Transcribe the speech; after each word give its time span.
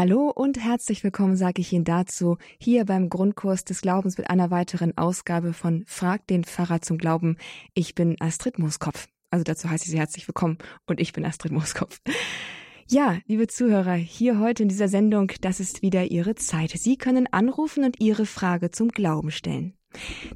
Hallo 0.00 0.30
und 0.34 0.58
herzlich 0.58 1.04
willkommen, 1.04 1.36
sage 1.36 1.60
ich 1.60 1.74
Ihnen 1.74 1.84
dazu, 1.84 2.38
hier 2.58 2.86
beim 2.86 3.10
Grundkurs 3.10 3.66
des 3.66 3.82
Glaubens 3.82 4.16
mit 4.16 4.30
einer 4.30 4.50
weiteren 4.50 4.96
Ausgabe 4.96 5.52
von 5.52 5.84
Frag 5.86 6.26
den 6.26 6.42
Pfarrer 6.42 6.80
zum 6.80 6.96
Glauben. 6.96 7.36
Ich 7.74 7.94
bin 7.94 8.16
Astrid 8.18 8.58
Mooskopf. 8.58 9.08
Also 9.30 9.44
dazu 9.44 9.68
heiße 9.68 9.84
ich 9.84 9.90
Sie 9.90 9.98
herzlich 9.98 10.26
willkommen 10.26 10.56
und 10.86 11.00
ich 11.00 11.12
bin 11.12 11.22
Astrid 11.26 11.52
Mooskopf. 11.52 12.00
Ja, 12.88 13.18
liebe 13.26 13.46
Zuhörer, 13.46 13.92
hier 13.92 14.38
heute 14.38 14.62
in 14.62 14.70
dieser 14.70 14.88
Sendung, 14.88 15.32
das 15.42 15.60
ist 15.60 15.82
wieder 15.82 16.10
Ihre 16.10 16.34
Zeit. 16.34 16.70
Sie 16.70 16.96
können 16.96 17.26
anrufen 17.30 17.84
und 17.84 18.00
Ihre 18.00 18.24
Frage 18.24 18.70
zum 18.70 18.88
Glauben 18.88 19.30
stellen. 19.30 19.74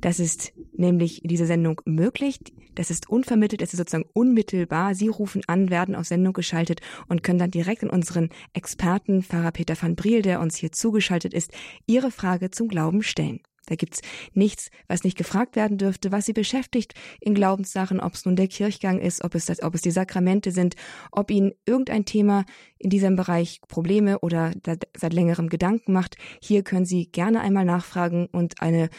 Das 0.00 0.20
ist 0.20 0.52
nämlich 0.72 1.22
in 1.22 1.28
dieser 1.28 1.46
Sendung 1.46 1.80
möglich. 1.84 2.38
Das 2.74 2.90
ist 2.90 3.08
unvermittelt, 3.08 3.62
es 3.62 3.72
ist 3.72 3.78
sozusagen 3.78 4.08
unmittelbar. 4.12 4.94
Sie 4.94 5.08
rufen 5.08 5.42
an, 5.46 5.70
werden 5.70 5.94
auf 5.94 6.06
Sendung 6.06 6.32
geschaltet 6.32 6.80
und 7.08 7.22
können 7.22 7.38
dann 7.38 7.50
direkt 7.50 7.82
in 7.82 7.90
unseren 7.90 8.30
Experten, 8.52 9.22
Pfarrer 9.22 9.52
Peter 9.52 9.80
van 9.80 9.94
Briel, 9.96 10.22
der 10.22 10.40
uns 10.40 10.56
hier 10.56 10.72
zugeschaltet 10.72 11.34
ist, 11.34 11.52
Ihre 11.86 12.10
Frage 12.10 12.50
zum 12.50 12.68
Glauben 12.68 13.02
stellen. 13.02 13.40
Da 13.66 13.76
gibt's 13.76 14.02
nichts, 14.34 14.70
was 14.88 15.04
nicht 15.04 15.16
gefragt 15.16 15.56
werden 15.56 15.78
dürfte, 15.78 16.12
was 16.12 16.26
sie 16.26 16.32
beschäftigt 16.32 16.94
in 17.20 17.34
Glaubenssachen, 17.34 18.00
ob 18.00 18.12
es 18.12 18.26
nun 18.26 18.36
der 18.36 18.48
Kirchgang 18.48 19.00
ist, 19.00 19.24
ob 19.24 19.34
es, 19.34 19.46
das, 19.46 19.62
ob 19.62 19.74
es 19.74 19.80
die 19.80 19.90
Sakramente 19.90 20.50
sind, 20.50 20.76
ob 21.10 21.30
ihnen 21.30 21.52
irgendein 21.64 22.04
Thema 22.04 22.44
in 22.78 22.90
diesem 22.90 23.16
Bereich 23.16 23.60
Probleme 23.68 24.18
oder 24.18 24.52
seit 24.96 25.12
längerem 25.12 25.48
Gedanken 25.48 25.92
macht. 25.92 26.16
Hier 26.42 26.62
können 26.62 26.84
Sie 26.84 27.06
gerne 27.06 27.40
einmal 27.40 27.64
nachfragen 27.64 28.26
und 28.26 28.60
eine 28.60 28.90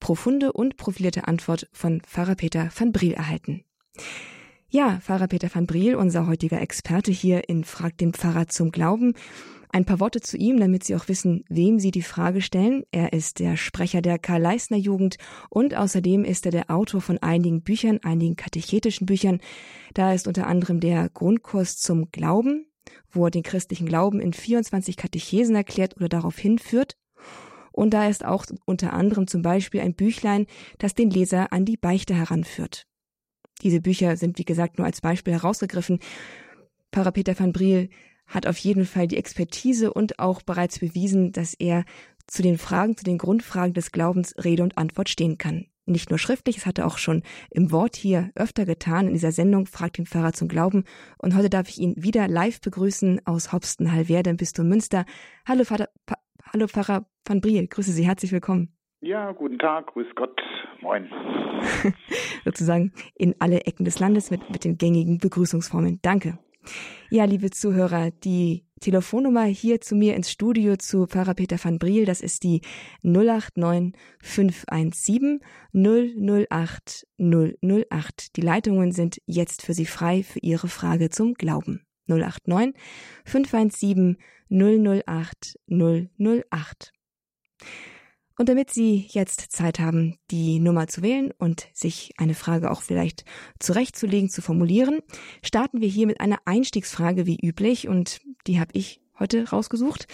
profunde 0.00 0.52
und 0.52 0.76
profilierte 0.76 1.28
Antwort 1.28 1.68
von 1.72 2.00
Pfarrer 2.00 2.34
Peter 2.34 2.70
van 2.76 2.92
Briel 2.92 3.12
erhalten. 3.12 3.64
Ja, 4.68 4.98
Pfarrer 5.00 5.28
Peter 5.28 5.48
van 5.52 5.66
Briel, 5.66 5.94
unser 5.94 6.26
heutiger 6.26 6.60
Experte 6.60 7.12
hier 7.12 7.48
in 7.48 7.64
Frag 7.64 7.96
den 7.98 8.12
Pfarrer 8.12 8.48
zum 8.48 8.72
Glauben. 8.72 9.14
Ein 9.70 9.84
paar 9.84 10.00
Worte 10.00 10.20
zu 10.20 10.36
ihm, 10.36 10.58
damit 10.58 10.84
Sie 10.84 10.94
auch 10.96 11.08
wissen, 11.08 11.44
wem 11.48 11.78
Sie 11.78 11.90
die 11.90 12.02
Frage 12.02 12.40
stellen. 12.40 12.84
Er 12.90 13.12
ist 13.12 13.40
der 13.40 13.56
Sprecher 13.56 14.00
der 14.00 14.18
Karl-Leisner 14.18 14.76
Jugend 14.76 15.18
und 15.50 15.74
außerdem 15.74 16.24
ist 16.24 16.46
er 16.46 16.52
der 16.52 16.70
Autor 16.70 17.00
von 17.00 17.18
einigen 17.18 17.62
Büchern, 17.62 18.00
einigen 18.02 18.36
katechetischen 18.36 19.06
Büchern. 19.06 19.40
Da 19.94 20.12
ist 20.12 20.26
unter 20.26 20.46
anderem 20.46 20.80
der 20.80 21.08
Grundkurs 21.10 21.76
zum 21.78 22.10
Glauben, 22.10 22.66
wo 23.10 23.26
er 23.26 23.30
den 23.30 23.42
christlichen 23.42 23.86
Glauben 23.86 24.20
in 24.20 24.32
24 24.32 24.96
Katechesen 24.96 25.54
erklärt 25.54 25.96
oder 25.96 26.08
darauf 26.08 26.38
hinführt. 26.38 26.96
Und 27.76 27.90
da 27.90 28.08
ist 28.08 28.24
auch 28.24 28.46
unter 28.64 28.94
anderem 28.94 29.26
zum 29.26 29.42
Beispiel 29.42 29.82
ein 29.82 29.94
Büchlein, 29.94 30.46
das 30.78 30.94
den 30.94 31.10
Leser 31.10 31.52
an 31.52 31.66
die 31.66 31.76
Beichte 31.76 32.14
heranführt. 32.14 32.86
Diese 33.62 33.82
Bücher 33.82 34.16
sind, 34.16 34.38
wie 34.38 34.46
gesagt, 34.46 34.78
nur 34.78 34.86
als 34.86 35.02
Beispiel 35.02 35.34
herausgegriffen. 35.34 36.00
Pfarrer 36.90 37.12
Peter 37.12 37.38
van 37.38 37.52
Briel 37.52 37.90
hat 38.26 38.46
auf 38.46 38.56
jeden 38.56 38.86
Fall 38.86 39.06
die 39.06 39.18
Expertise 39.18 39.92
und 39.92 40.18
auch 40.18 40.40
bereits 40.40 40.78
bewiesen, 40.78 41.32
dass 41.32 41.52
er 41.52 41.84
zu 42.26 42.40
den 42.40 42.56
Fragen, 42.56 42.96
zu 42.96 43.04
den 43.04 43.18
Grundfragen 43.18 43.74
des 43.74 43.92
Glaubens 43.92 44.34
Rede 44.42 44.62
und 44.62 44.78
Antwort 44.78 45.10
stehen 45.10 45.36
kann. 45.36 45.66
Nicht 45.84 46.08
nur 46.08 46.18
schriftlich, 46.18 46.56
es 46.56 46.66
hat 46.66 46.78
er 46.78 46.86
auch 46.86 46.96
schon 46.96 47.22
im 47.50 47.70
Wort 47.72 47.94
hier 47.94 48.30
öfter 48.36 48.64
getan 48.64 49.06
in 49.06 49.12
dieser 49.12 49.32
Sendung 49.32 49.66
Fragt 49.66 49.98
den 49.98 50.06
Pfarrer 50.06 50.32
zum 50.32 50.48
Glauben. 50.48 50.84
Und 51.18 51.36
heute 51.36 51.50
darf 51.50 51.68
ich 51.68 51.78
ihn 51.78 51.94
wieder 51.96 52.26
live 52.26 52.62
begrüßen 52.62 53.20
aus 53.26 53.52
Hopsten-Hallwerde 53.52 54.30
im 54.30 54.38
Bistum 54.38 54.66
Münster. 54.66 55.04
Hallo, 55.46 55.64
Vater, 55.64 55.90
pa, 56.06 56.16
hallo 56.52 56.68
Pfarrer 56.68 57.06
van 57.28 57.40
Briel, 57.40 57.66
grüße 57.66 57.92
Sie, 57.92 58.06
herzlich 58.06 58.32
willkommen. 58.32 58.72
Ja, 59.00 59.32
guten 59.32 59.58
Tag, 59.58 59.88
grüß 59.88 60.06
Gott, 60.14 60.40
moin. 60.80 61.08
Sozusagen 62.44 62.92
in 63.14 63.34
alle 63.38 63.60
Ecken 63.66 63.84
des 63.84 63.98
Landes 63.98 64.30
mit, 64.30 64.48
mit 64.50 64.64
den 64.64 64.78
gängigen 64.78 65.18
Begrüßungsformeln. 65.18 65.98
Danke. 66.02 66.38
Ja, 67.10 67.24
liebe 67.24 67.50
Zuhörer, 67.50 68.10
die 68.10 68.64
Telefonnummer 68.80 69.44
hier 69.44 69.80
zu 69.80 69.94
mir 69.94 70.16
ins 70.16 70.30
Studio 70.30 70.76
zu 70.76 71.06
Pfarrer 71.06 71.34
Peter 71.34 71.56
van 71.62 71.78
Briel, 71.78 72.04
das 72.04 72.20
ist 72.20 72.42
die 72.42 72.62
089 73.02 73.94
517 74.20 75.40
008 75.72 77.06
008. 77.18 78.36
Die 78.36 78.40
Leitungen 78.40 78.92
sind 78.92 79.20
jetzt 79.26 79.62
für 79.62 79.72
Sie 79.72 79.86
frei 79.86 80.22
für 80.22 80.40
Ihre 80.40 80.68
Frage 80.68 81.10
zum 81.10 81.34
Glauben. 81.34 81.86
089 82.08 82.74
517 83.24 84.16
008 84.48 85.58
008. 85.68 86.92
Und 88.38 88.50
damit 88.50 88.70
Sie 88.70 89.06
jetzt 89.08 89.40
Zeit 89.52 89.80
haben, 89.80 90.18
die 90.30 90.58
Nummer 90.58 90.88
zu 90.88 91.00
wählen 91.02 91.32
und 91.38 91.68
sich 91.72 92.12
eine 92.18 92.34
Frage 92.34 92.70
auch 92.70 92.82
vielleicht 92.82 93.24
zurechtzulegen, 93.58 94.28
zu 94.28 94.42
formulieren, 94.42 95.00
starten 95.42 95.80
wir 95.80 95.88
hier 95.88 96.06
mit 96.06 96.20
einer 96.20 96.38
Einstiegsfrage 96.44 97.24
wie 97.24 97.38
üblich 97.42 97.88
und 97.88 98.20
die 98.46 98.60
habe 98.60 98.72
ich 98.74 99.00
heute 99.18 99.48
rausgesucht. 99.48 100.06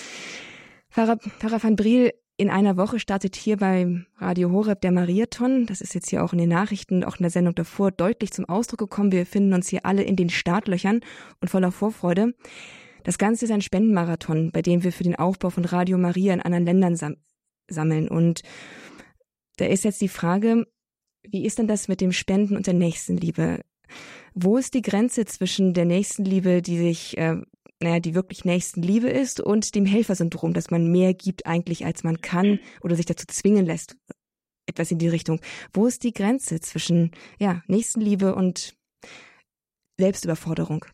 Pfarrer, 0.88 1.16
Pfarrer 1.16 1.62
van 1.62 1.74
Briel, 1.74 2.12
in 2.36 2.48
einer 2.48 2.76
Woche 2.76 2.98
startet 2.98 3.36
hier 3.36 3.56
beim 3.56 4.06
Radio 4.16 4.50
Horeb 4.50 4.80
der 4.80 4.92
Mariathon. 4.92 5.66
Das 5.66 5.80
ist 5.80 5.94
jetzt 5.94 6.10
hier 6.10 6.24
auch 6.24 6.32
in 6.32 6.38
den 6.38 6.48
Nachrichten, 6.48 7.04
auch 7.04 7.16
in 7.16 7.22
der 7.22 7.30
Sendung 7.30 7.54
davor 7.54 7.90
deutlich 7.90 8.32
zum 8.32 8.46
Ausdruck 8.48 8.78
gekommen. 8.80 9.12
Wir 9.12 9.26
finden 9.26 9.52
uns 9.52 9.68
hier 9.68 9.84
alle 9.84 10.02
in 10.02 10.16
den 10.16 10.30
Startlöchern 10.30 11.00
und 11.40 11.48
voller 11.48 11.72
Vorfreude. 11.72 12.34
Das 13.04 13.18
Ganze 13.18 13.44
ist 13.44 13.50
ein 13.50 13.62
Spendenmarathon, 13.62 14.50
bei 14.52 14.62
dem 14.62 14.84
wir 14.84 14.92
für 14.92 15.04
den 15.04 15.16
Aufbau 15.16 15.50
von 15.50 15.64
Radio 15.64 15.98
Maria 15.98 16.32
in 16.32 16.40
anderen 16.40 16.64
Ländern 16.64 16.96
sammeln. 17.72 18.08
Und 18.08 18.42
da 19.56 19.66
ist 19.66 19.84
jetzt 19.84 20.00
die 20.00 20.08
Frage, 20.08 20.66
wie 21.22 21.44
ist 21.44 21.58
denn 21.58 21.68
das 21.68 21.88
mit 21.88 22.00
dem 22.00 22.12
Spenden 22.12 22.56
und 22.56 22.66
der 22.66 22.74
Nächstenliebe? 22.74 23.60
Wo 24.34 24.56
ist 24.56 24.74
die 24.74 24.82
Grenze 24.82 25.24
zwischen 25.24 25.74
der 25.74 25.84
Nächstenliebe, 25.84 26.62
die 26.62 26.78
sich, 26.78 27.16
äh, 27.18 27.36
naja, 27.80 28.00
die 28.00 28.14
wirklich 28.14 28.44
Nächstenliebe 28.44 29.08
ist 29.08 29.40
und 29.40 29.74
dem 29.74 29.86
Helfersyndrom, 29.86 30.54
dass 30.54 30.70
man 30.70 30.90
mehr 30.90 31.14
gibt 31.14 31.46
eigentlich, 31.46 31.84
als 31.84 32.02
man 32.02 32.20
kann 32.20 32.58
oder 32.80 32.96
sich 32.96 33.06
dazu 33.06 33.26
zwingen 33.26 33.66
lässt? 33.66 33.96
Etwas 34.66 34.90
in 34.90 34.98
die 34.98 35.08
Richtung. 35.08 35.40
Wo 35.72 35.86
ist 35.86 36.02
die 36.04 36.12
Grenze 36.12 36.60
zwischen, 36.60 37.10
ja, 37.38 37.62
Nächstenliebe 37.66 38.34
und 38.34 38.74
Selbstüberforderung? 39.98 40.86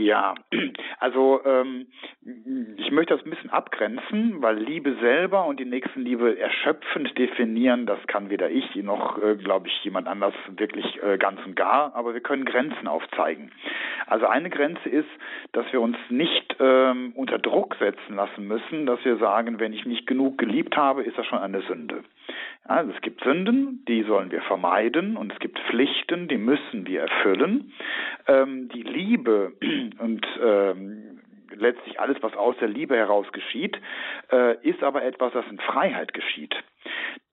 Ja, 0.00 0.34
also 0.98 1.42
ähm, 1.44 1.86
ich 2.78 2.90
möchte 2.90 3.14
das 3.14 3.22
ein 3.26 3.28
bisschen 3.28 3.50
abgrenzen, 3.50 4.40
weil 4.40 4.56
Liebe 4.56 4.96
selber 4.98 5.44
und 5.44 5.60
die 5.60 5.66
Nächstenliebe 5.66 6.38
erschöpfend 6.38 7.18
definieren, 7.18 7.84
das 7.84 7.98
kann 8.06 8.30
weder 8.30 8.48
ich 8.48 8.74
noch, 8.76 9.22
äh, 9.22 9.36
glaube 9.36 9.68
ich, 9.68 9.84
jemand 9.84 10.08
anders 10.08 10.32
wirklich 10.56 11.02
äh, 11.02 11.18
ganz 11.18 11.44
und 11.44 11.54
gar, 11.54 11.94
aber 11.94 12.14
wir 12.14 12.22
können 12.22 12.46
Grenzen 12.46 12.88
aufzeigen. 12.88 13.52
Also 14.06 14.26
eine 14.26 14.48
Grenze 14.48 14.88
ist, 14.88 15.08
dass 15.52 15.70
wir 15.70 15.82
uns 15.82 15.98
nicht 16.08 16.56
ähm, 16.60 17.12
unter 17.14 17.38
Druck 17.38 17.76
setzen 17.78 18.16
lassen 18.16 18.48
müssen, 18.48 18.86
dass 18.86 19.04
wir 19.04 19.18
sagen, 19.18 19.60
wenn 19.60 19.74
ich 19.74 19.84
nicht 19.84 20.06
genug 20.06 20.38
geliebt 20.38 20.78
habe, 20.78 21.02
ist 21.02 21.18
das 21.18 21.26
schon 21.26 21.40
eine 21.40 21.60
Sünde. 21.62 22.04
Also 22.70 22.92
es 22.92 23.00
gibt 23.02 23.24
Sünden, 23.24 23.84
die 23.88 24.04
sollen 24.04 24.30
wir 24.30 24.42
vermeiden 24.42 25.16
und 25.16 25.32
es 25.32 25.40
gibt 25.40 25.58
Pflichten, 25.58 26.28
die 26.28 26.36
müssen 26.38 26.86
wir 26.86 27.00
erfüllen. 27.00 27.72
Ähm, 28.28 28.68
die 28.68 28.84
Liebe 28.84 29.54
und 29.98 30.24
ähm, 30.40 31.18
letztlich 31.52 31.98
alles, 31.98 32.18
was 32.20 32.32
aus 32.36 32.54
der 32.60 32.68
Liebe 32.68 32.96
heraus 32.96 33.26
geschieht, 33.32 33.76
äh, 34.30 34.56
ist 34.62 34.84
aber 34.84 35.02
etwas, 35.02 35.32
das 35.32 35.44
in 35.50 35.58
Freiheit 35.58 36.14
geschieht 36.14 36.54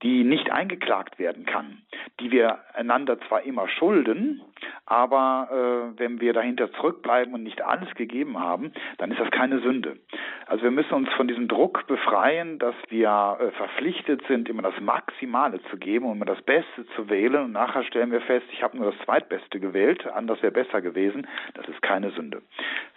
die 0.03 0.23
nicht 0.23 0.51
eingeklagt 0.51 1.17
werden 1.17 1.45
kann, 1.45 1.81
die 2.19 2.31
wir 2.31 2.59
einander 2.73 3.19
zwar 3.21 3.41
immer 3.43 3.67
schulden, 3.67 4.41
aber 4.85 5.49
äh, 5.51 5.99
wenn 5.99 6.21
wir 6.21 6.33
dahinter 6.33 6.71
zurückbleiben 6.73 7.33
und 7.33 7.43
nicht 7.43 7.61
alles 7.61 7.93
gegeben 7.95 8.39
haben, 8.39 8.71
dann 8.99 9.11
ist 9.11 9.19
das 9.19 9.31
keine 9.31 9.59
Sünde. 9.59 9.97
Also 10.45 10.63
wir 10.63 10.71
müssen 10.71 10.93
uns 10.93 11.09
von 11.13 11.27
diesem 11.27 11.47
Druck 11.47 11.87
befreien, 11.87 12.59
dass 12.59 12.75
wir 12.89 13.37
äh, 13.39 13.51
verpflichtet 13.51 14.21
sind, 14.27 14.49
immer 14.49 14.61
das 14.61 14.79
Maximale 14.79 15.61
zu 15.63 15.77
geben 15.77 16.05
und 16.05 16.17
immer 16.17 16.25
das 16.25 16.41
Beste 16.43 16.85
zu 16.95 17.09
wählen 17.09 17.45
und 17.45 17.51
nachher 17.51 17.83
stellen 17.83 18.11
wir 18.11 18.21
fest, 18.21 18.45
ich 18.51 18.61
habe 18.63 18.77
nur 18.77 18.91
das 18.91 19.05
Zweitbeste 19.05 19.59
gewählt, 19.59 20.05
anders 20.07 20.41
wäre 20.41 20.53
besser 20.53 20.81
gewesen. 20.81 21.27
Das 21.55 21.67
ist 21.67 21.81
keine 21.81 22.11
Sünde. 22.11 22.41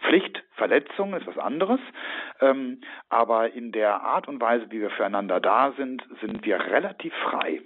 Pflichtverletzung 0.02 1.14
ist 1.14 1.26
was 1.26 1.38
anderes, 1.38 1.80
ähm, 2.40 2.80
aber 3.08 3.52
in 3.52 3.72
der 3.72 4.02
Art 4.02 4.28
und 4.28 4.40
Weise, 4.40 4.66
wie 4.70 4.80
wir 4.80 4.90
füreinander 4.90 5.40
da 5.40 5.72
sind, 5.76 6.02
sind 6.20 6.39
wir 6.44 6.58
relativ 6.58 7.12
frei. 7.14 7.60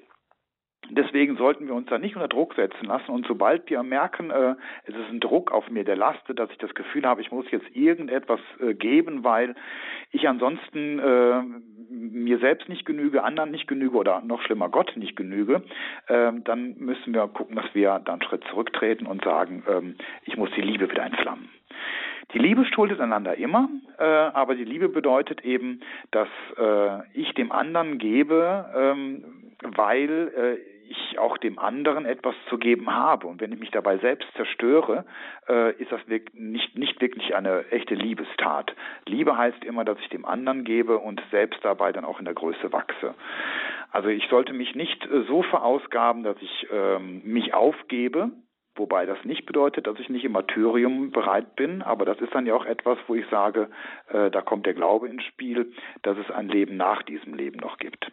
Deswegen 0.90 1.36
sollten 1.36 1.66
wir 1.66 1.74
uns 1.74 1.88
da 1.88 1.98
nicht 1.98 2.14
unter 2.14 2.28
Druck 2.28 2.54
setzen 2.54 2.86
lassen. 2.86 3.10
Und 3.10 3.26
sobald 3.26 3.68
wir 3.70 3.82
merken, 3.82 4.30
äh, 4.30 4.54
es 4.84 4.94
ist 4.94 5.10
ein 5.10 5.20
Druck 5.20 5.50
auf 5.50 5.70
mir, 5.70 5.84
der 5.84 5.96
lastet, 5.96 6.38
dass 6.38 6.50
ich 6.50 6.58
das 6.58 6.74
Gefühl 6.74 7.06
habe, 7.06 7.20
ich 7.20 7.32
muss 7.32 7.50
jetzt 7.50 7.74
irgendetwas 7.74 8.40
äh, 8.60 8.74
geben, 8.74 9.24
weil 9.24 9.54
ich 10.10 10.28
ansonsten 10.28 10.98
äh, 10.98 11.42
mir 11.90 12.38
selbst 12.38 12.68
nicht 12.68 12.84
genüge, 12.84 13.22
anderen 13.22 13.50
nicht 13.50 13.66
genüge 13.66 13.96
oder 13.96 14.20
noch 14.20 14.42
schlimmer 14.42 14.68
Gott 14.68 14.92
nicht 14.96 15.16
genüge, 15.16 15.62
äh, 16.06 16.32
dann 16.44 16.76
müssen 16.78 17.14
wir 17.14 17.26
gucken, 17.28 17.56
dass 17.56 17.74
wir 17.74 18.00
dann 18.04 18.14
einen 18.14 18.22
Schritt 18.22 18.44
zurücktreten 18.50 19.06
und 19.06 19.24
sagen, 19.24 19.62
äh, 19.66 20.04
ich 20.24 20.36
muss 20.36 20.50
die 20.56 20.62
Liebe 20.62 20.90
wieder 20.90 21.04
entflammen. 21.04 21.48
Die 22.34 22.40
Liebe 22.40 22.64
schuldet 22.64 23.00
einander 23.00 23.36
immer, 23.36 23.68
äh, 23.98 24.04
aber 24.04 24.56
die 24.56 24.64
Liebe 24.64 24.88
bedeutet 24.88 25.44
eben, 25.44 25.80
dass 26.10 26.28
äh, 26.58 27.00
ich 27.14 27.32
dem 27.34 27.52
anderen 27.52 27.98
gebe, 27.98 28.64
ähm, 28.76 29.24
weil 29.62 30.32
äh, 30.36 30.74
ich 30.90 31.18
auch 31.18 31.38
dem 31.38 31.58
anderen 31.58 32.04
etwas 32.04 32.34
zu 32.48 32.58
geben 32.58 32.92
habe. 32.92 33.26
Und 33.26 33.40
wenn 33.40 33.52
ich 33.52 33.58
mich 33.58 33.70
dabei 33.70 33.98
selbst 33.98 34.28
zerstöre, 34.36 35.04
äh, 35.48 35.72
ist 35.74 35.92
das 35.92 36.00
nicht, 36.08 36.76
nicht 36.76 37.00
wirklich 37.00 37.34
eine 37.34 37.70
echte 37.70 37.94
Liebestat. 37.94 38.74
Liebe 39.06 39.36
heißt 39.36 39.64
immer, 39.64 39.84
dass 39.84 39.98
ich 40.00 40.08
dem 40.08 40.24
anderen 40.24 40.64
gebe 40.64 40.98
und 40.98 41.22
selbst 41.30 41.64
dabei 41.64 41.92
dann 41.92 42.04
auch 42.04 42.18
in 42.18 42.24
der 42.24 42.34
Größe 42.34 42.72
wachse. 42.72 43.14
Also 43.92 44.08
ich 44.08 44.26
sollte 44.28 44.52
mich 44.52 44.74
nicht 44.74 45.06
äh, 45.06 45.22
so 45.28 45.42
verausgaben, 45.42 46.24
dass 46.24 46.36
ich 46.40 46.66
ähm, 46.72 47.22
mich 47.24 47.54
aufgebe, 47.54 48.32
Wobei 48.76 49.06
das 49.06 49.24
nicht 49.24 49.46
bedeutet, 49.46 49.86
dass 49.86 49.98
ich 50.00 50.08
nicht 50.08 50.24
im 50.24 50.32
Martyrium 50.32 51.12
bereit 51.12 51.54
bin, 51.54 51.82
aber 51.82 52.04
das 52.04 52.20
ist 52.20 52.34
dann 52.34 52.46
ja 52.46 52.54
auch 52.54 52.66
etwas, 52.66 52.98
wo 53.06 53.14
ich 53.14 53.26
sage, 53.28 53.70
äh, 54.08 54.30
da 54.30 54.42
kommt 54.42 54.66
der 54.66 54.74
Glaube 54.74 55.08
ins 55.08 55.22
Spiel, 55.24 55.72
dass 56.02 56.18
es 56.18 56.30
ein 56.30 56.48
Leben 56.48 56.76
nach 56.76 57.02
diesem 57.04 57.34
Leben 57.34 57.58
noch 57.58 57.78
gibt. 57.78 58.10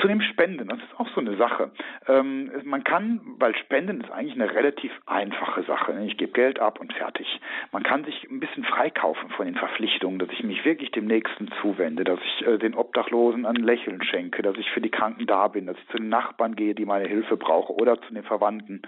Zu 0.00 0.08
dem 0.08 0.22
Spenden, 0.22 0.68
das 0.68 0.78
ist 0.78 0.98
auch 0.98 1.08
so 1.14 1.20
eine 1.20 1.36
Sache. 1.36 1.70
Ähm, 2.08 2.50
man 2.64 2.84
kann, 2.84 3.20
weil 3.38 3.54
Spenden 3.56 4.00
ist 4.00 4.10
eigentlich 4.10 4.34
eine 4.34 4.54
relativ 4.54 4.92
einfache 5.04 5.62
Sache. 5.64 5.92
Ich 6.06 6.16
gebe 6.16 6.32
Geld 6.32 6.58
ab 6.58 6.80
und 6.80 6.92
fertig. 6.92 7.40
Man 7.70 7.82
kann 7.82 8.04
sich 8.04 8.26
ein 8.30 8.40
bisschen 8.40 8.64
freikaufen 8.64 9.28
von 9.30 9.44
den 9.46 9.56
Verpflichtungen, 9.56 10.18
dass 10.18 10.30
ich 10.30 10.42
mich 10.42 10.64
wirklich 10.64 10.90
dem 10.92 11.06
Nächsten 11.06 11.50
zuwende, 11.60 12.04
dass 12.04 12.18
ich 12.24 12.46
äh, 12.46 12.58
den 12.58 12.74
Obdachlosen 12.74 13.44
ein 13.44 13.56
Lächeln 13.56 14.02
schenke, 14.02 14.42
dass 14.42 14.56
ich 14.56 14.70
für 14.70 14.80
die 14.80 14.90
Kranken 14.90 15.26
da 15.26 15.48
bin, 15.48 15.66
dass 15.66 15.76
ich 15.76 15.88
zu 15.88 15.98
den 15.98 16.08
Nachbarn 16.08 16.56
gehe, 16.56 16.74
die 16.74 16.86
meine 16.86 17.08
Hilfe 17.08 17.36
brauchen 17.36 17.74
oder 17.76 18.00
zu 18.00 18.14
den 18.14 18.22
Verwandten. 18.22 18.82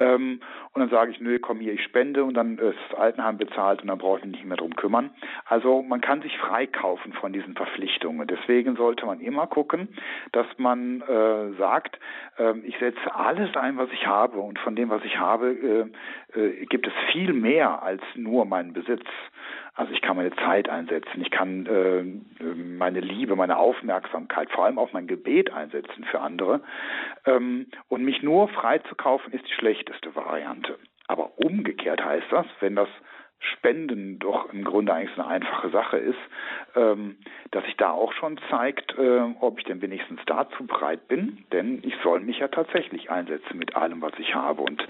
Ähm, 0.00 0.40
und 0.72 0.80
dann 0.80 0.90
sage 0.90 1.12
ich, 1.12 1.20
nö, 1.20 1.38
komm 1.38 1.60
hier, 1.60 1.72
ich 1.72 1.82
spende 1.84 2.24
und 2.24 2.34
dann 2.34 2.58
ist 2.58 2.78
das 2.90 2.98
Altenheim 2.98 3.36
bezahlt 3.36 3.82
und 3.82 3.88
dann 3.88 3.98
brauche 3.98 4.18
ich 4.18 4.24
mich 4.24 4.34
nicht 4.34 4.44
mehr 4.44 4.56
drum 4.56 4.74
kümmern. 4.74 5.10
Also 5.46 5.82
man 5.82 6.00
kann 6.00 6.22
sich 6.22 6.36
freikaufen 6.38 7.12
von 7.12 7.32
diesen 7.32 7.54
Verpflichtungen. 7.54 8.26
Deswegen 8.26 8.76
sollte 8.76 9.06
man 9.06 9.20
immer 9.20 9.46
gucken, 9.46 9.88
dass 10.32 10.46
man 10.56 11.00
äh, 11.02 11.52
sagt, 11.58 11.98
äh, 12.38 12.58
ich 12.64 12.78
setze 12.78 13.14
alles 13.14 13.56
ein, 13.56 13.76
was 13.76 13.90
ich 13.92 14.06
habe 14.06 14.38
und 14.38 14.58
von 14.58 14.74
dem, 14.74 14.90
was 14.90 15.04
ich 15.04 15.18
habe, 15.18 15.90
äh, 16.34 16.40
äh, 16.40 16.66
gibt 16.66 16.86
es 16.86 16.92
viel 17.12 17.32
mehr 17.32 17.82
als 17.82 18.02
nur 18.16 18.44
meinen 18.44 18.72
Besitz. 18.72 19.06
Also 19.76 19.92
ich 19.92 20.02
kann 20.02 20.16
meine 20.16 20.34
Zeit 20.36 20.68
einsetzen, 20.68 21.20
ich 21.20 21.32
kann 21.32 21.66
äh, 21.66 22.44
meine 22.54 23.00
Liebe, 23.00 23.34
meine 23.34 23.58
Aufmerksamkeit, 23.58 24.50
vor 24.50 24.64
allem 24.64 24.78
auch 24.78 24.92
mein 24.92 25.08
Gebet 25.08 25.52
einsetzen 25.52 26.04
für 26.04 26.20
andere. 26.20 26.60
Ähm, 27.26 27.66
und 27.88 28.04
mich 28.04 28.22
nur 28.22 28.48
freizukaufen 28.48 29.32
ist 29.32 29.44
die 29.48 29.54
schlechteste 29.54 30.14
Variante. 30.14 30.78
Aber 31.08 31.38
umgekehrt 31.38 32.04
heißt 32.04 32.30
das, 32.30 32.46
wenn 32.60 32.76
das 32.76 32.88
Spenden 33.52 34.18
doch 34.18 34.52
im 34.52 34.64
Grunde 34.64 34.92
eigentlich 34.92 35.18
eine 35.18 35.26
einfache 35.26 35.70
Sache 35.70 35.98
ist, 35.98 36.18
ähm, 36.76 37.16
dass 37.50 37.64
sich 37.64 37.76
da 37.76 37.90
auch 37.90 38.12
schon 38.12 38.38
zeigt, 38.50 38.96
äh, 38.98 39.20
ob 39.40 39.58
ich 39.58 39.64
denn 39.64 39.82
wenigstens 39.82 40.20
dazu 40.26 40.66
bereit 40.66 41.08
bin, 41.08 41.44
denn 41.52 41.80
ich 41.82 41.94
soll 42.02 42.20
mich 42.20 42.38
ja 42.38 42.48
tatsächlich 42.48 43.10
einsetzen 43.10 43.58
mit 43.58 43.76
allem, 43.76 44.02
was 44.02 44.12
ich 44.18 44.34
habe. 44.34 44.62
Und 44.62 44.86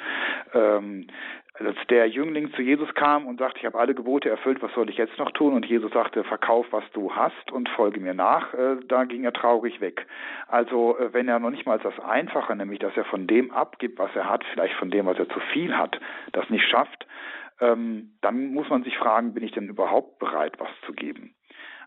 ähm, 0.54 1.06
als 1.54 1.76
der 1.88 2.08
Jüngling 2.08 2.52
zu 2.54 2.62
Jesus 2.62 2.92
kam 2.94 3.26
und 3.26 3.38
sagte, 3.38 3.60
ich 3.60 3.66
habe 3.66 3.78
alle 3.78 3.94
Gebote 3.94 4.28
erfüllt, 4.28 4.60
was 4.60 4.72
soll 4.74 4.90
ich 4.90 4.96
jetzt 4.96 5.16
noch 5.18 5.30
tun? 5.30 5.54
Und 5.54 5.64
Jesus 5.66 5.92
sagte, 5.92 6.24
verkauf, 6.24 6.66
was 6.72 6.84
du 6.92 7.14
hast 7.14 7.52
und 7.52 7.68
folge 7.68 8.00
mir 8.00 8.14
nach, 8.14 8.52
äh, 8.54 8.76
da 8.88 9.04
ging 9.04 9.24
er 9.24 9.32
traurig 9.32 9.80
weg. 9.80 10.06
Also 10.48 10.98
äh, 10.98 11.12
wenn 11.12 11.28
er 11.28 11.38
noch 11.38 11.50
nicht 11.50 11.66
mal 11.66 11.78
das 11.78 11.98
Einfache, 12.00 12.56
nämlich 12.56 12.80
dass 12.80 12.96
er 12.96 13.04
von 13.04 13.28
dem 13.28 13.52
abgibt, 13.52 13.98
was 13.98 14.14
er 14.16 14.28
hat, 14.28 14.44
vielleicht 14.52 14.74
von 14.74 14.90
dem, 14.90 15.06
was 15.06 15.18
er 15.18 15.28
zu 15.28 15.38
viel 15.52 15.76
hat, 15.76 16.00
das 16.32 16.50
nicht 16.50 16.66
schafft, 16.68 17.06
ähm, 17.64 18.16
dann 18.20 18.52
muss 18.52 18.68
man 18.68 18.82
sich 18.84 18.96
fragen, 18.98 19.34
bin 19.34 19.44
ich 19.44 19.52
denn 19.52 19.68
überhaupt 19.68 20.18
bereit, 20.18 20.58
was 20.58 20.70
zu 20.86 20.92
geben? 20.92 21.34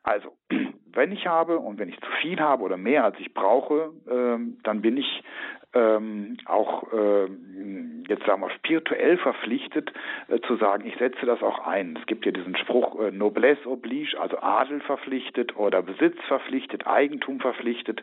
Also, 0.03 0.37
wenn 0.93 1.11
ich 1.11 1.27
habe 1.27 1.59
und 1.59 1.77
wenn 1.79 1.89
ich 1.89 1.99
zu 1.99 2.09
viel 2.21 2.39
habe 2.39 2.63
oder 2.63 2.77
mehr 2.77 3.03
als 3.03 3.19
ich 3.19 3.33
brauche, 3.33 3.91
ähm, 4.09 4.57
dann 4.63 4.81
bin 4.81 4.97
ich 4.97 5.23
ähm, 5.73 6.37
auch 6.45 6.91
äh, 6.93 7.27
jetzt 8.07 8.25
sagen 8.25 8.41
wir 8.41 8.49
spirituell 8.51 9.17
verpflichtet 9.17 9.91
äh, 10.27 10.39
zu 10.41 10.55
sagen, 10.55 10.85
ich 10.85 10.95
setze 10.97 11.25
das 11.25 11.41
auch 11.41 11.67
ein. 11.67 11.97
Es 11.99 12.05
gibt 12.07 12.25
ja 12.25 12.31
diesen 12.31 12.55
Spruch 12.55 12.99
äh, 12.99 13.11
Noblesse 13.11 13.69
oblige, 13.69 14.19
also 14.19 14.39
Adel 14.39 14.79
verpflichtet 14.81 15.55
oder 15.57 15.81
Besitz 15.81 16.17
verpflichtet, 16.27 16.87
Eigentum 16.87 17.39
verpflichtet. 17.39 18.01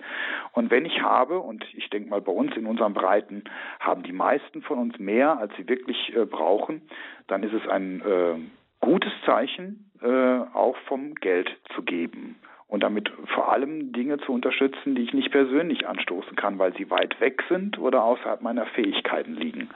Und 0.53 0.71
wenn 0.71 0.85
ich 0.85 1.01
habe, 1.01 1.41
und 1.41 1.65
ich 1.75 1.89
denke 1.91 2.11
mal 2.11 2.21
bei 2.21 2.33
uns 2.33 2.57
in 2.57 2.67
unseren 2.67 2.95
Breiten 2.95 3.45
haben 3.81 4.03
die 4.03 4.13
meisten 4.13 4.63
von 4.63 4.79
uns 4.79 4.99
mehr, 4.99 5.39
als 5.39 5.55
sie 5.57 5.69
wirklich 5.69 6.15
äh, 6.15 6.27
brauchen, 6.27 6.83
dann 7.27 7.43
ist 7.43 7.55
es 7.55 7.67
ein 7.69 8.03
äh, 8.03 8.35
gutes 8.81 9.13
Zeichen, 9.25 9.91
äh, 10.03 10.09
auch 10.09 10.77
vom 10.87 11.15
Geld 11.15 11.51
zu 11.75 11.83
geben 11.83 12.37
und 12.75 12.83
damit 12.83 13.09
vor 13.33 13.53
allem 13.53 13.93
Dinge 13.93 14.19
zu 14.19 14.33
unterstützen, 14.33 14.97
die 14.97 15.03
ich 15.03 15.15
nicht 15.15 15.31
persönlich 15.31 15.87
anstoßen 15.87 16.35
kann, 16.35 16.59
weil 16.59 16.77
sie 16.77 16.91
weit 16.91 17.21
weg 17.21 17.41
sind 17.49 17.79
oder 17.79 18.03
außerhalb 18.03 18.43
meiner 18.43 18.67
Fähigkeiten 18.67 19.37
liegen. 19.37 19.71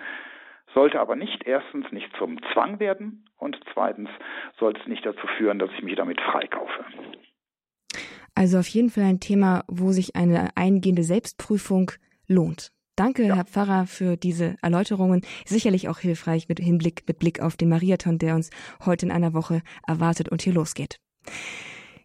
Sollte 0.74 0.98
aber 0.98 1.14
nicht 1.14 1.46
erstens 1.46 1.86
nicht 1.92 2.10
zum 2.18 2.40
Zwang 2.52 2.80
werden 2.80 3.24
und 3.36 3.56
zweitens 3.72 4.08
sollte 4.58 4.80
es 4.80 4.88
nicht 4.88 5.06
dazu 5.06 5.28
führen, 5.38 5.60
dass 5.60 5.70
ich 5.76 5.84
mich 5.84 5.94
damit 5.94 6.20
freikaufe. 6.20 6.84
Also 8.34 8.58
auf 8.58 8.66
jeden 8.66 8.90
Fall 8.90 9.04
ein 9.04 9.20
Thema, 9.20 9.62
wo 9.68 9.92
sich 9.92 10.16
eine 10.16 10.48
eingehende 10.56 11.04
Selbstprüfung 11.04 11.92
lohnt. 12.26 12.72
Danke, 12.96 13.22
ja. 13.22 13.36
Herr 13.36 13.44
Pfarrer, 13.44 13.86
für 13.86 14.16
diese 14.16 14.56
Erläuterungen. 14.60 15.22
Sicherlich 15.46 15.88
auch 15.88 16.00
hilfreich 16.00 16.48
mit 16.48 16.58
Hinblick, 16.58 17.04
mit 17.06 17.20
Blick 17.20 17.40
auf 17.40 17.56
den 17.56 17.68
Mariathon, 17.68 18.18
der 18.18 18.34
uns 18.34 18.50
heute 18.84 19.06
in 19.06 19.12
einer 19.12 19.34
Woche 19.34 19.62
erwartet 19.86 20.30
und 20.30 20.42
hier 20.42 20.52
losgeht. 20.52 20.98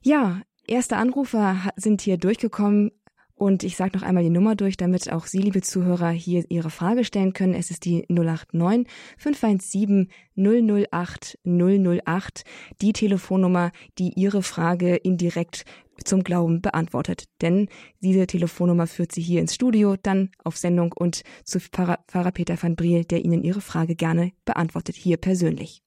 Ja, 0.03 0.41
erste 0.67 0.97
Anrufer 0.97 1.71
sind 1.75 2.01
hier 2.01 2.17
durchgekommen. 2.17 2.91
Und 3.35 3.63
ich 3.63 3.75
sage 3.75 3.97
noch 3.97 4.03
einmal 4.03 4.23
die 4.23 4.29
Nummer 4.29 4.55
durch, 4.55 4.77
damit 4.77 5.11
auch 5.11 5.25
Sie, 5.25 5.39
liebe 5.39 5.61
Zuhörer, 5.61 6.11
hier 6.11 6.45
Ihre 6.49 6.69
Frage 6.69 7.03
stellen 7.03 7.33
können. 7.33 7.55
Es 7.55 7.71
ist 7.71 7.83
die 7.83 8.05
089 8.07 8.87
517 9.17 10.09
008 10.35 11.39
008, 11.43 12.43
die 12.81 12.93
Telefonnummer, 12.93 13.71
die 13.97 14.13
Ihre 14.15 14.43
Frage 14.43 14.95
indirekt 14.95 15.65
zum 16.05 16.23
Glauben 16.23 16.61
beantwortet. 16.61 17.25
Denn 17.41 17.67
diese 18.01 18.27
Telefonnummer 18.27 18.87
führt 18.87 19.11
Sie 19.11 19.21
hier 19.21 19.41
ins 19.41 19.55
Studio, 19.55 19.95
dann 20.01 20.29
auf 20.43 20.55
Sendung 20.55 20.93
und 20.93 21.23
zu 21.43 21.59
Pfarrer, 21.59 22.31
Peter 22.31 22.61
van 22.61 22.75
Briel, 22.75 23.03
der 23.03 23.25
Ihnen 23.25 23.43
Ihre 23.43 23.61
Frage 23.61 23.95
gerne 23.95 24.31
beantwortet, 24.45 24.95
hier 24.95 25.17
persönlich. 25.17 25.81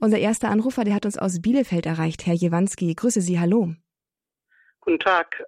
Unser 0.00 0.18
erster 0.18 0.50
Anrufer, 0.50 0.84
der 0.84 0.94
hat 0.94 1.06
uns 1.06 1.16
aus 1.16 1.40
Bielefeld 1.40 1.86
erreicht, 1.86 2.26
Herr 2.26 2.34
Jewanski. 2.34 2.92
Grüße 2.94 3.20
Sie, 3.20 3.38
hallo. 3.38 3.72
Guten 4.86 5.00
Tag. 5.00 5.44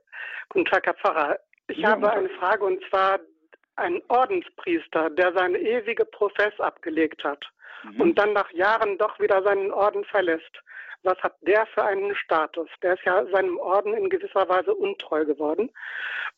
Guten 0.50 0.64
Tag, 0.64 0.84
Herr 0.84 0.94
Pfarrer. 0.94 1.38
Ich 1.68 1.78
ja, 1.78 1.90
habe 1.90 2.10
eine 2.10 2.28
Frage 2.30 2.64
und 2.64 2.82
zwar 2.90 3.20
ein 3.76 4.02
Ordenspriester, 4.08 5.10
der 5.10 5.32
seine 5.32 5.58
ewige 5.58 6.04
Profess 6.04 6.58
abgelegt 6.58 7.22
hat 7.22 7.44
mhm. 7.84 8.00
und 8.00 8.18
dann 8.18 8.32
nach 8.32 8.50
Jahren 8.52 8.98
doch 8.98 9.18
wieder 9.20 9.42
seinen 9.44 9.70
Orden 9.70 10.04
verlässt 10.04 10.60
was 11.02 11.18
hat 11.18 11.36
der 11.42 11.66
für 11.66 11.84
einen 11.84 12.14
Status? 12.14 12.68
Der 12.82 12.94
ist 12.94 13.04
ja 13.04 13.24
seinem 13.26 13.58
Orden 13.58 13.94
in 13.94 14.10
gewisser 14.10 14.48
Weise 14.48 14.74
untreu 14.74 15.24
geworden. 15.24 15.70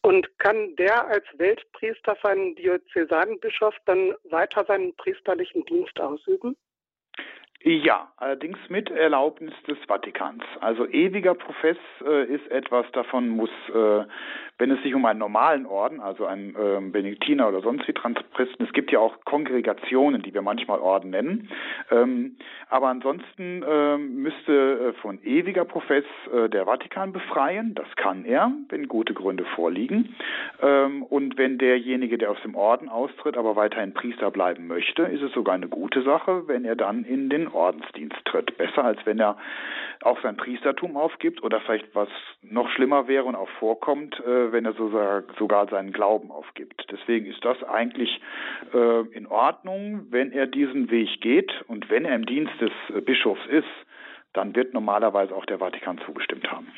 Und 0.02 0.38
kann 0.38 0.76
der 0.76 1.06
als 1.06 1.24
Weltpriester 1.34 2.16
seinen 2.22 2.54
Diözesanbischof 2.56 3.74
dann 3.86 4.14
weiter 4.24 4.64
seinen 4.66 4.94
priesterlichen 4.96 5.64
Dienst 5.64 5.98
ausüben? 6.00 6.56
Ja, 7.62 8.10
allerdings 8.16 8.58
mit 8.70 8.90
Erlaubnis 8.90 9.52
des 9.68 9.76
Vatikans. 9.86 10.42
Also 10.60 10.86
ewiger 10.86 11.34
Profess 11.34 11.76
äh, 12.02 12.24
ist 12.24 12.50
etwas, 12.50 12.86
davon 12.92 13.28
muss, 13.28 13.50
äh, 13.68 14.04
wenn 14.60 14.70
es 14.70 14.82
sich 14.82 14.94
um 14.94 15.06
einen 15.06 15.18
normalen 15.18 15.64
Orden, 15.64 16.00
also 16.00 16.26
einen 16.26 16.50
äh, 16.50 16.90
Benediktiner 16.90 17.48
oder 17.48 17.62
sonst 17.62 17.88
wie 17.88 17.94
Transpristen, 17.94 18.66
es 18.66 18.72
gibt 18.74 18.92
ja 18.92 18.98
auch 18.98 19.16
Kongregationen, 19.24 20.22
die 20.22 20.34
wir 20.34 20.42
manchmal 20.42 20.80
Orden 20.80 21.10
nennen, 21.10 21.48
ähm, 21.90 22.36
aber 22.68 22.88
ansonsten 22.88 23.64
ähm, 23.66 24.16
müsste 24.16 24.52
äh, 24.52 24.92
von 25.00 25.18
ewiger 25.24 25.64
Profess 25.64 26.04
äh, 26.32 26.50
der 26.50 26.66
Vatikan 26.66 27.12
befreien. 27.12 27.74
Das 27.74 27.86
kann 27.96 28.26
er, 28.26 28.52
wenn 28.68 28.86
gute 28.86 29.14
Gründe 29.14 29.46
vorliegen. 29.56 30.14
Ähm, 30.60 31.04
und 31.04 31.38
wenn 31.38 31.56
derjenige, 31.56 32.18
der 32.18 32.30
aus 32.30 32.42
dem 32.42 32.54
Orden 32.54 32.90
austritt, 32.90 33.38
aber 33.38 33.56
weiterhin 33.56 33.94
Priester 33.94 34.30
bleiben 34.30 34.66
möchte, 34.66 35.04
ist 35.04 35.22
es 35.22 35.32
sogar 35.32 35.54
eine 35.54 35.68
gute 35.68 36.02
Sache, 36.02 36.46
wenn 36.48 36.66
er 36.66 36.76
dann 36.76 37.04
in 37.04 37.30
den 37.30 37.48
Ordensdienst 37.48 38.22
tritt. 38.26 38.58
Besser 38.58 38.84
als 38.84 38.98
wenn 39.06 39.18
er 39.18 39.38
auch 40.02 40.20
sein 40.22 40.36
Priestertum 40.36 40.96
aufgibt 40.96 41.42
oder 41.42 41.60
vielleicht 41.60 41.94
was 41.94 42.08
noch 42.42 42.68
schlimmer 42.70 43.08
wäre 43.08 43.24
und 43.24 43.34
auch 43.34 43.48
vorkommt, 43.58 44.18
äh, 44.20 44.49
wenn 44.52 44.64
er 44.64 44.72
sogar, 44.74 45.24
sogar 45.38 45.68
seinen 45.68 45.92
Glauben 45.92 46.30
aufgibt. 46.30 46.86
Deswegen 46.90 47.26
ist 47.26 47.44
das 47.44 47.62
eigentlich 47.64 48.20
äh, 48.72 49.00
in 49.12 49.26
Ordnung, 49.26 50.06
wenn 50.10 50.32
er 50.32 50.46
diesen 50.46 50.90
Weg 50.90 51.20
geht 51.20 51.52
und 51.68 51.90
wenn 51.90 52.04
er 52.04 52.14
im 52.14 52.26
Dienst 52.26 52.52
des 52.60 52.72
äh, 52.94 53.00
Bischofs 53.00 53.44
ist, 53.48 53.68
dann 54.32 54.54
wird 54.54 54.74
normalerweise 54.74 55.34
auch 55.34 55.46
der 55.46 55.58
Vatikan 55.58 56.00
zugestimmt 56.06 56.50
haben. 56.50 56.68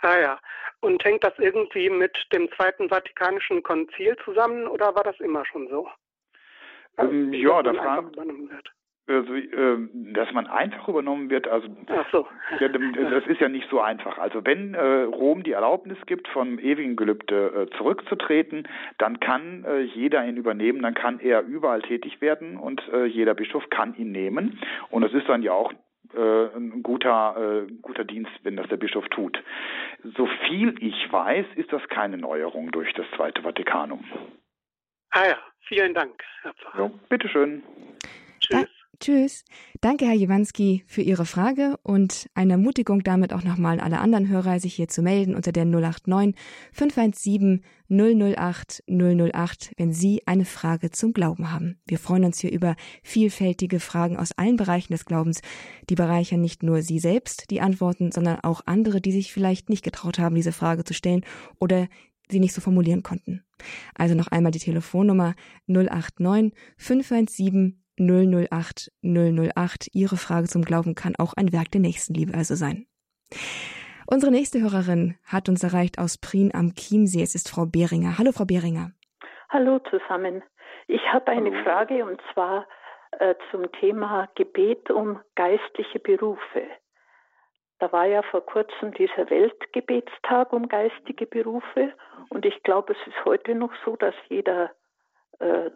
Ah 0.00 0.18
ja. 0.18 0.38
Und 0.80 1.04
hängt 1.04 1.24
das 1.24 1.32
irgendwie 1.38 1.90
mit 1.90 2.16
dem 2.32 2.48
Zweiten 2.52 2.88
Vatikanischen 2.88 3.62
Konzil 3.62 4.16
zusammen 4.24 4.68
oder 4.68 4.94
war 4.94 5.02
das 5.02 5.18
immer 5.18 5.44
schon 5.44 5.68
so? 5.68 5.88
Ähm, 6.98 7.32
ja, 7.32 7.62
da 7.62 7.74
fragen, 7.74 8.12
also, 9.08 9.32
dass 9.92 10.32
man 10.32 10.46
einfach 10.46 10.88
übernommen 10.88 11.30
wird, 11.30 11.48
also 11.48 11.68
so. 12.12 12.26
das 12.66 13.26
ist 13.26 13.40
ja 13.40 13.48
nicht 13.48 13.68
so 13.70 13.80
einfach. 13.80 14.18
Also 14.18 14.44
wenn 14.44 14.74
äh, 14.74 15.02
Rom 15.02 15.42
die 15.42 15.52
Erlaubnis 15.52 15.98
gibt, 16.06 16.28
vom 16.28 16.58
ewigen 16.58 16.96
Gelübde 16.96 17.68
äh, 17.70 17.76
zurückzutreten, 17.76 18.68
dann 18.98 19.20
kann 19.20 19.64
jeder 19.94 20.24
ihn 20.26 20.36
übernehmen, 20.36 20.82
dann 20.82 20.94
kann 20.94 21.20
er 21.20 21.42
überall 21.42 21.82
tätig 21.82 22.20
werden 22.20 22.56
und 22.56 22.82
jeder 23.06 23.34
Bischof 23.34 23.68
kann 23.70 23.94
ihn 23.96 24.12
nehmen. 24.12 24.58
Und 24.90 25.02
das 25.02 25.12
ist 25.12 25.28
dann 25.28 25.42
ja 25.42 25.52
auch 25.52 25.72
ein 26.16 26.82
guter, 26.82 27.66
äh, 27.68 27.72
guter 27.82 28.04
Dienst, 28.04 28.32
wenn 28.42 28.56
das 28.56 28.68
der 28.68 28.76
Bischof 28.76 29.06
tut. 29.08 29.42
So 30.16 30.26
viel 30.46 30.74
ich 30.80 31.12
weiß, 31.12 31.46
ist 31.56 31.72
das 31.72 31.86
keine 31.88 32.16
Neuerung 32.16 32.70
durch 32.70 32.92
das 32.94 33.06
Zweite 33.16 33.42
Vatikanum. 33.42 34.04
Ah 35.10 35.26
ja, 35.26 35.38
vielen 35.66 35.94
Dank, 35.94 36.22
Herr 36.42 36.54
Pfarrer. 36.54 36.78
Jo, 36.78 36.90
bitteschön. 37.08 37.62
Tschüss. 39.00 39.44
Danke, 39.80 40.06
Herr 40.06 40.14
Jewanski, 40.14 40.82
für 40.88 41.02
Ihre 41.02 41.24
Frage 41.24 41.78
und 41.84 42.28
eine 42.34 42.54
Ermutigung 42.54 43.04
damit 43.04 43.32
auch 43.32 43.44
nochmal 43.44 43.78
alle 43.78 44.00
anderen 44.00 44.28
Hörer, 44.28 44.58
sich 44.58 44.74
hier 44.74 44.88
zu 44.88 45.02
melden 45.02 45.36
unter 45.36 45.52
der 45.52 45.64
089 45.64 46.34
517 46.72 47.62
008 47.88 48.82
008, 48.88 49.72
wenn 49.76 49.92
Sie 49.92 50.22
eine 50.26 50.44
Frage 50.44 50.90
zum 50.90 51.12
Glauben 51.12 51.52
haben. 51.52 51.78
Wir 51.86 52.00
freuen 52.00 52.24
uns 52.24 52.40
hier 52.40 52.50
über 52.50 52.74
vielfältige 53.04 53.78
Fragen 53.78 54.16
aus 54.16 54.32
allen 54.32 54.56
Bereichen 54.56 54.92
des 54.92 55.04
Glaubens. 55.04 55.42
Die 55.88 55.94
bereichern 55.94 56.40
nicht 56.40 56.64
nur 56.64 56.82
Sie 56.82 56.98
selbst, 56.98 57.50
die 57.50 57.60
Antworten, 57.60 58.10
sondern 58.10 58.40
auch 58.40 58.62
andere, 58.66 59.00
die 59.00 59.12
sich 59.12 59.32
vielleicht 59.32 59.70
nicht 59.70 59.84
getraut 59.84 60.18
haben, 60.18 60.34
diese 60.34 60.52
Frage 60.52 60.82
zu 60.82 60.92
stellen 60.92 61.24
oder 61.60 61.86
sie 62.30 62.40
nicht 62.40 62.52
so 62.52 62.60
formulieren 62.60 63.02
konnten. 63.04 63.42
Also 63.94 64.14
noch 64.14 64.28
einmal 64.28 64.52
die 64.52 64.58
Telefonnummer 64.58 65.34
089 65.66 66.52
517 66.76 67.80
008 67.98 68.90
008. 69.02 69.88
Ihre 69.92 70.16
Frage 70.16 70.48
zum 70.48 70.62
Glauben 70.62 70.94
kann 70.94 71.14
auch 71.18 71.34
ein 71.34 71.52
Werk 71.52 71.70
der 71.70 71.80
Nächstenliebe 71.80 72.34
also 72.34 72.54
sein. 72.54 72.86
Unsere 74.06 74.32
nächste 74.32 74.60
Hörerin 74.60 75.18
hat 75.24 75.48
uns 75.48 75.62
erreicht 75.62 75.98
aus 75.98 76.16
Prien 76.16 76.50
am 76.54 76.74
Chiemsee. 76.74 77.22
Es 77.22 77.34
ist 77.34 77.50
Frau 77.50 77.66
Behringer. 77.66 78.18
Hallo, 78.18 78.32
Frau 78.32 78.46
Behringer. 78.46 78.92
Hallo 79.50 79.80
zusammen. 79.90 80.42
Ich 80.86 81.02
habe 81.12 81.30
eine 81.30 81.50
Hallo. 81.50 81.62
Frage 81.62 82.04
und 82.04 82.20
zwar 82.32 82.66
äh, 83.18 83.34
zum 83.50 83.70
Thema 83.72 84.28
Gebet 84.34 84.90
um 84.90 85.20
geistliche 85.34 85.98
Berufe. 85.98 86.62
Da 87.78 87.92
war 87.92 88.06
ja 88.06 88.22
vor 88.22 88.44
kurzem 88.44 88.92
dieser 88.94 89.30
Weltgebetstag 89.30 90.52
um 90.52 90.68
geistige 90.68 91.26
Berufe 91.26 91.92
und 92.30 92.44
ich 92.44 92.62
glaube, 92.62 92.94
es 92.94 93.06
ist 93.06 93.24
heute 93.24 93.54
noch 93.54 93.72
so, 93.84 93.96
dass 93.96 94.14
jeder 94.28 94.70
äh, 95.38 95.70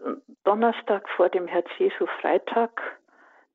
Donnerstag 0.44 1.08
vor 1.10 1.28
dem 1.28 1.46
Herz 1.46 1.68
Jesu 1.78 2.06
Freitag 2.20 2.80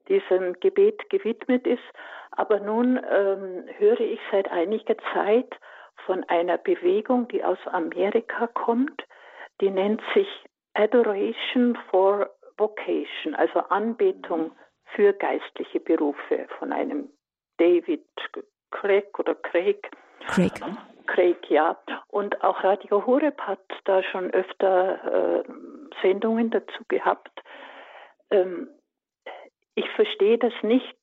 diesem 0.08 0.54
Gebet 0.60 1.10
gewidmet 1.10 1.68
ist. 1.68 1.84
Aber 2.32 2.60
nun 2.60 2.98
ähm, 2.98 3.66
höre 3.78 4.00
ich 4.00 4.20
seit 4.32 4.50
einiger 4.52 4.96
Zeit 5.14 5.54
von 6.06 6.24
einer 6.26 6.58
Bewegung, 6.58 7.28
die 7.28 7.44
aus 7.44 7.58
Amerika 7.68 8.48
kommt, 8.48 9.04
die 9.60 9.70
nennt 9.70 10.02
sich 10.14 10.28
Adoration 10.74 11.78
for 11.90 12.30
Vocation, 12.58 13.36
also 13.36 13.60
Anbetung 13.60 14.52
für 14.96 15.14
geistliche 15.14 15.80
Berufe 15.80 16.48
von 16.60 16.72
einem 16.72 17.10
David 17.58 18.06
Craig 18.72 19.18
oder 19.20 19.36
Craig. 19.36 19.90
Craig. 20.28 20.54
Craig, 21.08 21.50
ja. 21.50 21.78
Und 22.08 22.44
auch 22.44 22.64
Radio 22.64 23.06
Horeb 23.06 23.40
hat 23.42 23.66
da 23.86 24.04
schon 24.04 24.32
öfter 24.32 25.44
äh, 25.44 25.44
Sendungen 26.02 26.52
dazu 26.52 26.84
gehabt. 26.88 27.32
Ähm, 28.30 28.70
ich 29.76 29.90
verstehe 29.92 30.38
das 30.38 30.54
nicht. 30.62 30.98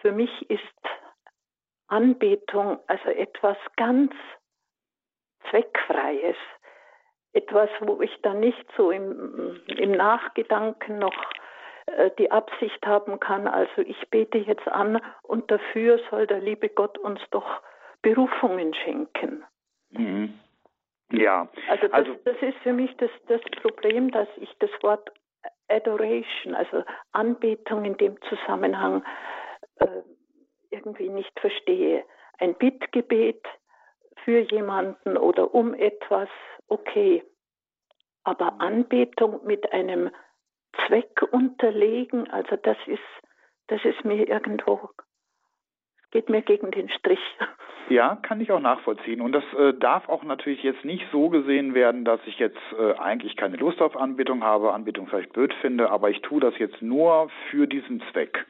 Für 0.00 0.12
mich 0.12 0.50
ist 0.50 0.62
Anbetung 1.88 2.80
also 2.86 3.10
etwas 3.10 3.56
ganz 3.76 4.12
Zweckfreies. 5.50 6.36
Etwas, 7.34 7.70
wo 7.80 8.00
ich 8.02 8.20
dann 8.22 8.40
nicht 8.40 8.66
so 8.76 8.90
im, 8.90 9.60
im 9.66 9.92
Nachgedanken 9.92 10.98
noch 10.98 11.14
die 12.18 12.30
Absicht 12.30 12.84
haben 12.86 13.18
kann, 13.20 13.46
also 13.46 13.82
ich 13.82 14.08
bete 14.10 14.38
jetzt 14.38 14.66
an 14.68 15.00
und 15.22 15.50
dafür 15.50 15.98
soll 16.10 16.26
der 16.26 16.40
liebe 16.40 16.68
Gott 16.68 16.96
uns 16.98 17.20
doch 17.30 17.60
Berufungen 18.02 18.74
schenken. 18.74 19.44
Mhm. 19.90 20.38
Ja, 21.10 21.48
Also 21.68 21.88
das, 21.88 21.92
Also- 21.92 22.14
das 22.24 22.36
ist 22.40 22.56
für 22.58 22.72
mich 22.72 22.96
das, 22.96 23.10
das 23.28 23.40
Problem, 23.60 24.10
dass 24.10 24.28
ich 24.36 24.50
das 24.58 24.70
Wort 24.82 25.10
Adoration, 25.68 26.54
also 26.54 26.84
Anbetung 27.12 27.84
in 27.84 27.96
dem 27.96 28.20
Zusammenhang 28.22 29.04
äh, 29.76 29.86
irgendwie 30.70 31.08
nicht 31.08 31.38
verstehe. 31.40 32.04
Ein 32.38 32.54
Bittgebet 32.54 33.44
für 34.24 34.40
jemanden 34.40 35.16
oder 35.16 35.54
um 35.54 35.74
etwas, 35.74 36.28
okay. 36.68 37.24
Aber 38.24 38.60
Anbetung 38.60 39.44
mit 39.44 39.70
einem 39.72 40.10
Zweck 40.86 41.22
unterlegen, 41.30 42.30
also 42.30 42.56
das 42.56 42.76
ist, 42.86 43.00
das 43.68 43.84
ist 43.84 44.04
mir 44.04 44.28
irgendwo, 44.28 44.90
geht 46.12 46.28
mir 46.28 46.42
gegen 46.42 46.70
den 46.70 46.88
Strich. 46.90 47.20
Ja, 47.88 48.16
kann 48.22 48.40
ich 48.40 48.52
auch 48.52 48.60
nachvollziehen. 48.60 49.20
Und 49.20 49.32
das 49.32 49.44
äh, 49.58 49.74
darf 49.74 50.08
auch 50.08 50.22
natürlich 50.22 50.62
jetzt 50.62 50.84
nicht 50.84 51.04
so 51.10 51.28
gesehen 51.28 51.74
werden, 51.74 52.04
dass 52.04 52.20
ich 52.26 52.38
jetzt 52.38 52.60
äh, 52.78 52.92
eigentlich 52.98 53.36
keine 53.36 53.56
Lust 53.56 53.82
auf 53.82 53.96
Anbetung 53.96 54.44
habe, 54.44 54.72
Anbetung 54.72 55.08
vielleicht 55.08 55.32
blöd 55.32 55.52
finde, 55.60 55.90
aber 55.90 56.08
ich 56.08 56.22
tue 56.22 56.40
das 56.40 56.56
jetzt 56.58 56.80
nur 56.80 57.28
für 57.50 57.66
diesen 57.66 58.02
Zweck. 58.12 58.46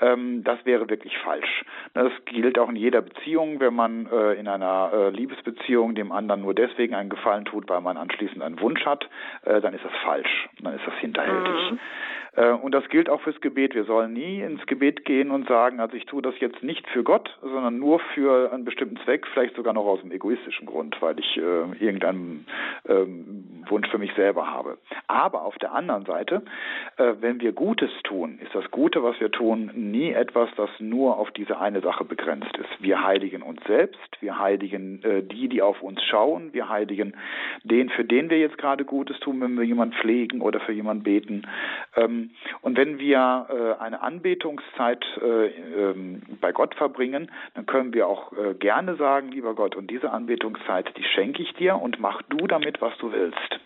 Ähm, 0.00 0.42
das 0.42 0.64
wäre 0.64 0.88
wirklich 0.88 1.16
falsch. 1.18 1.64
Das 1.94 2.12
gilt 2.24 2.58
auch 2.58 2.70
in 2.70 2.76
jeder 2.76 3.02
Beziehung, 3.02 3.60
wenn 3.60 3.74
man 3.74 4.06
äh, 4.10 4.32
in 4.34 4.48
einer 4.48 4.90
äh, 4.92 5.10
Liebesbeziehung 5.10 5.94
dem 5.94 6.10
anderen 6.10 6.40
nur 6.40 6.54
deswegen 6.54 6.94
einen 6.94 7.10
Gefallen 7.10 7.44
tut, 7.44 7.68
weil 7.68 7.82
man 7.82 7.96
anschließend 7.96 8.42
einen 8.42 8.58
Wunsch 8.60 8.84
hat, 8.86 9.08
äh, 9.44 9.60
dann 9.60 9.74
ist 9.74 9.84
das 9.84 9.94
falsch. 10.02 10.48
Dann 10.60 10.74
ist 10.74 10.86
das 10.86 10.94
hinterhältig. 10.94 11.72
Mhm. 11.72 11.78
Äh, 12.34 12.50
Und 12.52 12.72
das 12.72 12.88
gilt 12.88 13.10
auch 13.10 13.20
fürs 13.20 13.40
Gebet. 13.40 13.74
Wir 13.74 13.84
sollen 13.84 14.14
nie 14.14 14.40
ins 14.40 14.64
Gebet 14.66 15.04
gehen 15.04 15.30
und 15.30 15.46
sagen, 15.46 15.80
also 15.80 15.96
ich 15.96 16.06
tue 16.06 16.22
das 16.22 16.34
jetzt 16.40 16.62
nicht 16.62 16.86
für 16.92 17.02
Gott, 17.02 17.36
sondern 17.40 17.78
nur 17.78 17.98
für 18.14 18.52
einen 18.52 18.64
bestimmten 18.64 18.96
Zweck, 19.04 19.26
vielleicht 19.32 19.56
sogar 19.56 19.72
noch 19.72 19.84
aus 19.84 20.00
einem 20.00 20.12
egoistischen 20.12 20.66
Grund, 20.66 20.96
weil 21.00 21.18
ich 21.18 21.36
äh, 21.36 21.40
irgendeinen 21.40 22.46
ähm, 22.88 23.64
Wunsch 23.68 23.88
für 23.88 23.98
mich 23.98 24.12
selber 24.14 24.50
habe. 24.50 24.78
Aber 25.06 25.42
auf 25.44 25.56
der 25.58 25.72
anderen 25.72 26.04
Seite, 26.04 26.42
äh, 26.96 27.14
wenn 27.20 27.40
wir 27.40 27.52
Gutes 27.52 27.90
tun, 28.04 28.38
ist 28.42 28.54
das 28.54 28.70
Gute, 28.70 29.02
was 29.02 29.18
wir 29.20 29.30
tun, 29.30 29.70
nie 29.74 30.12
etwas, 30.12 30.50
das 30.56 30.70
nur 30.78 31.18
auf 31.18 31.30
diese 31.30 31.58
eine 31.58 31.80
Sache 31.80 32.04
begrenzt 32.04 32.56
ist. 32.56 32.82
Wir 32.82 33.02
heiligen 33.02 33.42
uns 33.42 33.60
selbst, 33.66 34.20
wir 34.20 34.38
heiligen 34.38 35.02
äh, 35.02 35.22
die, 35.22 35.48
die 35.48 35.62
auf 35.62 35.82
uns 35.82 36.02
schauen, 36.04 36.52
wir 36.52 36.68
heiligen 36.68 37.14
den, 37.64 37.88
für 37.90 38.04
den 38.04 38.30
wir 38.30 38.38
jetzt 38.38 38.58
gerade 38.58 38.84
Gutes 38.84 39.18
tun, 39.20 39.40
wenn 39.40 39.56
wir 39.56 39.64
jemanden 39.64 39.94
pflegen 39.94 40.40
oder 40.40 40.60
für 40.60 40.72
jemanden 40.72 41.04
beten. 41.04 41.46
Ähm, 41.96 42.30
und 42.60 42.76
wenn 42.76 42.98
wir 42.98 43.46
äh, 43.48 43.82
eine 43.82 44.02
Anbetungszeit 44.02 45.04
äh, 45.22 45.46
ähm, 45.46 46.22
bei 46.40 46.52
Gott 46.52 46.74
verbringen, 46.82 47.30
dann 47.54 47.66
können 47.66 47.94
wir 47.94 48.08
auch 48.08 48.32
äh, 48.32 48.54
gerne 48.54 48.96
sagen, 48.96 49.30
lieber 49.30 49.54
Gott, 49.54 49.76
und 49.76 49.90
diese 49.90 50.10
Anbetungszeit, 50.10 50.96
die 50.96 51.04
schenke 51.04 51.42
ich 51.42 51.52
dir 51.54 51.76
und 51.76 52.00
mach 52.00 52.22
du 52.22 52.46
damit, 52.46 52.80
was 52.80 52.96
du 52.98 53.12
willst. 53.12 53.60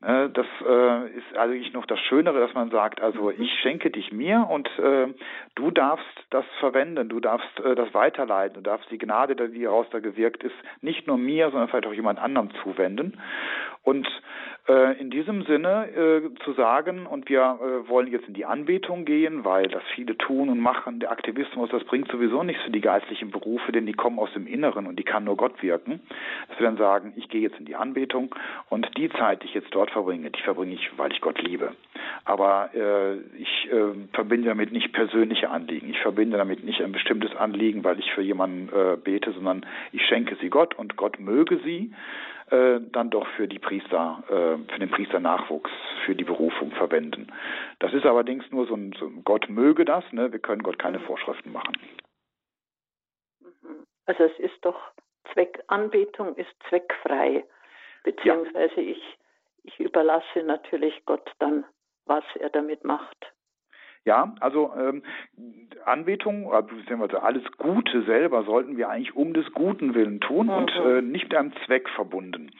Ne, 0.00 0.30
Das 0.30 0.46
äh, 0.66 1.08
ist 1.10 1.36
eigentlich 1.36 1.74
noch 1.74 1.84
das 1.84 2.00
Schönere, 2.00 2.40
dass 2.40 2.54
man 2.54 2.70
sagt, 2.70 3.02
also 3.02 3.30
ich 3.30 3.52
schenke 3.60 3.90
dich 3.90 4.12
mir 4.12 4.46
und 4.48 4.66
äh, 4.78 5.08
du 5.54 5.70
darfst 5.70 6.06
das 6.30 6.44
verwenden, 6.58 7.10
du 7.10 7.20
darfst 7.20 7.60
äh, 7.60 7.74
das 7.74 7.92
weiterleiten, 7.92 8.54
du 8.54 8.62
darfst 8.62 8.90
die 8.90 8.98
Gnade, 8.98 9.36
die 9.36 9.62
daraus 9.62 9.86
da 9.90 10.00
gewirkt 10.00 10.42
ist, 10.42 10.56
nicht 10.80 11.06
nur 11.06 11.18
mir, 11.18 11.50
sondern 11.50 11.68
vielleicht 11.68 11.86
auch 11.86 11.92
jemand 11.92 12.18
anderem 12.18 12.50
zuwenden. 12.62 13.20
Und 13.82 14.06
äh, 14.06 14.59
in 15.00 15.10
diesem 15.10 15.42
Sinne 15.44 15.88
äh, 15.88 16.44
zu 16.44 16.52
sagen, 16.52 17.06
und 17.06 17.28
wir 17.28 17.58
äh, 17.60 17.88
wollen 17.88 18.08
jetzt 18.08 18.28
in 18.28 18.34
die 18.34 18.44
Anbetung 18.44 19.04
gehen, 19.04 19.44
weil 19.44 19.68
das 19.68 19.82
viele 19.94 20.16
tun 20.18 20.48
und 20.48 20.60
machen, 20.60 21.00
der 21.00 21.10
Aktivismus, 21.10 21.70
das 21.70 21.84
bringt 21.84 22.10
sowieso 22.10 22.42
nichts 22.42 22.62
für 22.62 22.70
die 22.70 22.80
geistlichen 22.80 23.30
Berufe, 23.30 23.72
denn 23.72 23.86
die 23.86 23.94
kommen 23.94 24.18
aus 24.18 24.32
dem 24.34 24.46
Inneren 24.46 24.86
und 24.86 24.98
die 24.98 25.02
kann 25.02 25.24
nur 25.24 25.36
Gott 25.36 25.62
wirken. 25.62 26.00
Dass 26.48 26.58
wir 26.58 26.66
dann 26.66 26.76
sagen, 26.76 27.12
ich 27.16 27.28
gehe 27.28 27.40
jetzt 27.40 27.58
in 27.58 27.64
die 27.64 27.76
Anbetung 27.76 28.34
und 28.68 28.88
die 28.96 29.08
Zeit, 29.10 29.42
die 29.42 29.46
ich 29.46 29.54
jetzt 29.54 29.74
dort 29.74 29.90
verbringe, 29.90 30.30
die 30.30 30.42
verbringe 30.42 30.74
ich, 30.74 30.90
weil 30.96 31.12
ich 31.12 31.20
Gott 31.20 31.40
liebe. 31.42 31.72
Aber 32.24 32.70
äh, 32.74 33.16
ich 33.38 33.68
äh, 33.72 33.94
verbinde 34.12 34.48
damit 34.48 34.72
nicht 34.72 34.92
persönliche 34.92 35.50
Anliegen. 35.50 35.90
Ich 35.90 36.00
verbinde 36.00 36.36
damit 36.36 36.64
nicht 36.64 36.82
ein 36.82 36.92
bestimmtes 36.92 37.34
Anliegen, 37.34 37.82
weil 37.82 37.98
ich 37.98 38.12
für 38.12 38.22
jemanden 38.22 38.68
äh, 38.68 38.96
bete, 38.96 39.32
sondern 39.32 39.64
ich 39.92 40.04
schenke 40.06 40.36
sie 40.40 40.50
Gott 40.50 40.78
und 40.78 40.96
Gott 40.96 41.18
möge 41.18 41.58
sie 41.64 41.92
äh, 42.50 42.80
dann 42.92 43.10
doch 43.10 43.26
für 43.36 43.48
die 43.48 43.58
Priester, 43.58 44.22
äh, 44.28 44.72
für 44.72 44.78
den 44.78 44.90
Priesternachwuchs, 44.90 45.70
für 46.04 46.14
die 46.14 46.24
Berufung 46.24 46.72
verwenden. 46.72 47.32
Das 47.78 47.92
ist 47.92 48.04
allerdings 48.04 48.44
nur 48.50 48.66
so 48.66 48.74
ein, 48.74 48.94
so 48.98 49.10
Gott 49.24 49.48
möge 49.48 49.84
das, 49.84 50.04
ne? 50.12 50.32
wir 50.32 50.38
können 50.38 50.62
Gott 50.62 50.78
keine 50.78 51.00
Vorschriften 51.00 51.52
machen. 51.52 51.76
Mhm. 53.40 53.86
Also 54.06 54.24
es 54.24 54.38
ist 54.38 54.64
doch 54.64 54.78
Zweck, 55.32 55.62
Anbetung 55.68 56.34
ist 56.36 56.50
zweckfrei, 56.68 57.44
beziehungsweise 58.02 58.80
ich, 58.80 59.02
ich 59.62 59.78
überlasse 59.78 60.42
natürlich 60.42 61.04
Gott 61.04 61.30
dann 61.38 61.64
was 62.10 62.24
er 62.40 62.50
damit 62.50 62.84
macht. 62.84 63.32
Ja, 64.04 64.34
also 64.40 64.72
ähm, 64.78 65.02
Anbetung, 65.84 66.50
also 66.52 67.18
alles 67.18 67.42
Gute 67.58 68.02
selber 68.02 68.44
sollten 68.44 68.76
wir 68.76 68.88
eigentlich 68.88 69.14
um 69.14 69.34
des 69.34 69.52
Guten 69.52 69.94
willen 69.94 70.20
tun 70.20 70.46
mhm. 70.46 70.52
und 70.52 70.72
äh, 70.72 71.02
nicht 71.02 71.24
mit 71.24 71.34
einem 71.34 71.52
Zweck 71.66 71.88
verbunden. 71.90 72.50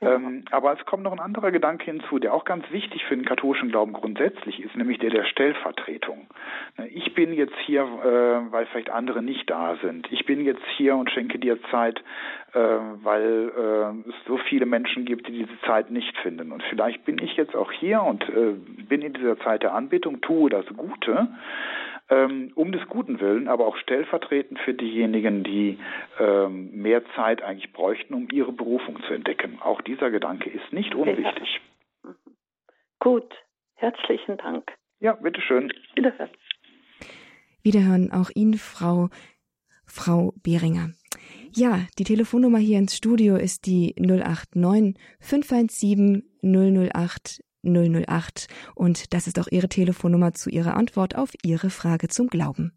Ja. 0.00 0.14
Ähm, 0.14 0.44
aber 0.50 0.72
es 0.72 0.84
kommt 0.86 1.02
noch 1.02 1.12
ein 1.12 1.20
anderer 1.20 1.52
Gedanke 1.52 1.84
hinzu, 1.84 2.18
der 2.18 2.34
auch 2.34 2.44
ganz 2.44 2.70
wichtig 2.70 3.04
für 3.04 3.16
den 3.16 3.24
katholischen 3.24 3.70
Glauben 3.70 3.92
grundsätzlich 3.92 4.60
ist, 4.60 4.76
nämlich 4.76 4.98
der 4.98 5.10
der 5.10 5.24
Stellvertretung. 5.24 6.26
Ne, 6.76 6.88
ich 6.88 7.14
bin 7.14 7.32
jetzt 7.32 7.56
hier, 7.64 7.82
äh, 7.82 8.52
weil 8.52 8.66
vielleicht 8.66 8.90
andere 8.90 9.22
nicht 9.22 9.48
da 9.48 9.76
sind. 9.82 10.10
Ich 10.12 10.26
bin 10.26 10.44
jetzt 10.44 10.64
hier 10.76 10.96
und 10.96 11.10
schenke 11.10 11.38
dir 11.38 11.58
Zeit, 11.70 12.02
äh, 12.52 12.58
weil 12.58 13.52
äh, 13.56 14.08
es 14.08 14.14
so 14.26 14.36
viele 14.36 14.66
Menschen 14.66 15.04
gibt, 15.04 15.28
die 15.28 15.32
diese 15.32 15.60
Zeit 15.66 15.90
nicht 15.90 16.16
finden. 16.18 16.52
Und 16.52 16.62
vielleicht 16.64 17.04
bin 17.04 17.18
ich 17.18 17.36
jetzt 17.36 17.54
auch 17.54 17.70
hier 17.72 18.02
und 18.02 18.28
äh, 18.28 18.54
bin 18.88 19.02
in 19.02 19.12
dieser 19.12 19.38
Zeit 19.38 19.62
der 19.62 19.74
Anbetung, 19.74 20.20
tue 20.20 20.50
das 20.50 20.66
Gute 20.90 21.28
ähm, 22.10 22.50
um 22.56 22.72
des 22.72 22.86
Guten 22.88 23.20
willen, 23.20 23.48
aber 23.48 23.66
auch 23.66 23.76
stellvertretend 23.76 24.58
für 24.60 24.74
diejenigen, 24.74 25.44
die 25.44 25.78
ähm, 26.18 26.70
mehr 26.72 27.02
Zeit 27.14 27.42
eigentlich 27.42 27.72
bräuchten, 27.72 28.14
um 28.14 28.28
ihre 28.32 28.52
Berufung 28.52 29.00
zu 29.06 29.14
entdecken. 29.14 29.58
Auch 29.62 29.80
dieser 29.80 30.10
Gedanke 30.10 30.50
ist 30.50 30.72
nicht 30.72 30.94
unwichtig. 30.94 31.60
Ja. 32.04 32.14
Gut, 32.98 33.32
herzlichen 33.74 34.36
Dank. 34.36 34.70
Ja, 34.98 35.12
bitteschön. 35.14 35.72
Wiederhören. 35.94 36.30
Wiederhören 37.62 38.10
auch 38.12 38.30
Ihnen, 38.34 38.54
Frau, 38.54 39.08
Frau 39.86 40.32
Behringer. 40.42 40.90
Ja, 41.54 41.86
die 41.98 42.04
Telefonnummer 42.04 42.58
hier 42.58 42.78
ins 42.78 42.96
Studio 42.96 43.36
ist 43.36 43.66
die 43.66 43.94
089 43.98 44.96
517 45.20 46.24
008 46.42 47.40
008 47.62 48.46
und 48.74 49.12
das 49.12 49.26
ist 49.26 49.38
auch 49.38 49.48
Ihre 49.50 49.68
Telefonnummer 49.68 50.34
zu 50.34 50.50
Ihrer 50.50 50.76
Antwort 50.76 51.16
auf 51.16 51.30
Ihre 51.42 51.70
Frage 51.70 52.08
zum 52.08 52.28
Glauben. 52.28 52.72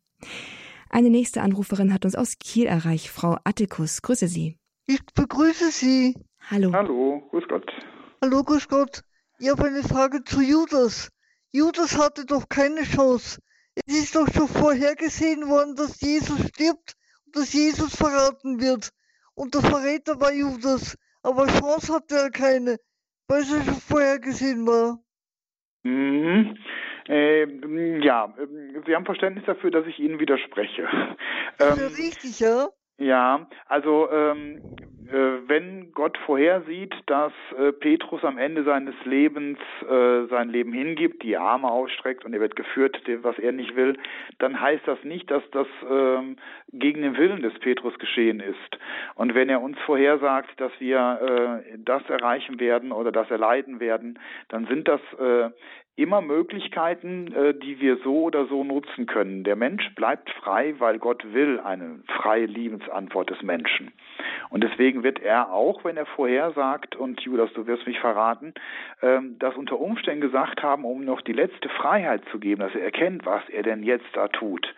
Eine 0.89 1.09
nächste 1.09 1.41
Anruferin 1.41 1.93
hat 1.93 2.05
uns 2.05 2.15
aus 2.15 2.37
Kiel 2.37 2.67
erreicht, 2.67 3.07
Frau 3.07 3.37
Attikus. 3.43 4.01
Grüße 4.01 4.27
Sie. 4.27 4.57
Ich 4.85 5.01
begrüße 5.15 5.71
Sie. 5.71 6.15
Hallo. 6.49 6.71
Hallo, 6.73 7.27
grüß 7.31 7.45
Gott. 7.49 7.65
Hallo, 8.21 8.43
grüß 8.43 8.67
Gott. 8.67 9.01
Ich 9.39 9.49
habe 9.49 9.65
eine 9.65 9.83
Frage 9.83 10.23
zu 10.23 10.41
Judas. 10.41 11.09
Judas 11.51 11.97
hatte 11.97 12.25
doch 12.25 12.47
keine 12.47 12.83
Chance. 12.83 13.39
Es 13.85 13.95
ist 13.95 14.15
doch 14.15 14.27
schon 14.31 14.47
vorhergesehen 14.47 15.47
worden, 15.47 15.75
dass 15.75 15.99
Jesus 15.99 16.39
stirbt 16.49 16.93
und 17.25 17.35
dass 17.35 17.53
Jesus 17.53 17.95
verraten 17.95 18.59
wird. 18.59 18.89
Und 19.33 19.55
der 19.55 19.61
Verräter 19.61 20.19
war 20.19 20.31
Judas. 20.31 20.95
Aber 21.21 21.47
Chance 21.47 21.93
hatte 21.93 22.15
er 22.15 22.29
keine 22.29 22.77
weil 23.33 23.41
es 23.41 23.49
schon 23.49 23.81
vorher 23.81 24.19
gesehen 24.19 24.67
war. 24.67 24.99
Mhm. 25.83 26.55
Äh, 27.07 27.45
ja, 28.05 28.33
Sie 28.85 28.95
haben 28.95 29.05
Verständnis 29.05 29.43
dafür, 29.45 29.71
dass 29.71 29.85
ich 29.87 29.99
Ihnen 29.99 30.19
widerspreche. 30.19 30.87
Ähm, 31.59 31.77
ja 31.77 31.87
richtig, 31.87 32.39
ja? 32.39 32.67
Ja, 32.97 33.47
also 33.67 34.07
ähm, 34.11 34.61
äh, 35.11 35.47
wenn 35.47 35.91
Gott 35.93 36.17
vorhersieht, 36.25 36.93
dass 37.07 37.33
äh, 37.57 37.71
Petrus 37.71 38.23
am 38.23 38.37
Ende 38.37 38.63
seines 38.63 38.95
Lebens 39.03 39.59
äh, 39.81 40.25
sein 40.27 40.49
Leben 40.49 40.73
hingibt, 40.73 41.23
die 41.23 41.35
Arme 41.35 41.69
ausstreckt 41.69 42.23
und 42.23 42.33
er 42.33 42.39
wird 42.39 42.55
geführt, 42.55 43.01
was 43.21 43.37
er 43.39 43.51
nicht 43.51 43.75
will, 43.75 43.97
dann 44.39 44.59
heißt 44.59 44.87
das 44.87 45.03
nicht, 45.03 45.29
dass 45.29 45.43
das 45.51 45.67
ähm, 45.89 46.37
gegen 46.71 47.01
den 47.01 47.17
Willen 47.17 47.41
des 47.41 47.53
Petrus 47.59 47.97
geschehen 47.99 48.39
ist. 48.39 48.79
Und 49.15 49.35
wenn 49.35 49.49
er 49.49 49.61
uns 49.61 49.77
vorhersagt, 49.85 50.59
dass 50.59 50.71
wir 50.79 51.61
äh, 51.63 51.77
das 51.77 52.07
erreichen 52.09 52.59
werden 52.59 52.91
oder 52.91 53.11
das 53.11 53.29
erleiden 53.29 53.79
werden, 53.79 54.19
dann 54.49 54.67
sind 54.67 54.87
das 54.87 55.01
äh, 55.19 55.49
immer 55.95 56.21
Möglichkeiten, 56.21 57.31
äh, 57.33 57.53
die 57.53 57.79
wir 57.79 57.97
so 57.97 58.23
oder 58.23 58.47
so 58.47 58.63
nutzen 58.63 59.05
können. 59.05 59.43
Der 59.43 59.55
Mensch 59.55 59.93
bleibt 59.95 60.29
frei, 60.31 60.73
weil 60.79 60.97
Gott 60.97 61.23
will 61.33 61.59
eine 61.59 61.99
freie 62.07 62.45
Liebensantwort 62.45 63.29
des 63.29 63.41
Menschen. 63.43 63.91
Und 64.49 64.63
deswegen 64.63 65.03
wird 65.03 65.19
er 65.19 65.51
auch, 65.51 65.83
wenn 65.83 65.97
er 65.97 66.07
vorher 66.07 66.51
sagt, 66.51 66.95
und 66.95 67.21
Judas, 67.21 67.53
du 67.53 67.67
wirst 67.67 67.85
mich 67.85 67.99
verraten, 67.99 68.53
ähm, 69.01 69.37
das 69.37 69.55
unter 69.55 69.79
Umständen 69.79 70.21
gesagt 70.21 70.63
haben, 70.63 70.83
um 70.83 71.05
noch 71.05 71.21
die 71.21 71.33
letzte 71.33 71.69
Freiheit 71.69 72.23
zu 72.31 72.39
geben, 72.39 72.61
dass 72.61 72.73
er 72.73 72.83
erkennt, 72.83 73.25
was 73.25 73.47
er 73.49 73.61
denn 73.61 73.83
jetzt 73.83 74.09
da 74.13 74.27
tut. 74.27 74.73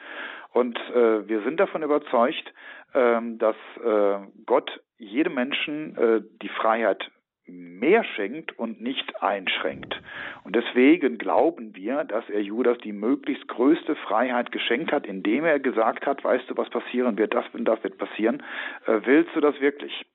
Und 0.51 0.77
äh, 0.93 1.27
wir 1.27 1.41
sind 1.43 1.59
davon 1.59 1.83
überzeugt, 1.83 2.53
ähm, 2.93 3.37
dass 3.37 3.55
äh, 3.83 4.17
Gott 4.45 4.81
jedem 4.97 5.33
Menschen 5.33 5.97
die 6.41 6.47
Freiheit 6.47 7.11
mehr 7.47 8.03
schenkt 8.03 8.57
und 8.57 8.81
nicht 8.81 9.21
einschränkt. 9.21 10.01
Und 10.43 10.55
deswegen 10.55 11.17
glauben 11.17 11.75
wir, 11.75 12.03
dass 12.03 12.27
er 12.29 12.41
Judas 12.41 12.77
die 12.79 12.91
möglichst 12.91 13.47
größte 13.47 13.95
Freiheit 13.95 14.51
geschenkt 14.51 14.91
hat, 14.91 15.05
indem 15.05 15.45
er 15.45 15.59
gesagt 15.59 16.05
hat, 16.05 16.23
weißt 16.23 16.49
du, 16.49 16.57
was 16.57 16.69
passieren 16.69 17.17
wird, 17.17 17.33
das 17.33 17.45
und 17.53 17.65
das 17.65 17.83
wird 17.83 17.97
passieren, 17.97 18.43
äh, 18.87 18.99
willst 19.05 19.35
du 19.35 19.41
das 19.41 19.59
wirklich? 19.61 20.05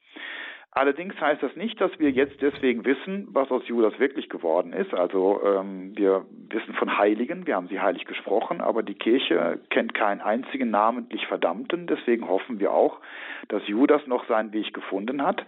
Allerdings 0.73 1.21
heißt 1.21 1.43
das 1.43 1.57
nicht, 1.57 1.81
dass 1.81 1.91
wir 1.99 2.13
jetzt 2.13 2.41
deswegen 2.41 2.85
wissen, 2.85 3.27
was 3.33 3.51
aus 3.51 3.67
Judas 3.67 3.99
wirklich 3.99 4.29
geworden 4.29 4.73
ist. 4.73 4.95
Also 4.95 5.41
ähm, 5.45 5.97
wir 5.97 6.25
wissen 6.49 6.75
von 6.75 6.97
Heiligen, 6.97 7.45
wir 7.45 7.57
haben 7.57 7.67
sie 7.67 7.81
heilig 7.81 8.05
gesprochen, 8.05 8.61
aber 8.61 8.85
die 8.85 8.95
Kirche 8.95 9.59
kennt 9.71 9.95
keinen 9.95 10.21
einzigen 10.21 10.71
namentlich 10.71 11.27
Verdammten. 11.27 11.89
Deswegen 11.89 12.29
hoffen 12.29 12.61
wir 12.61 12.71
auch, 12.71 13.01
dass 13.49 13.67
Judas 13.67 14.07
noch 14.07 14.29
seinen 14.29 14.53
Weg 14.53 14.73
gefunden 14.73 15.25
hat 15.25 15.45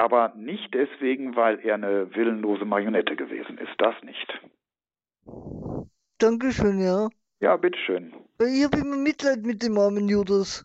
aber 0.00 0.32
nicht 0.34 0.72
deswegen, 0.72 1.36
weil 1.36 1.60
er 1.60 1.74
eine 1.74 2.14
willenlose 2.14 2.64
Marionette 2.64 3.16
gewesen 3.16 3.58
ist. 3.58 3.72
Das 3.76 3.94
nicht. 4.02 4.40
Dankeschön, 6.18 6.80
ja. 6.80 7.08
Ja, 7.40 7.56
bitteschön. 7.56 8.14
Ich 8.40 8.64
habe 8.64 8.78
immer 8.78 8.96
Mitleid 8.96 9.42
mit 9.42 9.62
dem 9.62 9.78
armen 9.78 10.08
Judas. 10.08 10.64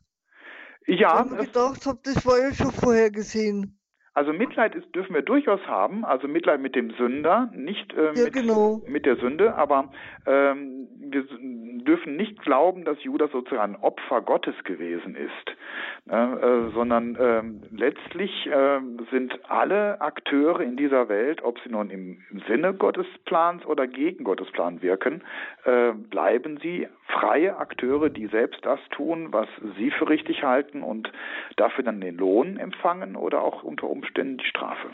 Ja. 0.87 1.29
Weil 1.29 1.41
ich 1.41 1.47
gedacht 1.51 1.85
habe, 1.85 1.99
das 2.03 2.25
war 2.25 2.39
ja 2.39 2.53
schon 2.53 2.71
vorhergesehen. 2.71 3.77
Also 4.15 4.31
Mitleid 4.31 4.75
ist, 4.75 4.95
dürfen 4.95 5.13
wir 5.13 5.23
durchaus 5.23 5.59
haben, 5.67 6.05
also 6.05 6.29
Mitleid 6.29 6.61
mit 6.61 6.73
dem 6.73 6.91
Sünder, 6.91 7.51
nicht 7.53 7.93
äh, 7.93 8.13
ja, 8.15 8.23
mit, 8.23 8.33
genau. 8.33 8.81
mit 8.87 9.05
der 9.05 9.17
Sünde, 9.17 9.55
aber 9.55 9.91
ähm, 10.25 10.87
wir 10.97 11.25
dürfen 11.83 12.15
nicht 12.15 12.41
glauben, 12.41 12.85
dass 12.85 13.03
Judas 13.03 13.29
sozusagen 13.31 13.75
Opfer 13.75 14.21
Gottes 14.21 14.55
gewesen 14.63 15.17
ist, 15.17 16.09
äh, 16.09 16.71
sondern 16.73 17.15
äh, 17.17 17.43
letztlich 17.75 18.47
äh, 18.47 18.79
sind 19.11 19.37
alle 19.49 19.99
Akteure 19.99 20.61
in 20.61 20.77
dieser 20.77 21.09
Welt, 21.09 21.43
ob 21.43 21.59
sie 21.59 21.69
nun 21.69 21.89
im, 21.89 22.21
im 22.31 22.41
Sinne 22.47 22.73
Gottes 22.73 23.07
Plans 23.25 23.65
oder 23.65 23.85
gegen 23.85 24.23
Gottes 24.23 24.49
Plan 24.51 24.81
wirken, 24.81 25.23
äh, 25.65 25.91
bleiben 25.91 26.57
sie 26.63 26.87
freie 27.07 27.57
Akteure, 27.57 28.09
die 28.09 28.27
selbst 28.27 28.65
das 28.65 28.79
tun, 28.91 29.27
was 29.31 29.47
sie 29.77 29.91
für 29.91 30.07
richtig 30.07 30.43
halten 30.43 30.83
und 30.83 31.11
dafür 31.57 31.83
dann 31.83 32.01
den 32.01 32.17
Lohn 32.17 32.57
empfangen 32.57 33.17
oder 33.17 33.41
auch 33.41 33.61
unter 33.61 33.87
Umständen 33.87 34.04
die 34.13 34.45
Strafe. 34.49 34.91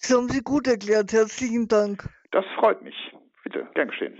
Das 0.00 0.10
haben 0.10 0.28
Sie 0.28 0.42
gut 0.42 0.66
erklärt. 0.66 1.12
Herzlichen 1.12 1.68
Dank. 1.68 2.08
Das 2.30 2.44
freut 2.58 2.82
mich. 2.82 2.94
Bitte, 3.44 3.68
gern 3.74 3.88
geschehen. 3.88 4.18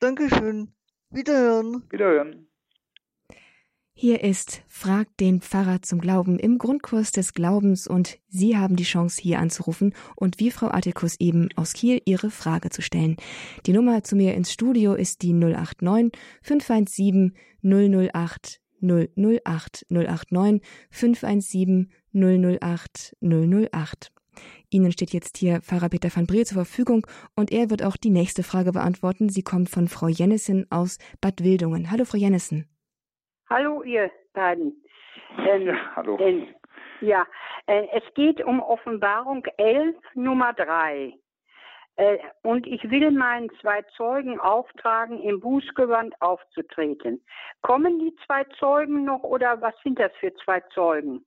Dankeschön. 0.00 0.74
Wiederhören. 1.10 1.84
Wiederhören. 1.90 2.48
Hier 4.00 4.22
ist 4.22 4.62
Frag 4.68 5.08
den 5.16 5.40
Pfarrer 5.40 5.82
zum 5.82 6.00
Glauben 6.00 6.38
im 6.38 6.58
Grundkurs 6.58 7.10
des 7.10 7.34
Glaubens 7.34 7.88
und 7.88 8.20
Sie 8.28 8.56
haben 8.56 8.76
die 8.76 8.84
Chance, 8.84 9.20
hier 9.20 9.40
anzurufen 9.40 9.92
und 10.14 10.38
wie 10.38 10.52
Frau 10.52 10.68
Attikus 10.68 11.18
eben 11.18 11.48
aus 11.56 11.72
Kiel 11.72 12.00
Ihre 12.04 12.30
Frage 12.30 12.70
zu 12.70 12.80
stellen. 12.80 13.16
Die 13.66 13.72
Nummer 13.72 14.04
zu 14.04 14.14
mir 14.14 14.34
ins 14.34 14.52
Studio 14.52 14.94
ist 14.94 15.22
die 15.22 15.32
089 15.32 16.12
517 16.42 17.36
008 17.64 18.60
008 18.80 19.86
089 19.88 20.62
517 20.90 21.92
008 22.12 23.16
008. 23.20 24.12
Ihnen 24.70 24.92
steht 24.92 25.12
jetzt 25.12 25.36
hier 25.36 25.60
Pfarrer 25.60 25.88
Peter 25.88 26.08
van 26.14 26.26
Bree 26.26 26.44
zur 26.44 26.64
Verfügung 26.64 27.06
und 27.36 27.50
er 27.50 27.70
wird 27.70 27.84
auch 27.84 27.96
die 27.96 28.10
nächste 28.10 28.42
Frage 28.42 28.72
beantworten. 28.72 29.28
Sie 29.28 29.42
kommt 29.42 29.68
von 29.70 29.88
Frau 29.88 30.08
Jennissen 30.08 30.66
aus 30.70 30.98
Bad 31.20 31.42
Wildungen. 31.42 31.90
Hallo, 31.90 32.04
Frau 32.04 32.18
Jennissen. 32.18 32.68
Hallo, 33.48 33.82
ihr 33.82 34.10
beiden. 34.34 34.82
Ähm, 35.38 35.62
ja, 35.62 35.96
hallo. 35.96 36.18
Ähm, 36.20 36.48
ja, 37.00 37.26
äh, 37.66 37.86
es 37.92 38.02
geht 38.14 38.42
um 38.44 38.60
Offenbarung 38.60 39.44
11, 39.56 39.96
Nummer 40.14 40.52
3. 40.52 41.14
Äh, 41.96 42.18
und 42.42 42.66
ich 42.66 42.88
will 42.90 43.10
meinen 43.10 43.50
zwei 43.60 43.82
Zeugen 43.96 44.38
auftragen, 44.38 45.20
im 45.20 45.40
Bußgewand 45.40 46.14
aufzutreten. 46.20 47.24
Kommen 47.62 47.98
die 47.98 48.14
zwei 48.26 48.44
Zeugen 48.58 49.04
noch 49.04 49.22
oder 49.22 49.60
was 49.60 49.74
sind 49.82 49.98
das 49.98 50.12
für 50.20 50.32
zwei 50.44 50.60
Zeugen? 50.74 51.24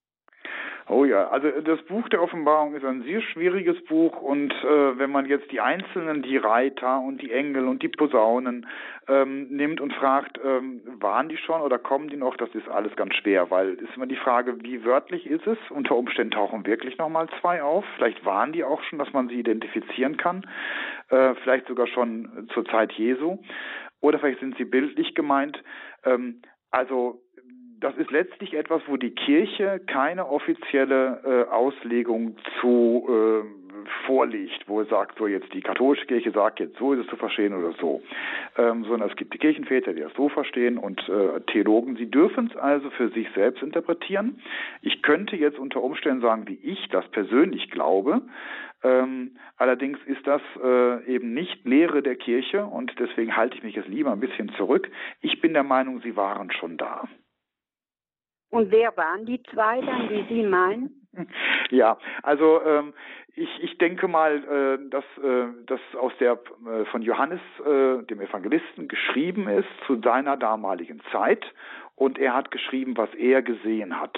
Oh 0.90 1.06
ja, 1.06 1.30
also 1.30 1.50
das 1.62 1.82
Buch 1.84 2.10
der 2.10 2.22
Offenbarung 2.22 2.76
ist 2.76 2.84
ein 2.84 3.04
sehr 3.04 3.22
schwieriges 3.22 3.82
Buch 3.86 4.22
und 4.22 4.52
äh, 4.52 4.98
wenn 4.98 5.10
man 5.10 5.26
jetzt 5.26 5.50
die 5.52 5.62
Einzelnen, 5.62 6.22
die 6.22 6.36
Reiter 6.36 7.00
und 7.00 7.22
die 7.22 7.32
Engel 7.32 7.68
und 7.68 7.82
die 7.82 7.88
Posaunen 7.88 8.68
ähm, 9.08 9.48
nimmt 9.50 9.80
und 9.80 9.94
fragt, 9.94 10.38
ähm, 10.44 10.82
waren 11.00 11.30
die 11.30 11.38
schon 11.38 11.62
oder 11.62 11.78
kommen 11.78 12.10
die 12.10 12.18
noch, 12.18 12.36
das 12.36 12.50
ist 12.56 12.68
alles 12.68 12.94
ganz 12.98 13.16
schwer, 13.16 13.50
weil 13.52 13.76
ist 13.76 13.96
immer 13.96 14.08
die 14.08 14.18
Frage, 14.18 14.62
wie 14.64 14.84
wörtlich 14.84 15.28
ist 15.28 15.48
es? 15.48 15.58
Unter 15.70 15.96
Umständen 15.96 16.32
tauchen 16.32 16.66
wirklich 16.66 16.98
nochmal 16.98 17.30
zwei 17.40 17.64
auf. 17.64 17.86
Vielleicht 17.96 18.26
waren 18.26 18.52
die 18.52 18.66
auch 18.66 18.82
schon, 18.84 19.00
dass 19.00 19.14
man 19.14 19.30
sie 19.30 19.40
identifizieren 19.40 20.18
kann, 20.18 20.46
äh, 21.10 21.36
vielleicht 21.36 21.68
sogar 21.68 21.88
schon 21.88 22.50
zur 22.54 22.66
Zeit 22.66 22.92
Jesu 22.94 23.38
oder 24.02 24.20
vielleicht 24.20 24.40
sind 24.40 24.58
sie 24.58 24.66
bildlich 24.66 25.16
gemeint. 25.16 25.64
Ähm, 26.04 26.42
also 26.72 27.22
das 27.82 27.98
ist 27.98 28.12
letztlich 28.12 28.54
etwas, 28.54 28.82
wo 28.88 28.96
die 28.96 29.12
Kirche 29.12 29.82
keine 29.88 30.28
offizielle 30.28 31.20
äh, 31.26 31.52
Auslegung 31.52 32.38
zu 32.60 33.08
äh, 33.10 33.62
vorliegt, 34.06 34.68
wo 34.68 34.82
es 34.82 34.90
sagt, 34.90 35.18
so 35.18 35.28
jetzt 35.28 35.52
die 35.54 35.62
katholische 35.62 36.06
Kirche 36.06 36.32
sagt 36.32 36.60
jetzt 36.60 36.78
so 36.78 36.94
ist 36.94 37.02
es 37.02 37.08
zu 37.08 37.16
verstehen 37.16 37.54
oder 37.54 37.74
so, 37.80 38.02
ähm, 38.58 38.84
sondern 38.86 39.10
es 39.10 39.16
gibt 39.16 39.34
die 39.34 39.40
Kirchenväter, 39.40 39.94
die 39.94 40.02
das 40.02 40.14
so 40.16 40.30
verstehen 40.30 40.78
und 40.78 41.02
äh, 41.10 41.42
Theologen, 41.48 41.96
sie 41.96 42.10
dürfen 42.10 42.52
es 42.52 42.58
also 42.58 42.90
für 42.92 43.10
sich 43.10 43.28
selbst 43.34 43.64
interpretieren. 43.64 44.42
Ich 44.82 45.02
könnte 45.02 45.36
jetzt 45.36 45.58
unter 45.58 45.82
Umständen 45.82 46.22
sagen, 46.22 46.48
wie 46.48 46.60
ich 46.62 46.88
das 46.90 47.08
persönlich 47.10 47.72
glaube, 47.72 48.22
ähm, 48.84 49.32
allerdings 49.58 50.00
ist 50.06 50.26
das 50.26 50.42
äh, 50.64 51.06
eben 51.06 51.34
nicht 51.34 51.66
Lehre 51.66 52.02
der 52.02 52.16
Kirche 52.16 52.66
und 52.66 52.94
deswegen 53.00 53.36
halte 53.36 53.58
ich 53.58 53.64
mich 53.64 53.76
jetzt 53.76 53.90
lieber 53.90 54.12
ein 54.12 54.20
bisschen 54.20 54.50
zurück. 54.58 54.90
Ich 55.22 55.42
bin 55.42 55.54
der 55.54 55.64
Meinung, 55.64 56.02
sie 56.02 56.16
waren 56.16 56.52
schon 56.52 56.78
da. 56.78 57.08
Und 58.52 58.72
wer 58.72 58.96
waren 58.98 59.26
die 59.26 59.42
zwei 59.44 59.82
dann, 59.82 60.10
die 60.10 60.26
Sie 60.30 60.44
meinen? 60.44 60.98
Ja, 61.70 61.98
also 62.22 62.62
ähm, 62.66 62.94
ich, 63.36 63.50
ich 63.64 63.78
denke 63.78 64.10
mal, 64.10 64.44
äh, 64.44 64.90
dass 64.90 65.06
äh, 65.24 65.48
das 65.66 65.80
aus 65.98 66.12
der 66.20 66.34
äh, 66.34 66.86
von 66.86 67.02
Johannes, 67.02 67.40
äh, 67.60 68.04
dem 68.04 68.20
Evangelisten, 68.20 68.90
geschrieben 68.90 69.48
ist 69.48 69.70
zu 69.88 70.02
seiner 70.02 70.36
damaligen 70.36 71.02
Zeit 71.12 71.46
und 71.96 72.20
er 72.20 72.34
hat 72.34 72.52
geschrieben, 72.52 72.98
was 72.98 73.14
er 73.16 73.42
gesehen 73.42 74.00
hat. 74.00 74.18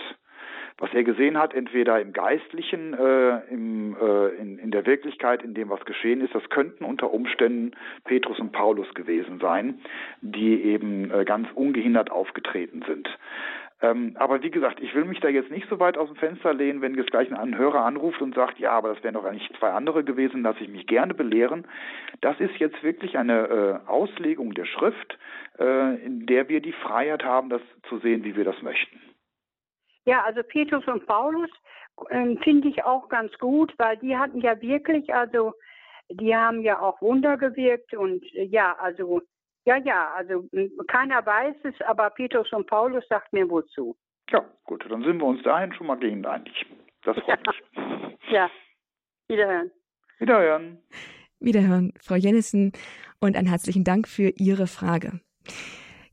Was 0.79 0.91
er 0.93 1.03
gesehen 1.03 1.37
hat, 1.37 1.53
entweder 1.53 2.01
im 2.01 2.13
Geistlichen, 2.13 2.95
äh, 2.95 3.37
im, 3.51 3.95
äh, 3.95 4.29
in, 4.41 4.57
in 4.57 4.71
der 4.71 4.87
Wirklichkeit, 4.87 5.43
in 5.43 5.53
dem, 5.53 5.69
was 5.69 5.85
geschehen 5.85 6.21
ist, 6.21 6.33
das 6.33 6.49
könnten 6.49 6.83
unter 6.83 7.13
Umständen 7.13 7.71
Petrus 8.05 8.39
und 8.39 8.51
Paulus 8.51 8.91
gewesen 8.95 9.39
sein, 9.39 9.79
die 10.21 10.63
eben 10.63 11.11
äh, 11.11 11.25
ganz 11.25 11.47
ungehindert 11.53 12.09
aufgetreten 12.09 12.83
sind. 12.87 13.07
Ähm, 13.83 14.15
aber 14.17 14.41
wie 14.41 14.49
gesagt, 14.49 14.79
ich 14.79 14.95
will 14.95 15.03
mich 15.03 15.19
da 15.19 15.27
jetzt 15.27 15.51
nicht 15.51 15.67
so 15.69 15.77
weit 15.77 15.97
aus 15.97 16.07
dem 16.07 16.15
Fenster 16.15 16.53
lehnen, 16.53 16.81
wenn 16.81 16.95
jetzt 16.95 17.11
gleich 17.11 17.29
ein 17.33 17.57
Hörer 17.57 17.83
anruft 17.83 18.21
und 18.21 18.33
sagt, 18.33 18.57
ja, 18.57 18.71
aber 18.71 18.93
das 18.93 19.03
wären 19.03 19.15
doch 19.15 19.25
eigentlich 19.25 19.51
zwei 19.59 19.71
andere 19.71 20.05
gewesen, 20.05 20.41
lasse 20.41 20.61
ich 20.61 20.69
mich 20.69 20.87
gerne 20.87 21.13
belehren. 21.13 21.67
Das 22.21 22.39
ist 22.39 22.55
jetzt 22.59 22.81
wirklich 22.81 23.17
eine 23.17 23.81
äh, 23.85 23.89
Auslegung 23.89 24.53
der 24.53 24.63
Schrift, 24.63 25.19
äh, 25.59 25.95
in 26.01 26.25
der 26.25 26.47
wir 26.47 26.61
die 26.61 26.71
Freiheit 26.71 27.25
haben, 27.25 27.49
das 27.49 27.61
zu 27.89 27.99
sehen, 27.99 28.23
wie 28.23 28.37
wir 28.37 28.45
das 28.45 28.61
möchten. 28.61 29.01
Ja, 30.05 30.23
also 30.23 30.43
Petrus 30.43 30.87
und 30.87 31.05
Paulus 31.05 31.49
äh, 32.09 32.37
finde 32.37 32.69
ich 32.69 32.85
auch 32.85 33.09
ganz 33.09 33.37
gut, 33.37 33.73
weil 33.77 33.97
die 33.97 34.15
hatten 34.15 34.39
ja 34.39 34.61
wirklich, 34.61 35.13
also 35.13 35.55
die 36.09 36.33
haben 36.33 36.61
ja 36.61 36.79
auch 36.79 37.01
Wunder 37.01 37.35
gewirkt 37.35 37.93
und 37.93 38.23
äh, 38.33 38.45
ja, 38.45 38.77
also 38.79 39.21
ja, 39.65 39.77
ja, 39.77 40.13
also 40.15 40.47
keiner 40.87 41.25
weiß 41.25 41.55
es, 41.63 41.81
aber 41.87 42.09
Petrus 42.09 42.51
und 42.51 42.67
Paulus 42.67 43.03
sagt 43.07 43.31
mir 43.33 43.49
wozu. 43.49 43.95
Ja, 44.29 44.43
gut, 44.65 44.85
dann 44.89 45.03
sind 45.03 45.19
wir 45.19 45.25
uns 45.25 45.43
dahin 45.43 45.73
schon 45.73 45.87
mal 45.87 45.97
gegen 45.97 46.25
einig. 46.25 46.65
Das 47.03 47.17
freut 47.17 47.39
ja. 47.45 47.53
mich. 47.75 48.17
Ja, 48.29 48.49
wiederhören. 49.27 49.71
Wiederhören. 50.19 50.77
Wiederhören, 51.39 51.93
Frau 52.01 52.15
Jennissen, 52.15 52.71
und 53.19 53.37
einen 53.37 53.47
herzlichen 53.47 53.83
Dank 53.83 54.07
für 54.07 54.29
Ihre 54.37 54.67
Frage. 54.67 55.19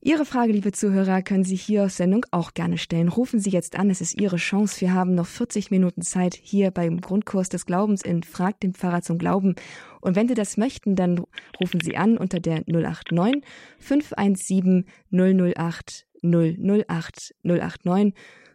Ihre 0.03 0.25
Frage, 0.25 0.53
liebe 0.53 0.73
Zuhörer, 0.73 1.21
können 1.21 1.45
Sie 1.45 1.57
hier 1.57 1.85
aus 1.85 1.99
Sendung 1.99 2.25
auch 2.31 2.55
gerne 2.55 2.79
stellen. 2.79 3.09
Rufen 3.09 3.39
Sie 3.39 3.51
jetzt 3.51 3.79
an, 3.79 3.91
es 3.91 4.01
ist 4.01 4.19
Ihre 4.19 4.37
Chance. 4.37 4.81
Wir 4.81 4.95
haben 4.95 5.15
noch 5.15 5.27
40 5.27 5.71
Minuten 5.71 6.01
Zeit 6.01 6.35
hier 6.35 6.71
beim 6.71 7.03
Grundkurs 7.03 7.51
des 7.51 7.67
Glaubens 7.67 8.03
in 8.03 8.23
Frag 8.23 8.59
den 8.61 8.73
Pfarrer 8.73 9.03
zum 9.03 9.19
Glauben. 9.19 9.57
Und 10.01 10.17
wenn 10.17 10.27
Sie 10.27 10.33
das 10.33 10.57
möchten, 10.57 10.97
dann 10.97 11.23
rufen 11.61 11.81
Sie 11.83 11.99
an 11.99 12.17
unter 12.17 12.41
der 12.41 12.63
089 12.67 13.45
517 13.79 14.87
008 15.11 16.07
008 16.23 17.35
089 17.43 18.15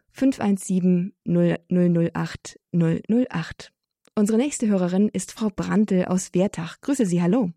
517 0.10 1.14
008 1.28 2.60
008. 2.74 3.72
Unsere 4.16 4.38
nächste 4.40 4.68
Hörerin 4.68 5.10
ist 5.10 5.32
Frau 5.32 5.50
Brandl 5.56 6.06
aus 6.06 6.34
Wertach. 6.34 6.82
Grüße 6.82 7.06
Sie, 7.06 7.22
hallo. 7.22 7.52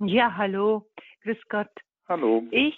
Ja, 0.00 0.36
hallo. 0.36 0.90
Grüß 1.22 1.38
Gott. 1.48 1.70
Hallo. 2.06 2.42
Ich 2.50 2.74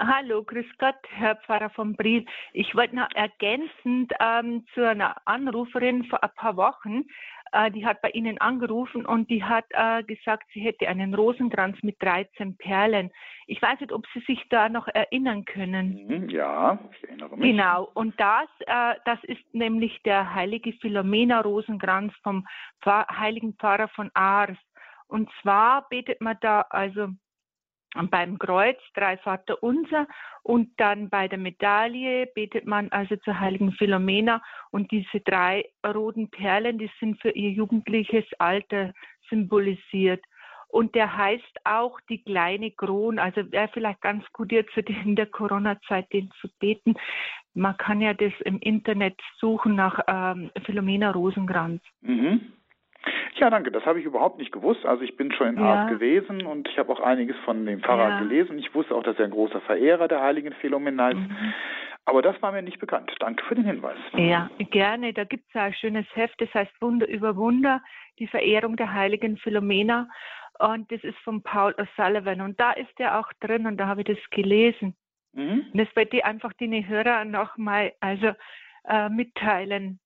Hallo, 0.00 0.44
grüß 0.44 0.66
Gott, 0.78 0.94
Herr 1.08 1.36
Pfarrer 1.36 1.70
von 1.70 1.96
Briel. 1.96 2.24
Ich 2.52 2.74
wollte 2.76 2.94
noch 2.94 3.08
ergänzend 3.16 4.12
ähm, 4.20 4.64
zu 4.72 4.88
einer 4.88 5.16
Anruferin 5.24 6.04
vor 6.04 6.22
ein 6.22 6.30
paar 6.36 6.56
Wochen, 6.56 7.04
äh, 7.52 7.70
die 7.70 7.84
hat 7.86 8.00
bei 8.02 8.10
Ihnen 8.10 8.38
angerufen 8.38 9.06
und 9.06 9.30
die 9.30 9.42
hat 9.42 9.64
äh, 9.70 10.02
gesagt, 10.04 10.44
sie 10.52 10.60
hätte 10.60 10.88
einen 10.88 11.14
Rosenkranz 11.14 11.82
mit 11.82 12.00
13 12.02 12.56
Perlen. 12.56 13.10
Ich 13.46 13.60
weiß 13.60 13.80
nicht, 13.80 13.92
ob 13.92 14.06
Sie 14.14 14.20
sich 14.20 14.42
da 14.50 14.68
noch 14.68 14.88
erinnern 14.88 15.44
können. 15.44 16.06
Mhm, 16.06 16.28
ja, 16.28 16.78
ich 16.92 17.08
erinnere 17.08 17.36
mich. 17.36 17.50
Genau, 17.50 17.90
und 17.94 18.18
das, 18.20 18.48
äh, 18.66 18.94
das 19.04 19.22
ist 19.24 19.42
nämlich 19.52 20.00
der 20.04 20.34
heilige 20.34 20.72
Philomena 20.74 21.40
Rosenkranz 21.40 22.12
vom 22.22 22.46
Pfarr 22.82 23.06
heiligen 23.18 23.54
Pfarrer 23.54 23.88
von 23.88 24.10
Ars. 24.14 24.58
Und 25.06 25.30
zwar 25.40 25.88
betet 25.88 26.20
man 26.20 26.36
da 26.40 26.62
also 26.70 27.08
beim 28.10 28.38
Kreuz 28.38 28.78
drei 28.94 29.16
Vater 29.16 29.62
unser 29.62 30.06
und 30.42 30.70
dann 30.78 31.08
bei 31.08 31.28
der 31.28 31.38
Medaille 31.38 32.26
betet 32.34 32.66
man 32.66 32.90
also 32.90 33.16
zur 33.16 33.40
heiligen 33.40 33.72
Philomena 33.72 34.42
und 34.70 34.90
diese 34.90 35.20
drei 35.20 35.64
roten 35.86 36.30
Perlen, 36.30 36.78
die 36.78 36.90
sind 37.00 37.20
für 37.20 37.30
ihr 37.30 37.50
jugendliches 37.50 38.24
Alter 38.38 38.92
symbolisiert. 39.28 40.24
Und 40.70 40.94
der 40.94 41.16
heißt 41.16 41.60
auch 41.64 41.98
die 42.10 42.22
kleine 42.22 42.70
Kron. 42.70 43.18
Also 43.18 43.50
wäre 43.50 43.70
vielleicht 43.72 44.02
ganz 44.02 44.22
gut 44.34 44.52
jetzt 44.52 44.76
in 44.76 45.16
der 45.16 45.26
Corona-Zeit 45.26 46.12
den 46.12 46.30
zu 46.42 46.48
beten. 46.58 46.94
Man 47.54 47.76
kann 47.78 48.02
ja 48.02 48.12
das 48.12 48.32
im 48.44 48.58
Internet 48.58 49.18
suchen 49.38 49.74
nach 49.76 49.98
ähm, 50.06 50.50
Philomena 50.66 51.10
Rosenkranz. 51.10 51.82
Mhm. 52.02 52.52
Ja, 53.38 53.50
danke. 53.50 53.70
Das 53.70 53.84
habe 53.86 54.00
ich 54.00 54.04
überhaupt 54.04 54.38
nicht 54.38 54.52
gewusst. 54.52 54.84
Also 54.84 55.02
ich 55.02 55.16
bin 55.16 55.32
schon 55.32 55.48
in 55.48 55.58
ja. 55.58 55.64
Art 55.64 55.90
gewesen 55.90 56.44
und 56.46 56.68
ich 56.68 56.78
habe 56.78 56.92
auch 56.92 57.00
einiges 57.00 57.36
von 57.44 57.64
dem 57.64 57.80
Pfarrer 57.80 58.08
ja. 58.08 58.18
gelesen. 58.20 58.58
Ich 58.58 58.74
wusste 58.74 58.94
auch, 58.94 59.02
dass 59.02 59.18
er 59.18 59.26
ein 59.26 59.30
großer 59.30 59.60
Verehrer 59.62 60.08
der 60.08 60.20
heiligen 60.20 60.52
Philomena 60.54 61.10
ist. 61.10 61.18
Mhm. 61.18 61.54
Aber 62.04 62.22
das 62.22 62.40
war 62.40 62.52
mir 62.52 62.62
nicht 62.62 62.78
bekannt. 62.78 63.14
Danke 63.20 63.44
für 63.44 63.54
den 63.54 63.64
Hinweis. 63.64 63.98
Ja, 64.14 64.48
gerne. 64.70 65.12
Da 65.12 65.24
gibt 65.24 65.44
es 65.50 65.60
ein 65.60 65.74
schönes 65.74 66.06
Heft, 66.14 66.40
das 66.40 66.52
heißt 66.54 66.72
Wunder 66.80 67.06
über 67.06 67.36
Wunder, 67.36 67.82
die 68.18 68.26
Verehrung 68.26 68.76
der 68.76 68.92
heiligen 68.92 69.36
Philomena. 69.36 70.08
Und 70.58 70.90
das 70.90 71.04
ist 71.04 71.18
von 71.18 71.42
Paul 71.42 71.74
O'Sullivan. 71.74 72.42
Und 72.42 72.58
da 72.58 72.72
ist 72.72 72.98
er 72.98 73.20
auch 73.20 73.30
drin 73.40 73.66
und 73.66 73.76
da 73.76 73.86
habe 73.86 74.00
ich 74.00 74.06
das 74.06 74.30
gelesen. 74.30 74.96
Mhm. 75.34 75.66
Und 75.72 75.78
das 75.78 75.94
wollte 75.94 76.16
ich 76.16 76.24
einfach 76.24 76.52
den 76.54 76.88
Hörer 76.88 77.24
nochmal 77.24 77.92
also, 78.00 78.32
äh, 78.88 79.08
mitteilen. 79.10 80.00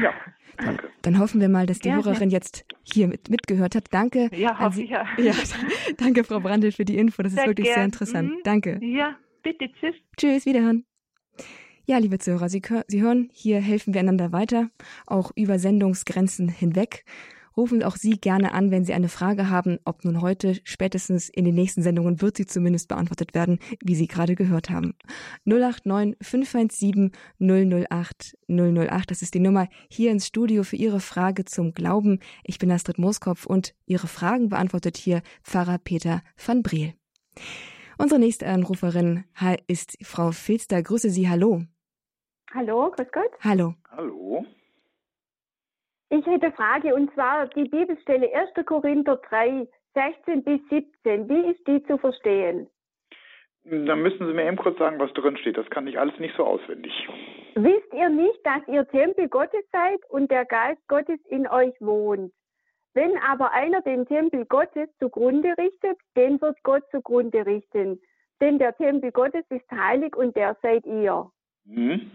Ja, 0.00 0.12
danke. 0.56 0.88
Dann 1.02 1.18
hoffen 1.18 1.40
wir 1.40 1.48
mal, 1.48 1.66
dass 1.66 1.78
die 1.78 1.88
Gerne. 1.88 2.04
Hörerin 2.04 2.30
jetzt 2.30 2.64
hier 2.82 3.08
mit, 3.08 3.30
mitgehört 3.30 3.74
hat. 3.74 3.86
Danke. 3.90 4.30
Ja, 4.32 4.58
hoffe 4.58 4.82
ich 4.82 4.90
ja. 4.90 5.06
ja. 5.18 5.32
Danke, 5.96 6.24
Frau 6.24 6.40
Brandl, 6.40 6.72
für 6.72 6.84
die 6.84 6.96
Info. 6.96 7.22
Das 7.22 7.32
ist 7.32 7.38
sehr 7.38 7.46
wirklich 7.46 7.66
gern. 7.66 7.74
sehr 7.74 7.84
interessant. 7.84 8.30
Mhm. 8.30 8.40
Danke. 8.44 8.78
Ja, 8.82 9.16
bitte. 9.42 9.70
Tschüss. 9.72 9.94
Tschüss, 10.16 10.46
wiederhören. 10.46 10.84
Ja, 11.86 11.96
liebe 11.96 12.18
Zuhörer, 12.18 12.50
Sie, 12.50 12.60
Sie 12.86 13.00
hören, 13.00 13.30
hier 13.32 13.60
helfen 13.60 13.94
wir 13.94 14.00
einander 14.00 14.30
weiter, 14.30 14.68
auch 15.06 15.30
über 15.36 15.58
Sendungsgrenzen 15.58 16.50
hinweg. 16.50 17.04
Rufen 17.58 17.82
auch 17.82 17.96
Sie 17.96 18.12
gerne 18.12 18.52
an, 18.52 18.70
wenn 18.70 18.84
Sie 18.84 18.94
eine 18.94 19.08
Frage 19.08 19.50
haben, 19.50 19.80
ob 19.84 20.04
nun 20.04 20.20
heute, 20.20 20.60
spätestens 20.62 21.28
in 21.28 21.44
den 21.44 21.56
nächsten 21.56 21.82
Sendungen 21.82 22.22
wird 22.22 22.36
sie 22.36 22.46
zumindest 22.46 22.86
beantwortet 22.86 23.34
werden, 23.34 23.58
wie 23.82 23.96
Sie 23.96 24.06
gerade 24.06 24.36
gehört 24.36 24.70
haben. 24.70 24.94
089 25.44 26.16
517 26.22 27.10
008 27.40 28.38
008, 28.46 29.10
das 29.10 29.22
ist 29.22 29.34
die 29.34 29.40
Nummer 29.40 29.66
hier 29.90 30.12
ins 30.12 30.28
Studio 30.28 30.62
für 30.62 30.76
Ihre 30.76 31.00
Frage 31.00 31.46
zum 31.46 31.74
Glauben. 31.74 32.20
Ich 32.44 32.60
bin 32.60 32.70
Astrid 32.70 32.98
Mooskopf 32.98 33.44
und 33.44 33.74
Ihre 33.86 34.06
Fragen 34.06 34.50
beantwortet 34.50 34.96
hier 34.96 35.22
Pfarrer 35.42 35.78
Peter 35.78 36.22
van 36.36 36.62
Briel. 36.62 36.94
Unsere 37.98 38.20
nächste 38.20 38.46
Anruferin 38.46 39.24
ist 39.66 39.98
Frau 40.02 40.30
Filster. 40.30 40.80
Grüße 40.80 41.10
Sie, 41.10 41.28
hallo. 41.28 41.64
Hallo, 42.54 42.92
grüß 42.92 43.08
Gott. 43.10 43.32
Hallo. 43.40 43.74
Hallo. 43.90 44.46
Ich 46.10 46.24
hätte 46.24 46.46
eine 46.46 46.54
Frage 46.54 46.94
und 46.94 47.12
zwar 47.12 47.46
die 47.48 47.68
Bibelstelle 47.68 48.34
1. 48.34 48.66
Korinther 48.66 49.16
3, 49.28 49.66
16 49.94 50.42
bis 50.42 50.60
17. 50.70 51.28
Wie 51.28 51.50
ist 51.50 51.66
die 51.66 51.82
zu 51.84 51.98
verstehen? 51.98 52.68
Dann 53.64 54.00
müssen 54.00 54.26
Sie 54.26 54.32
mir 54.32 54.46
eben 54.46 54.56
kurz 54.56 54.78
sagen, 54.78 54.98
was 54.98 55.12
drin 55.12 55.36
steht. 55.36 55.58
Das 55.58 55.68
kann 55.68 55.86
ich 55.86 55.98
alles 55.98 56.18
nicht 56.18 56.34
so 56.36 56.44
auswendig. 56.44 56.92
Wisst 57.54 57.92
ihr 57.92 58.08
nicht, 58.08 58.40
dass 58.44 58.66
ihr 58.68 58.88
Tempel 58.88 59.28
Gottes 59.28 59.64
seid 59.70 60.00
und 60.08 60.30
der 60.30 60.46
Geist 60.46 60.80
Gottes 60.88 61.20
in 61.26 61.46
euch 61.46 61.74
wohnt? 61.80 62.32
Wenn 62.94 63.18
aber 63.18 63.52
einer 63.52 63.82
den 63.82 64.06
Tempel 64.06 64.46
Gottes 64.46 64.88
zugrunde 64.98 65.54
richtet, 65.58 65.98
den 66.16 66.40
wird 66.40 66.56
Gott 66.62 66.84
zugrunde 66.90 67.44
richten. 67.44 68.00
Denn 68.40 68.58
der 68.58 68.74
Tempel 68.76 69.12
Gottes 69.12 69.44
ist 69.50 69.70
heilig 69.70 70.16
und 70.16 70.34
der 70.36 70.56
seid 70.62 70.86
ihr. 70.86 71.30
Mhm. 71.68 72.10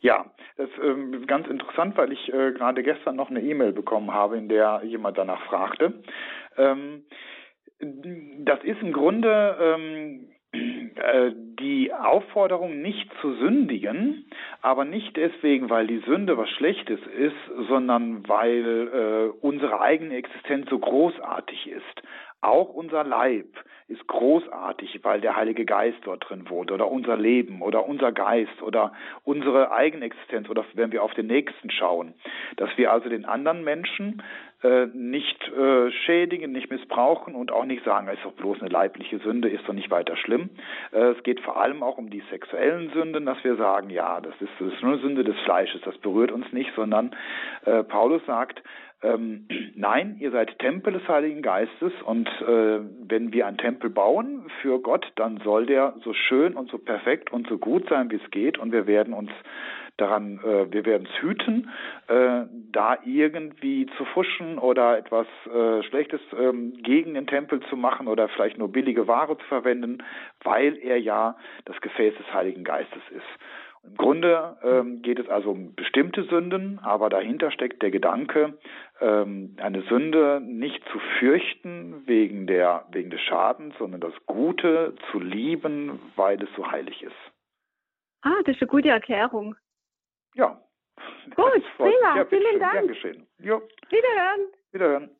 Ja, 0.00 0.26
das 0.56 0.68
ist 0.68 0.78
ähm, 0.82 1.26
ganz 1.26 1.46
interessant, 1.48 1.96
weil 1.96 2.12
ich 2.12 2.32
äh, 2.32 2.52
gerade 2.52 2.82
gestern 2.82 3.16
noch 3.16 3.30
eine 3.30 3.40
E-Mail 3.40 3.72
bekommen 3.72 4.12
habe, 4.12 4.36
in 4.36 4.48
der 4.48 4.82
jemand 4.84 5.16
danach 5.16 5.42
fragte. 5.46 6.02
Ähm, 6.56 7.04
das 7.80 8.62
ist 8.64 8.80
im 8.80 8.92
Grunde 8.92 9.56
ähm, 9.60 10.28
äh, 10.52 11.32
die 11.60 11.92
Aufforderung, 11.92 12.82
nicht 12.82 13.10
zu 13.20 13.34
sündigen, 13.34 14.26
aber 14.60 14.84
nicht 14.84 15.16
deswegen, 15.16 15.70
weil 15.70 15.86
die 15.86 16.02
Sünde 16.06 16.36
was 16.36 16.50
Schlechtes 16.50 17.00
ist, 17.16 17.68
sondern 17.68 18.28
weil 18.28 18.88
äh, 18.92 19.38
unsere 19.40 19.80
eigene 19.80 20.16
Existenz 20.16 20.68
so 20.68 20.78
großartig 20.78 21.68
ist. 21.68 22.02
Auch 22.42 22.70
unser 22.70 23.04
Leib 23.04 23.46
ist 23.86 24.04
großartig, 24.08 24.98
weil 25.02 25.20
der 25.20 25.36
Heilige 25.36 25.64
Geist 25.64 25.98
dort 26.02 26.28
drin 26.28 26.48
wohnt 26.48 26.72
oder 26.72 26.90
unser 26.90 27.16
Leben 27.16 27.62
oder 27.62 27.86
unser 27.86 28.10
Geist 28.10 28.62
oder 28.62 28.92
unsere 29.22 29.70
eigene 29.70 30.06
Existenz 30.06 30.48
oder 30.48 30.64
wenn 30.74 30.90
wir 30.90 31.04
auf 31.04 31.14
den 31.14 31.28
Nächsten 31.28 31.70
schauen, 31.70 32.14
dass 32.56 32.70
wir 32.76 32.90
also 32.90 33.08
den 33.08 33.26
anderen 33.26 33.62
Menschen 33.62 34.22
äh, 34.64 34.86
nicht 34.86 35.40
äh, 35.48 35.90
schädigen, 35.90 36.50
nicht 36.50 36.70
missbrauchen 36.70 37.36
und 37.36 37.52
auch 37.52 37.64
nicht 37.64 37.84
sagen, 37.84 38.08
es 38.08 38.14
ist 38.14 38.24
doch 38.24 38.32
bloß 38.32 38.60
eine 38.60 38.70
leibliche 38.70 39.18
Sünde, 39.18 39.48
ist 39.48 39.68
doch 39.68 39.74
nicht 39.74 39.90
weiter 39.90 40.16
schlimm. 40.16 40.50
Äh, 40.92 41.12
es 41.16 41.22
geht 41.22 41.40
vor 41.40 41.60
allem 41.60 41.82
auch 41.82 41.98
um 41.98 42.10
die 42.10 42.22
sexuellen 42.30 42.90
Sünden, 42.90 43.26
dass 43.26 43.42
wir 43.44 43.56
sagen, 43.56 43.90
ja, 43.90 44.20
das 44.20 44.34
ist, 44.40 44.52
das 44.58 44.72
ist 44.72 44.82
nur 44.82 44.94
eine 44.94 45.02
Sünde 45.02 45.22
des 45.22 45.38
Fleisches, 45.44 45.80
das 45.82 45.96
berührt 45.98 46.32
uns 46.32 46.50
nicht, 46.52 46.72
sondern 46.74 47.14
äh, 47.66 47.84
Paulus 47.84 48.24
sagt, 48.26 48.62
ähm, 49.02 49.46
nein, 49.74 50.16
ihr 50.20 50.30
seid 50.30 50.58
Tempel 50.58 50.92
des 50.92 51.06
Heiligen 51.08 51.42
Geistes 51.42 51.92
und 52.04 52.28
äh, 52.28 52.80
wenn 53.08 53.32
wir 53.32 53.46
einen 53.46 53.58
Tempel 53.58 53.90
bauen 53.90 54.46
für 54.60 54.80
Gott, 54.80 55.10
dann 55.16 55.40
soll 55.44 55.66
der 55.66 55.94
so 56.04 56.12
schön 56.12 56.54
und 56.54 56.70
so 56.70 56.78
perfekt 56.78 57.32
und 57.32 57.48
so 57.48 57.58
gut 57.58 57.88
sein, 57.88 58.10
wie 58.10 58.20
es 58.22 58.30
geht 58.30 58.58
und 58.58 58.72
wir 58.72 58.86
werden 58.86 59.12
uns 59.12 59.30
daran, 59.96 60.40
äh, 60.44 60.72
wir 60.72 60.84
werden 60.86 61.08
es 61.10 61.22
hüten, 61.22 61.70
äh, 62.08 62.44
da 62.72 62.98
irgendwie 63.04 63.86
zu 63.96 64.04
fuschen 64.06 64.58
oder 64.58 64.98
etwas 64.98 65.26
äh, 65.46 65.82
Schlechtes 65.84 66.20
ähm, 66.38 66.74
gegen 66.82 67.14
den 67.14 67.26
Tempel 67.26 67.60
zu 67.68 67.76
machen 67.76 68.08
oder 68.08 68.28
vielleicht 68.28 68.58
nur 68.58 68.70
billige 68.70 69.06
Ware 69.06 69.36
zu 69.36 69.44
verwenden, 69.46 69.98
weil 70.42 70.78
er 70.78 70.98
ja 70.98 71.36
das 71.64 71.80
Gefäß 71.80 72.14
des 72.16 72.32
Heiligen 72.32 72.64
Geistes 72.64 73.02
ist. 73.10 73.26
Im 73.84 73.96
Grunde 73.96 74.56
ähm, 74.62 75.02
geht 75.02 75.18
es 75.18 75.28
also 75.28 75.50
um 75.50 75.74
bestimmte 75.74 76.22
Sünden, 76.24 76.78
aber 76.78 77.10
dahinter 77.10 77.50
steckt 77.50 77.82
der 77.82 77.90
Gedanke, 77.90 78.58
ähm, 79.00 79.56
eine 79.60 79.82
Sünde 79.82 80.40
nicht 80.40 80.82
zu 80.92 81.00
fürchten 81.18 82.06
wegen, 82.06 82.46
der, 82.46 82.86
wegen 82.92 83.10
des 83.10 83.20
Schadens, 83.20 83.74
sondern 83.78 84.00
das 84.00 84.14
Gute 84.26 84.94
zu 85.10 85.18
lieben, 85.18 85.98
weil 86.14 86.40
es 86.40 86.48
so 86.56 86.70
heilig 86.70 87.02
ist. 87.02 87.32
Ah, 88.22 88.40
das 88.44 88.54
ist 88.54 88.62
eine 88.62 88.70
gute 88.70 88.88
Erklärung. 88.88 89.56
Ja. 90.34 90.60
Gut, 91.34 91.62
prima, 91.76 92.16
ja, 92.16 92.24
vielen 92.26 92.42
schön, 92.50 92.60
Dank. 92.60 92.72
Gern 92.72 92.88
geschehen. 92.88 93.26
Jo. 93.38 93.62
Wiederhören. 93.90 94.52
Wiederhören. 94.70 95.10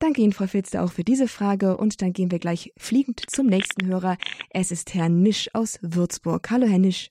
Danke 0.00 0.22
Ihnen, 0.22 0.32
Frau 0.32 0.46
Filzte, 0.46 0.80
auch 0.80 0.90
für 0.92 1.04
diese 1.04 1.28
Frage. 1.28 1.76
Und 1.76 2.00
dann 2.00 2.14
gehen 2.14 2.30
wir 2.30 2.38
gleich 2.38 2.72
fliegend 2.78 3.20
zum 3.28 3.46
nächsten 3.46 3.86
Hörer. 3.86 4.16
Es 4.48 4.70
ist 4.72 4.94
Herr 4.94 5.10
Nisch 5.10 5.50
aus 5.52 5.78
Würzburg. 5.82 6.50
Hallo, 6.50 6.66
Herr 6.66 6.78
Nisch. 6.78 7.10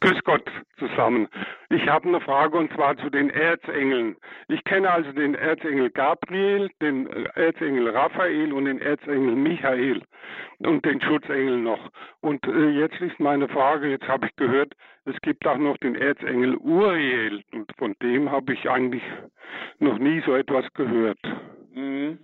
Grüß 0.00 0.22
Gott 0.24 0.50
zusammen. 0.78 1.28
Ich 1.68 1.86
habe 1.88 2.08
eine 2.08 2.20
Frage 2.20 2.56
und 2.56 2.72
zwar 2.72 2.96
zu 2.96 3.10
den 3.10 3.30
Erzengeln. 3.30 4.16
Ich 4.48 4.62
kenne 4.64 4.90
also 4.90 5.12
den 5.12 5.34
Erzengel 5.34 5.90
Gabriel, 5.90 6.70
den 6.80 7.06
Erzengel 7.34 7.88
Raphael 7.90 8.52
und 8.52 8.66
den 8.66 8.80
Erzengel 8.80 9.34
Michael 9.34 10.02
und 10.58 10.84
den 10.84 11.00
Schutzengel 11.00 11.58
noch. 11.58 11.90
Und 12.20 12.46
äh, 12.46 12.70
jetzt 12.70 13.00
ist 13.00 13.18
meine 13.20 13.48
Frage, 13.48 13.88
jetzt 13.88 14.08
habe 14.08 14.26
ich 14.26 14.36
gehört, 14.36 14.72
es 15.04 15.20
gibt 15.22 15.46
auch 15.46 15.58
noch 15.58 15.76
den 15.78 15.94
Erzengel 15.94 16.56
Uriel 16.56 17.42
und 17.52 17.70
von 17.78 17.94
dem 18.02 18.30
habe 18.30 18.54
ich 18.54 18.68
eigentlich 18.68 19.02
noch 19.78 19.98
nie 19.98 20.22
so 20.24 20.34
etwas 20.34 20.64
gehört. 20.74 21.18
Mhm. 21.74 22.18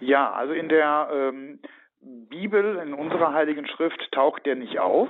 Ja, 0.00 0.32
also 0.32 0.52
in 0.52 0.68
der 0.68 1.08
ähm, 1.12 1.58
Bibel, 2.28 2.76
in 2.84 2.94
unserer 2.94 3.32
Heiligen 3.32 3.66
Schrift, 3.66 4.10
taucht 4.12 4.46
der 4.46 4.56
nicht 4.56 4.78
auf, 4.78 5.08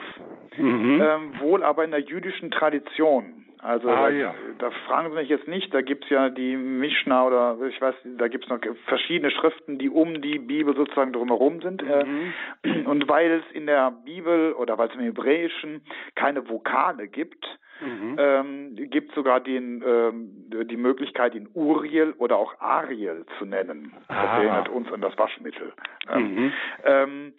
mhm. 0.57 1.03
ähm, 1.03 1.41
wohl 1.41 1.63
aber 1.63 1.85
in 1.85 1.91
der 1.91 2.01
jüdischen 2.01 2.51
Tradition. 2.51 3.47
Also 3.59 3.89
ah, 3.89 4.03
da, 4.03 4.09
ja. 4.11 4.35
da, 4.59 4.71
fragen 4.87 5.11
Sie 5.11 5.17
mich 5.17 5.29
jetzt 5.29 5.49
nicht, 5.49 5.73
da 5.75 5.81
gibt's 5.81 6.09
ja 6.11 6.29
die 6.29 6.57
Mishnah 6.57 7.27
oder 7.27 7.59
ich 7.67 7.81
weiß, 7.81 7.95
da 8.17 8.29
gibt's 8.29 8.49
noch 8.49 8.61
verschiedene 8.87 9.31
Schriften, 9.31 9.79
die 9.79 9.89
um 9.89 10.21
die 10.21 10.39
Bibel 10.39 10.77
sozusagen 10.77 11.13
drumherum 11.13 11.61
sind. 11.63 11.83
Äh, 11.83 12.05
mhm. 12.05 12.87
Und 12.87 13.09
weil 13.09 13.31
es 13.33 13.45
in 13.55 13.67
der 13.67 13.91
Bibel 14.05 14.53
oder 14.53 14.79
weil 14.79 14.89
es 14.89 14.95
im 14.95 15.01
Hebräischen 15.01 15.81
keine 16.15 16.49
Vokale 16.49 17.09
gibt, 17.09 17.45
Mhm. 17.81 18.17
Ähm, 18.19 18.77
gibt 18.91 19.15
sogar 19.15 19.41
den, 19.41 19.83
ähm, 19.87 20.67
die 20.69 20.77
Möglichkeit, 20.77 21.35
ihn 21.35 21.49
Uriel 21.55 22.15
oder 22.19 22.37
auch 22.37 22.59
Ariel 22.61 23.25
zu 23.39 23.45
nennen. 23.45 23.93
Das 24.09 24.17
ah. 24.17 24.39
erinnert 24.39 24.69
uns 24.69 24.91
an 24.93 25.01
das 25.01 25.17
Waschmittel. 25.19 25.73
Mhm. 26.15 26.53
Ähm, 26.85 27.33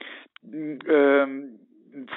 ähm 0.87 1.59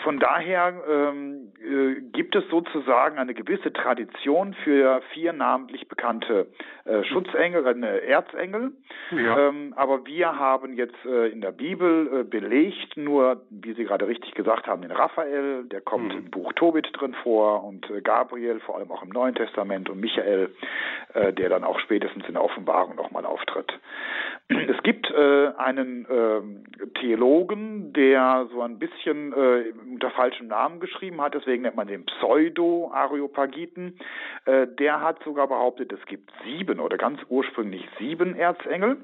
von 0.02 0.18
daher 0.18 0.74
ähm, 0.88 1.52
äh, 1.60 2.00
gibt 2.12 2.34
es 2.36 2.46
sozusagen 2.48 3.18
eine 3.18 3.34
gewisse 3.34 3.72
Tradition 3.72 4.54
für 4.64 5.00
vier 5.12 5.32
namentlich 5.32 5.88
bekannte 5.88 6.48
äh, 6.84 7.02
Schutzengel, 7.04 7.64
äh, 7.82 8.06
Erzengel. 8.06 8.72
Ja. 9.10 9.48
Ähm, 9.48 9.72
aber 9.76 10.06
wir 10.06 10.38
haben 10.38 10.74
jetzt 10.74 11.04
äh, 11.06 11.28
in 11.28 11.40
der 11.40 11.52
Bibel 11.52 12.20
äh, 12.20 12.24
belegt 12.24 12.96
nur, 12.96 13.42
wie 13.50 13.72
Sie 13.74 13.84
gerade 13.84 14.06
richtig 14.06 14.34
gesagt 14.34 14.66
haben, 14.66 14.82
den 14.82 14.90
Raphael, 14.90 15.64
der 15.64 15.80
kommt 15.80 16.12
mhm. 16.12 16.18
im 16.18 16.30
Buch 16.30 16.52
Tobit 16.54 16.88
drin 16.92 17.14
vor 17.22 17.64
und 17.64 17.88
äh, 17.90 18.00
Gabriel, 18.00 18.60
vor 18.60 18.76
allem 18.76 18.90
auch 18.90 19.02
im 19.02 19.10
Neuen 19.10 19.34
Testament 19.34 19.88
und 19.88 20.00
Michael, 20.00 20.50
äh, 21.14 21.32
der 21.32 21.48
dann 21.48 21.64
auch 21.64 21.78
spätestens 21.80 22.26
in 22.26 22.34
der 22.34 22.44
Offenbarung 22.44 22.96
nochmal 22.96 23.24
auftritt. 23.24 23.78
Es 24.48 24.82
gibt 24.82 25.08
äh, 25.10 25.52
einen 25.58 26.06
äh, 26.06 26.88
Theologen, 26.98 27.92
der 27.92 28.48
so 28.52 28.62
ein 28.62 28.78
bisschen 28.78 29.32
äh, 29.32 29.69
unter 29.72 30.10
falschem 30.10 30.48
Namen 30.48 30.80
geschrieben 30.80 31.20
hat, 31.20 31.34
deswegen 31.34 31.62
nennt 31.62 31.76
man 31.76 31.86
den 31.86 32.04
Pseudo-Areopagiten. 32.06 33.98
Äh, 34.44 34.66
der 34.78 35.00
hat 35.00 35.22
sogar 35.24 35.48
behauptet, 35.48 35.92
es 35.92 36.04
gibt 36.06 36.30
sieben 36.44 36.80
oder 36.80 36.96
ganz 36.96 37.20
ursprünglich 37.28 37.88
sieben 37.98 38.34
Erzengel 38.34 38.98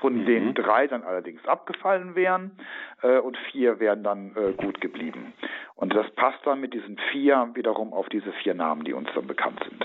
von 0.00 0.22
mhm. 0.22 0.26
denen 0.26 0.54
drei 0.54 0.86
dann 0.86 1.02
allerdings 1.02 1.44
abgefallen 1.46 2.14
wären 2.14 2.58
äh, 3.02 3.18
und 3.18 3.36
vier 3.50 3.78
wären 3.78 4.02
dann 4.02 4.34
äh, 4.36 4.52
gut 4.52 4.80
geblieben. 4.80 5.34
Und 5.74 5.94
das 5.94 6.10
passt 6.14 6.46
dann 6.46 6.60
mit 6.60 6.72
diesen 6.72 6.98
vier 7.12 7.50
wiederum 7.54 7.92
auf 7.92 8.08
diese 8.08 8.32
vier 8.42 8.54
Namen, 8.54 8.84
die 8.84 8.94
uns 8.94 9.08
dann 9.14 9.26
bekannt 9.26 9.62
sind. 9.68 9.84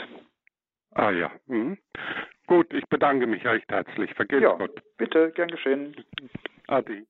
Ah 0.93 1.11
ja. 1.11 1.31
Mhm. 1.47 1.77
Gut, 2.47 2.73
ich 2.73 2.85
bedanke 2.87 3.27
mich 3.27 3.45
recht 3.45 3.69
herzlich. 3.69 4.13
Vergiss 4.13 4.41
ja, 4.41 4.53
Gott. 4.53 4.81
Bitte, 4.97 5.31
gern 5.31 5.49
geschehen. 5.49 5.95
Adi. 6.67 7.05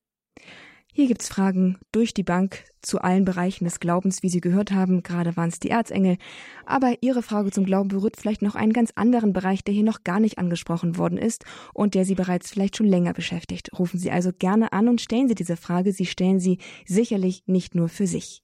Hier 0.94 1.08
gibt's 1.08 1.30
Fragen 1.30 1.78
durch 1.94 2.14
die 2.14 2.24
Bank 2.24 2.66
zu 2.82 3.00
allen 3.00 3.24
Bereichen 3.24 3.64
des 3.64 3.80
Glaubens, 3.80 4.24
wie 4.24 4.30
Sie 4.30 4.42
gehört 4.42 4.72
haben. 4.72 5.04
Gerade 5.04 5.38
waren 5.38 5.48
es 5.48 5.62
die 5.62 5.70
Erzengel. 5.70 6.18
Aber 6.66 6.96
Ihre 7.00 7.22
Frage 7.24 7.50
zum 7.50 7.66
Glauben 7.66 7.88
berührt 7.88 8.18
vielleicht 8.18 8.42
noch 8.42 8.56
einen 8.56 8.74
ganz 8.74 8.92
anderen 8.96 9.32
Bereich, 9.32 9.64
der 9.64 9.74
hier 9.74 9.86
noch 9.86 10.04
gar 10.04 10.20
nicht 10.20 10.38
angesprochen 10.38 10.98
worden 10.98 11.18
ist 11.18 11.46
und 11.74 11.96
der 11.96 12.04
Sie 12.04 12.16
bereits 12.16 12.52
vielleicht 12.52 12.76
schon 12.76 12.88
länger 12.88 13.14
beschäftigt. 13.14 13.70
Rufen 13.80 14.00
Sie 14.00 14.12
also 14.12 14.32
gerne 14.38 14.74
an 14.74 14.90
und 14.90 15.00
stellen 15.00 15.30
Sie 15.30 15.36
diese 15.36 15.56
Frage. 15.56 15.94
Sie 15.94 16.06
stellen 16.06 16.42
sie 16.42 16.58
sicherlich 16.86 17.44
nicht 17.46 17.74
nur 17.74 17.88
für 17.88 18.06
sich. 18.06 18.44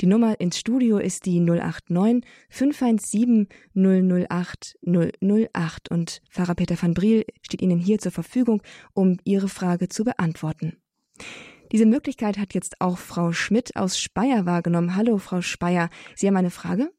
Die 0.00 0.06
Nummer 0.06 0.38
ins 0.38 0.58
Studio 0.58 0.98
ist 0.98 1.26
die 1.26 1.40
089 1.40 2.24
517 2.50 3.48
008 3.74 4.78
008 4.86 5.90
und 5.90 6.22
Pfarrer 6.30 6.54
Peter 6.54 6.80
van 6.80 6.94
Briel 6.94 7.24
steht 7.42 7.62
Ihnen 7.62 7.80
hier 7.80 7.98
zur 7.98 8.12
Verfügung, 8.12 8.62
um 8.92 9.16
Ihre 9.24 9.48
Frage 9.48 9.88
zu 9.88 10.04
beantworten. 10.04 10.76
Diese 11.72 11.86
Möglichkeit 11.86 12.36
hat 12.38 12.52
jetzt 12.52 12.80
auch 12.80 12.98
Frau 12.98 13.30
Schmidt 13.32 13.76
aus 13.76 14.00
Speyer 14.00 14.44
wahrgenommen. 14.44 14.96
Hallo, 14.96 15.18
Frau 15.18 15.40
Speyer. 15.40 15.88
Sie 16.14 16.26
haben 16.26 16.36
eine 16.36 16.50
Frage? 16.50 16.90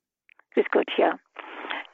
Grüß 0.54 0.66
Gott, 0.72 0.90
ja. 0.98 1.20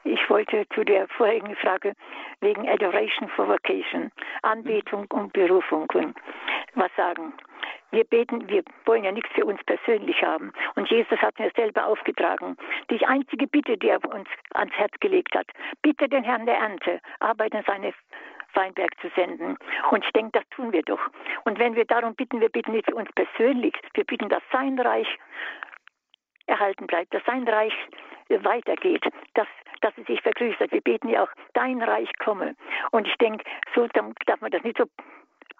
Ich 0.04 0.20
wollte 0.30 0.64
zu 0.74 0.84
der 0.84 1.08
vorigen 1.08 1.54
Frage 1.56 1.92
wegen 2.40 2.68
Adoration 2.68 3.28
for 3.34 3.48
Vocation, 3.48 4.10
Anbetung 4.42 5.06
und 5.10 5.32
Berufung 5.32 5.88
was 6.74 6.90
sagen. 6.96 7.32
Wir 7.90 8.04
beten, 8.04 8.48
wir 8.48 8.62
wollen 8.84 9.04
ja 9.04 9.12
nichts 9.12 9.30
für 9.34 9.44
uns 9.44 9.60
persönlich 9.64 10.22
haben. 10.22 10.52
Und 10.76 10.90
Jesus 10.90 11.18
hat 11.18 11.38
mir 11.38 11.50
selber 11.56 11.86
aufgetragen. 11.86 12.56
Die 12.90 13.04
einzige 13.04 13.46
Bitte, 13.46 13.76
die 13.76 13.88
er 13.88 14.04
uns 14.04 14.28
ans 14.54 14.72
Herz 14.74 14.92
gelegt 15.00 15.34
hat, 15.34 15.46
bitte 15.82 16.08
den 16.08 16.22
Herrn 16.22 16.46
der 16.46 16.58
Ernte, 16.58 17.00
arbeite 17.20 17.62
seine 17.66 17.92
Weinberg 18.58 18.90
zu 19.00 19.08
senden. 19.14 19.56
Und 19.90 20.04
ich 20.04 20.10
denke, 20.12 20.32
das 20.32 20.48
tun 20.50 20.72
wir 20.72 20.82
doch. 20.82 21.00
Und 21.44 21.58
wenn 21.58 21.76
wir 21.76 21.84
darum 21.84 22.14
bitten, 22.14 22.40
wir 22.40 22.48
bitten 22.48 22.72
nicht 22.72 22.86
für 22.86 22.96
uns 22.96 23.10
persönlich, 23.12 23.74
wir 23.94 24.04
bitten, 24.04 24.28
dass 24.28 24.42
sein 24.52 24.78
Reich 24.78 25.08
erhalten 26.46 26.86
bleibt, 26.86 27.14
dass 27.14 27.24
sein 27.24 27.46
Reich 27.46 27.74
weitergeht, 28.28 29.04
dass, 29.34 29.46
dass 29.80 29.96
es 29.96 30.06
sich 30.06 30.20
vergrößert. 30.22 30.72
Wir 30.72 30.80
beten 30.80 31.08
ja 31.08 31.22
auch, 31.22 31.30
dein 31.54 31.82
Reich 31.82 32.10
komme. 32.18 32.56
Und 32.90 33.06
ich 33.06 33.14
denke, 33.16 33.44
so 33.74 33.86
darf 33.86 34.40
man 34.40 34.50
das 34.50 34.64
nicht 34.64 34.78
so 34.78 34.84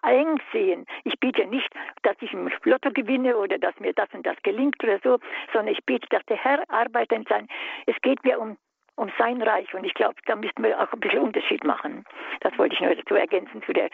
eng 0.03 0.41
sehen. 0.53 0.87
Ich 1.05 1.19
bete 1.19 1.47
nicht, 1.47 1.69
dass 2.03 2.17
ich 2.21 2.33
im 2.33 2.51
Lotto 2.65 2.91
gewinne 2.91 3.37
oder 3.37 3.59
dass 3.59 3.79
mir 3.81 3.93
das 3.93 4.09
und 4.13 4.27
das 4.27 4.37
gelingt 4.43 4.83
oder 4.83 4.99
so, 5.03 5.19
sondern 5.53 5.75
ich 5.75 5.85
bete, 5.85 6.07
dass 6.11 6.25
der 6.27 6.37
Herr 6.37 6.63
arbeitet 6.69 7.19
in 7.19 7.25
sein. 7.29 7.49
Es 7.87 7.97
geht 8.03 8.23
mir 8.25 8.39
um 8.39 8.57
um 8.99 9.11
sein 9.17 9.41
Reich. 9.41 9.73
Und 9.75 9.85
ich 9.85 9.95
glaube, 9.95 10.17
da 10.27 10.37
müssten 10.37 10.63
wir 10.63 10.79
auch 10.79 10.93
ein 10.93 11.01
bisschen 11.01 11.21
Unterschied 11.21 11.65
machen. 11.65 12.05
Das 12.41 12.57
wollte 12.59 12.75
ich 12.75 12.81
nur 12.81 12.95
dazu 12.95 13.15
ergänzen, 13.15 13.63
zu 13.63 13.73
der, 13.73 13.89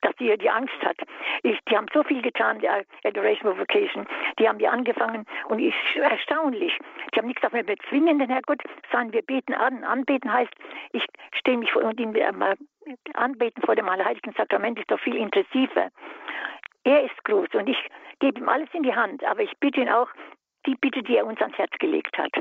dass 0.00 0.14
sie 0.18 0.36
die 0.38 0.50
Angst 0.50 0.80
hat. 0.84 0.96
Ich, 1.42 1.58
die 1.68 1.76
haben 1.76 1.86
so 1.92 2.02
viel 2.04 2.22
getan, 2.22 2.60
der 2.60 2.84
Adoration 3.04 3.58
Vocation. 3.58 4.06
Die 4.38 4.48
haben 4.48 4.58
wir 4.58 4.72
angefangen 4.72 5.26
und 5.48 5.58
ist 5.58 5.74
erstaunlich. 5.96 6.78
Die 7.14 7.18
haben 7.18 7.26
nichts 7.26 7.42
davon 7.42 7.66
bezwingen, 7.66 8.18
den 8.18 8.30
Herrgott, 8.30 8.62
sondern 8.92 9.12
wir 9.12 9.22
beten 9.22 9.54
an. 9.54 9.84
Anbeten 9.84 10.32
heißt, 10.32 10.52
ich 10.92 11.04
stehe 11.32 11.58
mich 11.58 11.72
vor 11.72 11.82
und 11.82 11.98
ihn 11.98 12.12
mal 12.12 12.56
anbeten 13.14 13.62
vor 13.64 13.74
dem 13.74 13.88
Allerheiligen 13.88 14.32
Sakrament 14.32 14.78
ist 14.78 14.90
doch 14.90 15.00
viel 15.00 15.16
intensiver. 15.16 15.90
Er 16.84 17.04
ist 17.04 17.24
groß 17.24 17.48
und 17.54 17.68
ich 17.68 17.78
gebe 18.20 18.40
ihm 18.40 18.48
alles 18.48 18.68
in 18.72 18.82
die 18.82 18.94
Hand, 18.94 19.22
aber 19.24 19.42
ich 19.42 19.52
bitte 19.58 19.80
ihn 19.80 19.88
auch, 19.88 20.08
die 20.66 20.74
Bitte, 20.74 21.02
die 21.02 21.16
er 21.16 21.26
uns 21.26 21.40
ans 21.40 21.56
Herz 21.56 21.72
gelegt 21.78 22.16
hat. 22.18 22.32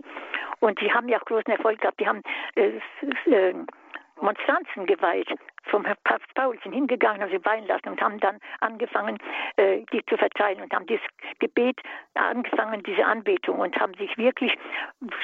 Und 0.60 0.80
die 0.82 0.92
haben 0.92 1.08
ja 1.08 1.20
auch 1.20 1.26
großen 1.26 1.52
Erfolg 1.52 1.80
gehabt. 1.80 2.00
Die 2.00 2.08
haben 2.08 2.22
äh, 2.56 2.80
äh, 3.32 3.54
Monstranzen 4.22 4.86
geweiht. 4.86 5.30
Vom 5.64 5.84
Papst 5.84 6.34
Paul 6.36 6.58
sind 6.64 6.74
hingegangen, 6.74 7.22
haben 7.22 7.32
sie 7.32 7.44
weihen 7.46 7.68
lassen 7.68 7.90
und 7.90 8.02
haben 8.02 8.20
dann 8.20 8.40
angefangen, 8.60 9.18
äh, 9.58 9.84
die 9.92 10.04
zu 10.06 10.18
verteilen 10.18 10.62
und 10.62 10.74
haben 10.74 10.88
dieses 10.88 11.06
Gebet 11.40 11.80
angefangen, 12.16 12.82
diese 12.84 13.06
Anbetung 13.06 13.60
und 13.60 13.76
haben 13.80 13.94
sich 13.96 14.18
wirklich 14.18 14.54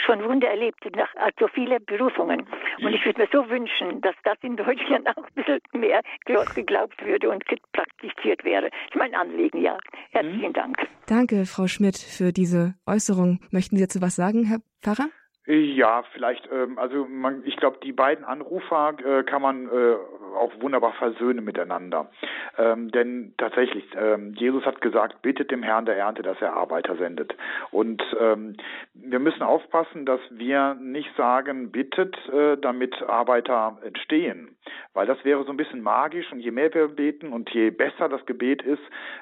schon 0.05 0.23
Wunder 0.23 0.49
erlebt, 0.49 0.86
nach 0.95 1.10
so 1.39 1.47
viele 1.47 1.79
Berufungen. 1.79 2.45
Und 2.81 2.93
ich 2.93 3.05
würde 3.05 3.21
mir 3.21 3.29
so 3.31 3.49
wünschen, 3.49 4.01
dass 4.01 4.15
das 4.23 4.38
in 4.41 4.55
Deutschland 4.55 5.08
auch 5.10 5.17
ein 5.17 5.34
bisschen 5.36 5.60
mehr 5.73 6.01
geglaubt 6.25 7.03
würde 7.03 7.29
und 7.29 7.43
praktiziert 7.73 8.43
wäre. 8.43 8.69
Das 8.69 8.89
ist 8.89 8.95
mein 8.95 9.15
Anliegen, 9.15 9.62
ja. 9.62 9.77
Herzlichen 10.12 10.49
mhm. 10.49 10.53
Dank. 10.53 10.77
Danke, 11.08 11.45
Frau 11.45 11.67
Schmidt, 11.67 11.97
für 11.97 12.31
diese 12.31 12.75
Äußerung. 12.86 13.39
Möchten 13.51 13.77
Sie 13.77 13.84
dazu 13.84 14.01
was 14.01 14.15
sagen, 14.15 14.45
Herr 14.45 14.60
Pfarrer? 14.81 15.10
Ja, 15.47 16.03
vielleicht. 16.12 16.49
Ähm, 16.51 16.79
also 16.79 17.05
man, 17.05 17.43
ich 17.45 17.55
glaube, 17.58 17.77
die 17.84 17.91
beiden 17.91 18.25
Anrufer 18.25 18.95
äh, 19.05 19.23
kann 19.23 19.41
man 19.43 19.67
äh, 19.67 19.95
auch 20.36 20.52
wunderbar 20.60 20.93
versöhnen 20.93 21.43
miteinander. 21.43 22.10
Ähm, 22.58 22.91
denn 22.91 23.34
tatsächlich, 23.38 23.86
ähm, 23.98 24.34
Jesus 24.36 24.65
hat 24.65 24.82
gesagt, 24.82 25.21
bittet 25.21 25.52
dem 25.52 25.63
Herrn 25.63 25.86
der 25.86 25.98
Ernte, 25.98 26.21
dass 26.21 26.41
er 26.41 26.54
Arbeiter 26.54 26.95
sendet. 26.95 27.36
Und 27.71 28.04
ähm, 28.19 28.56
wir 28.93 29.19
müssen 29.19 29.43
aufpassen, 29.43 30.06
dass 30.06 30.19
wir 30.30 30.76
nicht 30.76 31.10
sagen, 31.15 31.71
bittet, 31.71 32.15
äh, 32.30 32.58
damit 32.58 33.02
Arbeiter 33.04 33.78
entstehen. 33.84 34.56
Weil 34.93 35.08
das 35.08 35.24
wäre 35.24 35.43
so 35.43 35.52
ein 35.52 35.58
bisschen 35.58 35.82
magisch 35.82 36.32
und 36.32 36.39
je 36.39 36.52
mehr 36.52 36.74
wir 36.74 36.88
beten 36.88 37.34
und 37.34 37.50
je 37.52 37.69
besser 37.69 38.10
das 38.10 38.26
Gebet 38.26 38.62
ist, 38.62 38.82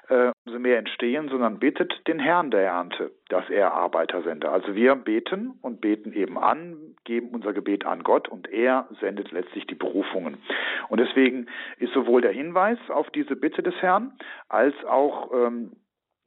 äh, 0.09 0.31
umso 0.45 0.59
mehr 0.59 0.77
entstehen, 0.77 1.29
sondern 1.29 1.59
bittet 1.59 2.07
den 2.07 2.19
Herrn 2.19 2.51
der 2.51 2.61
Ernte, 2.61 3.11
dass 3.29 3.49
er 3.49 3.73
Arbeiter 3.73 4.21
sende. 4.21 4.49
Also 4.49 4.75
wir 4.75 4.95
beten 4.95 5.57
und 5.61 5.81
beten 5.81 6.13
eben 6.13 6.37
an, 6.37 6.95
geben 7.03 7.29
unser 7.33 7.53
Gebet 7.53 7.85
an 7.85 8.03
Gott 8.03 8.29
und 8.29 8.49
er 8.51 8.87
sendet 9.01 9.31
letztlich 9.31 9.65
die 9.67 9.75
Berufungen. 9.75 10.37
Und 10.89 10.99
deswegen 11.03 11.47
ist 11.77 11.93
sowohl 11.93 12.21
der 12.21 12.31
Hinweis 12.31 12.77
auf 12.89 13.09
diese 13.11 13.35
Bitte 13.35 13.63
des 13.63 13.75
Herrn 13.81 14.13
als 14.49 14.75
auch 14.85 15.31
ähm, 15.33 15.71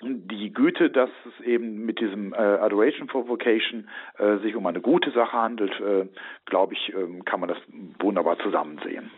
die 0.03 0.53
Güte, 0.53 0.91
dass 0.91 1.11
es 1.25 1.45
eben 1.45 1.87
mit 1.87 2.01
diesem 2.01 2.35
äh, 2.35 2.37
Adoration 2.37 3.09
for 3.09 3.29
Vocation 3.29 3.89
äh, 4.19 4.39
sich 4.39 4.55
um 4.55 4.67
eine 4.67 4.81
gute 4.81 5.11
Sache 5.11 5.33
handelt, 5.33 5.73
äh, 5.81 6.07
glaube 6.45 6.75
ich, 6.75 6.93
ähm, 6.95 7.25
kann 7.25 7.41
man 7.41 7.49
das 7.49 7.59
wunderbar 7.99 8.39
zusammen 8.41 8.79
sehen. 8.85 9.11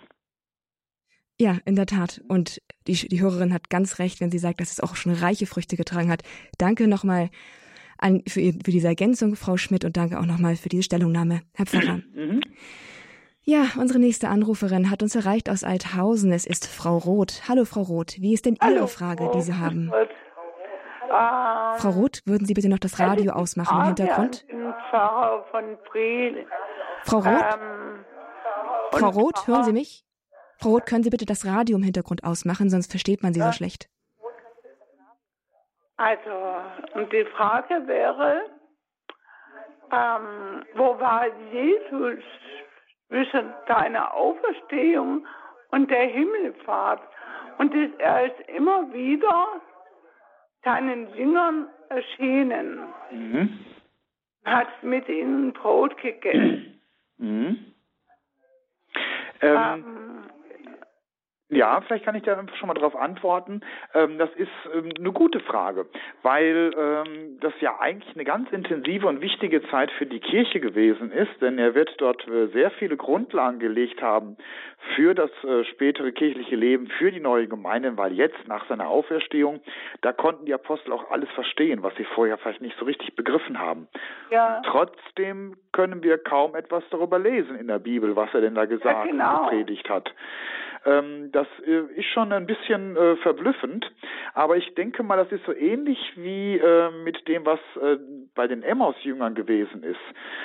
Ja, 1.40 1.56
in 1.64 1.76
der 1.76 1.86
Tat. 1.86 2.20
Und 2.28 2.60
die, 2.86 2.94
die 2.94 3.20
Hörerin 3.20 3.52
hat 3.52 3.70
ganz 3.70 3.98
recht, 3.98 4.20
wenn 4.20 4.30
sie 4.30 4.38
sagt, 4.38 4.60
dass 4.60 4.72
es 4.72 4.80
auch 4.80 4.96
schon 4.96 5.12
reiche 5.12 5.46
Früchte 5.46 5.76
getragen 5.76 6.10
hat. 6.10 6.22
Danke 6.58 6.88
nochmal 6.88 7.30
an, 7.98 8.22
für, 8.26 8.40
für 8.40 8.70
diese 8.70 8.88
Ergänzung, 8.88 9.34
Frau 9.36 9.56
Schmidt, 9.56 9.84
und 9.84 9.96
danke 9.96 10.18
auch 10.18 10.26
nochmal 10.26 10.56
für 10.56 10.68
diese 10.68 10.84
Stellungnahme, 10.84 11.42
Herr 11.54 11.66
Pfarrer. 11.66 12.00
Mhm. 12.14 12.40
Ja, 13.50 13.62
unsere 13.80 13.98
nächste 13.98 14.28
Anruferin 14.28 14.90
hat 14.90 15.02
uns 15.02 15.16
erreicht 15.16 15.48
aus 15.48 15.64
Althausen. 15.64 16.32
Es 16.32 16.44
ist 16.44 16.66
Frau 16.66 16.98
Roth. 16.98 17.48
Hallo, 17.48 17.64
Frau 17.64 17.80
Roth. 17.80 18.20
Wie 18.20 18.34
ist 18.34 18.44
denn 18.44 18.58
Ihre 18.60 18.74
Hallo, 18.74 18.86
Frage, 18.86 19.24
Frau 19.24 19.32
die 19.32 19.40
Sie 19.40 19.54
haben? 19.54 19.90
Ähm, 19.90 20.06
Frau 21.78 21.88
Roth, 21.88 22.20
würden 22.26 22.46
Sie 22.46 22.52
bitte 22.52 22.68
noch 22.68 22.78
das 22.78 23.00
Radio 23.00 23.32
ausmachen 23.32 23.80
im 23.80 23.86
Hintergrund? 23.86 24.44
Pfarrer 24.90 25.46
von 25.50 25.78
Briel. 25.90 26.46
Frau 27.04 27.20
Roth? 27.20 27.26
Ähm, 27.26 28.04
Frau 28.92 29.08
Roth, 29.08 29.46
hören 29.46 29.64
Sie 29.64 29.72
mich? 29.72 30.04
Frau 30.58 30.68
Roth, 30.68 30.84
können 30.84 31.02
Sie 31.02 31.08
bitte 31.08 31.24
das 31.24 31.46
Radio 31.46 31.78
im 31.78 31.82
Hintergrund 31.82 32.24
ausmachen, 32.24 32.68
sonst 32.68 32.90
versteht 32.90 33.22
man 33.22 33.32
Sie 33.32 33.40
so 33.40 33.52
schlecht. 33.52 33.88
Also, 35.96 36.30
und 36.92 37.10
die 37.10 37.24
Frage 37.34 37.86
wäre, 37.86 38.42
ähm, 39.90 40.66
wo 40.76 41.00
war 41.00 41.24
Jesus 41.50 42.22
zwischen 43.08 43.52
deiner 43.66 44.14
Auferstehung 44.14 45.26
und 45.70 45.90
der 45.90 46.06
Himmelfahrt? 46.06 47.02
Und 47.58 47.74
er 47.74 48.26
ist 48.26 48.48
immer 48.48 48.92
wieder 48.92 49.60
seinen 50.64 51.12
Jüngern 51.14 51.68
erschienen, 51.88 52.80
mhm. 53.10 53.58
hat 54.44 54.68
mit 54.82 55.08
ihnen 55.08 55.52
Brot 55.52 55.96
gegessen. 55.98 56.80
Mhm. 57.18 57.74
Ähm, 59.40 59.56
ähm, 59.56 60.17
ja, 61.50 61.80
vielleicht 61.80 62.04
kann 62.04 62.14
ich 62.14 62.22
da 62.24 62.38
schon 62.58 62.68
mal 62.68 62.74
darauf 62.74 62.94
antworten. 62.94 63.62
Ähm, 63.94 64.18
das 64.18 64.30
ist 64.36 64.50
ähm, 64.74 64.90
eine 64.98 65.12
gute 65.12 65.40
Frage, 65.40 65.86
weil 66.22 66.70
ähm, 66.76 67.38
das 67.40 67.54
ja 67.60 67.78
eigentlich 67.80 68.14
eine 68.14 68.24
ganz 68.24 68.50
intensive 68.52 69.06
und 69.06 69.22
wichtige 69.22 69.62
Zeit 69.70 69.90
für 69.92 70.04
die 70.04 70.20
Kirche 70.20 70.60
gewesen 70.60 71.10
ist, 71.10 71.40
denn 71.40 71.58
er 71.58 71.74
wird 71.74 71.94
dort 71.98 72.26
äh, 72.28 72.48
sehr 72.48 72.70
viele 72.72 72.98
Grundlagen 72.98 73.60
gelegt 73.60 74.02
haben 74.02 74.36
für 74.94 75.14
das 75.14 75.30
äh, 75.42 75.64
spätere 75.64 76.12
kirchliche 76.12 76.54
Leben, 76.54 76.86
für 76.98 77.10
die 77.10 77.20
neue 77.20 77.48
Gemeinde, 77.48 77.96
weil 77.96 78.12
jetzt 78.12 78.46
nach 78.46 78.66
seiner 78.68 78.88
Auferstehung, 78.88 79.60
da 80.02 80.12
konnten 80.12 80.44
die 80.44 80.54
Apostel 80.54 80.92
auch 80.92 81.10
alles 81.10 81.30
verstehen, 81.30 81.82
was 81.82 81.94
sie 81.96 82.04
vorher 82.04 82.36
vielleicht 82.36 82.60
nicht 82.60 82.76
so 82.78 82.84
richtig 82.84 83.16
begriffen 83.16 83.58
haben. 83.58 83.88
Ja. 84.30 84.60
Trotzdem 84.66 85.56
können 85.72 86.02
wir 86.02 86.18
kaum 86.18 86.54
etwas 86.54 86.84
darüber 86.90 87.18
lesen 87.18 87.56
in 87.58 87.68
der 87.68 87.78
Bibel, 87.78 88.16
was 88.16 88.32
er 88.34 88.42
denn 88.42 88.54
da 88.54 88.66
gesagt 88.66 89.06
ja, 89.06 89.10
genau. 89.10 89.30
und 89.30 89.50
gepredigt 89.50 89.88
hat. 89.88 90.12
Ähm, 90.84 91.30
das 91.32 91.46
äh, 91.66 91.80
ist 91.96 92.06
schon 92.06 92.32
ein 92.32 92.46
bisschen 92.46 92.96
äh, 92.96 93.16
verblüffend, 93.16 93.90
aber 94.34 94.56
ich 94.56 94.74
denke 94.74 95.02
mal, 95.02 95.16
das 95.16 95.30
ist 95.32 95.44
so 95.44 95.52
ähnlich 95.52 95.98
wie 96.16 96.56
äh, 96.56 96.90
mit 97.04 97.26
dem, 97.28 97.44
was 97.44 97.60
äh, 97.82 97.96
bei 98.34 98.46
den 98.46 98.62
Emmaus-Jüngern 98.62 99.34
gewesen 99.34 99.82
ist. 99.82 100.00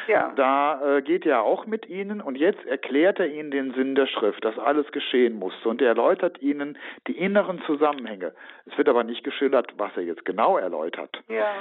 Ja. 0.08 0.34
Da 0.36 0.98
äh, 0.98 1.02
geht 1.02 1.26
er 1.26 1.44
auch 1.44 1.66
mit 1.66 1.88
ihnen 1.88 2.22
und 2.22 2.36
jetzt 2.36 2.66
erklärt 2.66 3.20
er 3.20 3.28
ihnen 3.28 3.52
den 3.52 3.74
Sinn 3.74 3.96
der 3.96 4.08
Schrift, 4.08 4.44
dass 4.44 4.58
alles 4.58 4.92
geschehen 4.92 5.38
musste 5.38 5.70
und 5.70 5.82
er 5.82 5.90
erläutert 5.90 6.42
ihnen 6.42 6.78
die 7.08 7.18
inneren 7.18 7.62
Zusammenhänge. 7.66 8.34
Es 8.66 8.78
wird 8.78 8.90
aber 8.90 9.04
nicht 9.04 9.24
geschildert, 9.24 9.74
was 9.78 9.92
er 9.96 10.04
jetzt 10.04 10.26
genau 10.26 10.58
erläutert. 10.58 11.22
Ja. 11.28 11.54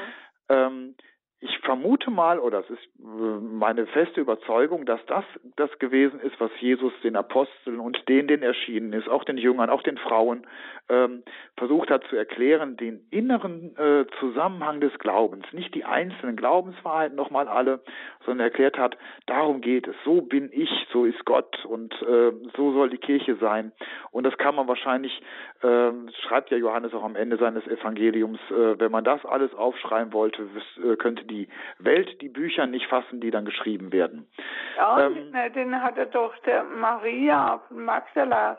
Ähm, 0.48 0.94
ich 1.42 1.58
vermute 1.58 2.10
mal, 2.12 2.38
oder 2.38 2.60
es 2.60 2.70
ist 2.70 2.84
äh, 3.00 3.04
meine 3.04 3.86
feste 3.88 4.20
Überzeugung, 4.20 4.86
dass 4.86 5.04
das 5.06 5.24
das 5.56 5.76
gewesen 5.80 6.20
ist, 6.20 6.38
was 6.38 6.52
Jesus 6.60 6.92
den 7.02 7.16
Aposteln 7.16 7.80
und 7.80 8.08
denen, 8.08 8.28
denen 8.28 8.44
erschienen 8.44 8.92
ist, 8.92 9.08
auch 9.08 9.24
den 9.24 9.36
Jüngern, 9.36 9.68
auch 9.68 9.82
den 9.82 9.98
Frauen, 9.98 10.46
ähm, 10.88 11.24
versucht 11.56 11.90
hat 11.90 12.04
zu 12.04 12.16
erklären, 12.16 12.76
den 12.76 13.08
inneren 13.10 13.76
äh, 13.76 14.06
Zusammenhang 14.20 14.80
des 14.80 14.96
Glaubens, 15.00 15.44
nicht 15.52 15.74
die 15.74 15.84
einzelnen 15.84 16.36
Glaubenswahrheiten 16.36 17.16
nochmal 17.16 17.48
alle, 17.48 17.80
sondern 18.24 18.46
erklärt 18.46 18.78
hat, 18.78 18.96
darum 19.26 19.60
geht 19.60 19.88
es, 19.88 19.96
so 20.04 20.20
bin 20.20 20.48
ich, 20.52 20.70
so 20.92 21.04
ist 21.04 21.24
Gott 21.24 21.64
und 21.64 21.92
äh, 22.02 22.30
so 22.56 22.72
soll 22.72 22.90
die 22.90 22.98
Kirche 22.98 23.34
sein. 23.36 23.72
Und 24.12 24.24
das 24.24 24.38
kann 24.38 24.54
man 24.54 24.68
wahrscheinlich, 24.68 25.20
schreibt 25.62 26.50
ja 26.50 26.56
Johannes 26.56 26.92
auch 26.92 27.04
am 27.04 27.14
Ende 27.14 27.36
seines 27.36 27.66
Evangeliums, 27.66 28.40
äh, 28.50 28.78
wenn 28.80 28.90
man 28.90 29.04
das 29.04 29.24
alles 29.24 29.54
aufschreiben 29.54 30.12
wollte, 30.12 30.48
äh, 30.82 30.96
könnte 30.96 31.24
die 31.24 31.48
Welt 31.78 32.20
die 32.20 32.28
Bücher 32.28 32.66
nicht 32.66 32.86
fassen, 32.86 33.20
die 33.20 33.30
dann 33.30 33.44
geschrieben 33.44 33.92
werden. 33.92 34.28
Ja, 34.76 35.06
ähm, 35.06 35.32
den 35.54 35.82
hatte 35.82 36.06
doch 36.06 36.36
der 36.38 36.64
Maria 36.64 37.60
von 37.68 37.84
Magdala 37.84 38.58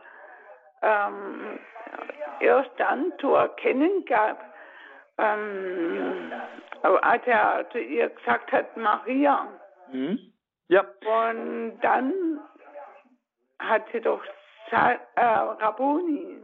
ähm, 0.82 1.60
erst 2.40 2.72
dann 2.78 3.12
zu 3.20 3.34
erkennen 3.34 4.06
gab, 4.06 4.54
ähm, 5.18 6.32
als 6.82 7.26
er 7.26 7.66
zu 7.72 7.80
ihr 7.80 8.10
gesagt 8.10 8.52
hat, 8.52 8.78
Maria. 8.78 9.48
Mhm. 9.92 10.20
Ja. 10.68 10.86
Und 11.06 11.80
dann 11.82 12.40
hat 13.60 13.84
sie 13.92 14.02
doch 14.02 14.24
äh, 14.72 15.22
Rabuni. 15.22 16.42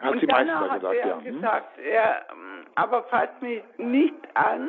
Hat 0.00 0.12
und 0.12 0.20
sie 0.20 0.26
Meister 0.26 0.60
hat 0.60 0.80
gesagt, 0.80 0.94
er 0.94 1.08
ja. 1.08 1.16
Mhm. 1.16 1.24
gesagt, 1.24 1.78
er, 1.78 2.26
aber 2.74 3.02
fasst 3.04 3.40
mich 3.40 3.62
nicht 3.78 4.14
an, 4.34 4.68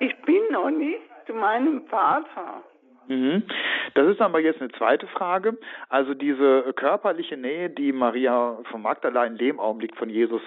ich 0.00 0.20
bin 0.22 0.42
noch 0.50 0.70
nicht 0.70 1.02
zu 1.26 1.34
meinem 1.34 1.86
Vater. 1.86 2.62
Mhm. 3.08 3.42
Das 3.94 4.06
ist 4.08 4.20
aber 4.20 4.40
jetzt 4.40 4.60
eine 4.60 4.70
zweite 4.72 5.06
Frage. 5.06 5.58
Also 5.88 6.14
diese 6.14 6.72
körperliche 6.74 7.36
Nähe, 7.36 7.70
die 7.70 7.92
Maria 7.92 8.58
von 8.70 8.82
Magdala 8.82 9.24
in 9.24 9.36
dem 9.36 9.60
Augenblick 9.60 9.96
von 9.96 10.08
Jesus 10.08 10.42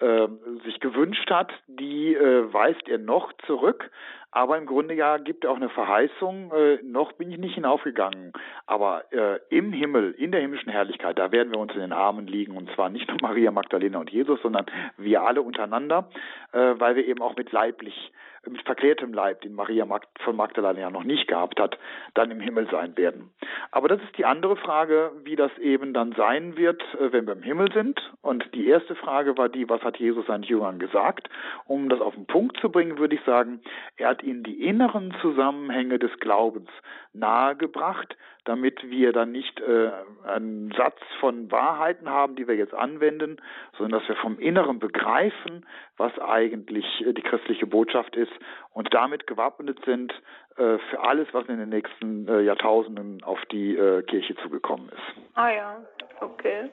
äh, 0.00 0.28
sich 0.64 0.80
gewünscht 0.80 1.30
hat, 1.30 1.52
die 1.66 2.14
äh, 2.14 2.52
weist 2.52 2.88
er 2.88 2.98
noch 2.98 3.32
zurück. 3.46 3.90
Aber 4.30 4.58
im 4.58 4.66
Grunde 4.66 4.94
ja 4.94 5.16
gibt 5.16 5.44
er 5.44 5.50
auch 5.50 5.56
eine 5.56 5.70
Verheißung, 5.70 6.52
äh, 6.52 6.78
noch 6.82 7.12
bin 7.12 7.30
ich 7.30 7.38
nicht 7.38 7.54
hinaufgegangen. 7.54 8.32
Aber 8.66 9.04
äh, 9.10 9.38
im 9.48 9.72
Himmel, 9.72 10.12
in 10.12 10.32
der 10.32 10.42
himmlischen 10.42 10.70
Herrlichkeit, 10.70 11.18
da 11.18 11.32
werden 11.32 11.50
wir 11.50 11.58
uns 11.58 11.72
in 11.72 11.80
den 11.80 11.92
Armen 11.92 12.26
liegen. 12.26 12.56
Und 12.56 12.70
zwar 12.74 12.90
nicht 12.90 13.08
nur 13.08 13.16
Maria 13.22 13.50
Magdalena 13.50 13.98
und 13.98 14.10
Jesus, 14.10 14.40
sondern 14.42 14.66
wir 14.98 15.22
alle 15.22 15.40
untereinander, 15.40 16.10
äh, 16.52 16.74
weil 16.78 16.96
wir 16.96 17.06
eben 17.06 17.22
auch 17.22 17.36
mit 17.36 17.52
leiblich 17.52 18.12
mit 18.46 18.62
verklärtem 18.62 19.12
Leib, 19.12 19.40
den 19.42 19.54
Maria 19.54 19.86
von 20.20 20.36
Magdalena 20.36 20.80
ja 20.80 20.90
noch 20.90 21.04
nicht 21.04 21.28
gehabt 21.28 21.60
hat, 21.60 21.78
dann 22.14 22.30
im 22.30 22.40
Himmel 22.40 22.68
sein 22.70 22.96
werden. 22.96 23.30
Aber 23.70 23.88
das 23.88 24.00
ist 24.02 24.16
die 24.16 24.24
andere 24.24 24.56
Frage, 24.56 25.12
wie 25.24 25.36
das 25.36 25.56
eben 25.58 25.92
dann 25.92 26.12
sein 26.12 26.56
wird, 26.56 26.82
äh, 26.94 27.12
wenn 27.12 27.26
wir 27.26 27.34
im 27.34 27.42
Himmel 27.42 27.72
sind. 27.72 28.00
Und 28.22 28.44
die 28.54 28.68
erste 28.68 28.94
Frage 28.94 29.36
war 29.36 29.48
die, 29.48 29.68
was 29.68 29.82
hat 29.82 29.98
Jesus 29.98 30.26
seinen 30.26 30.42
Jüngern 30.44 30.78
gesagt? 30.78 31.28
Um 31.66 31.88
das 31.88 32.00
auf 32.00 32.14
den 32.14 32.26
Punkt 32.26 32.58
zu 32.60 32.70
bringen, 32.70 32.98
würde 32.98 33.16
ich 33.16 33.22
sagen, 33.24 33.60
er 33.96 34.08
hat 34.08 34.22
ihnen 34.22 34.42
die 34.42 34.64
inneren 34.64 35.14
Zusammenhänge 35.20 35.98
des 35.98 36.12
Glaubens 36.20 36.68
nahegebracht, 37.12 38.16
damit 38.44 38.82
wir 38.88 39.12
dann 39.12 39.32
nicht 39.32 39.60
äh, 39.60 39.90
einen 40.26 40.72
Satz 40.72 40.98
von 41.20 41.50
Wahrheiten 41.50 42.08
haben, 42.08 42.36
die 42.36 42.48
wir 42.48 42.56
jetzt 42.56 42.74
anwenden, 42.74 43.36
sondern 43.76 44.00
dass 44.00 44.08
wir 44.08 44.16
vom 44.16 44.38
Inneren 44.38 44.78
begreifen, 44.78 45.66
was 45.96 46.18
eigentlich 46.18 46.86
äh, 47.06 47.12
die 47.12 47.22
christliche 47.22 47.66
Botschaft 47.66 48.16
ist 48.16 48.32
und 48.72 48.92
damit 48.94 49.26
gewappnet 49.26 49.78
sind 49.84 50.12
äh, 50.56 50.78
für 50.90 51.00
alles, 51.00 51.28
was 51.32 51.46
in 51.48 51.58
den 51.58 51.68
nächsten 51.68 52.26
äh, 52.28 52.40
Jahrtausenden 52.40 53.22
auf 53.22 53.40
die 53.52 53.76
äh, 53.76 54.02
Kirche 54.02 54.34
zugekommen 54.36 54.88
ist. 54.88 55.22
Ah 55.34 55.50
ja, 55.50 55.84
okay. 56.20 56.70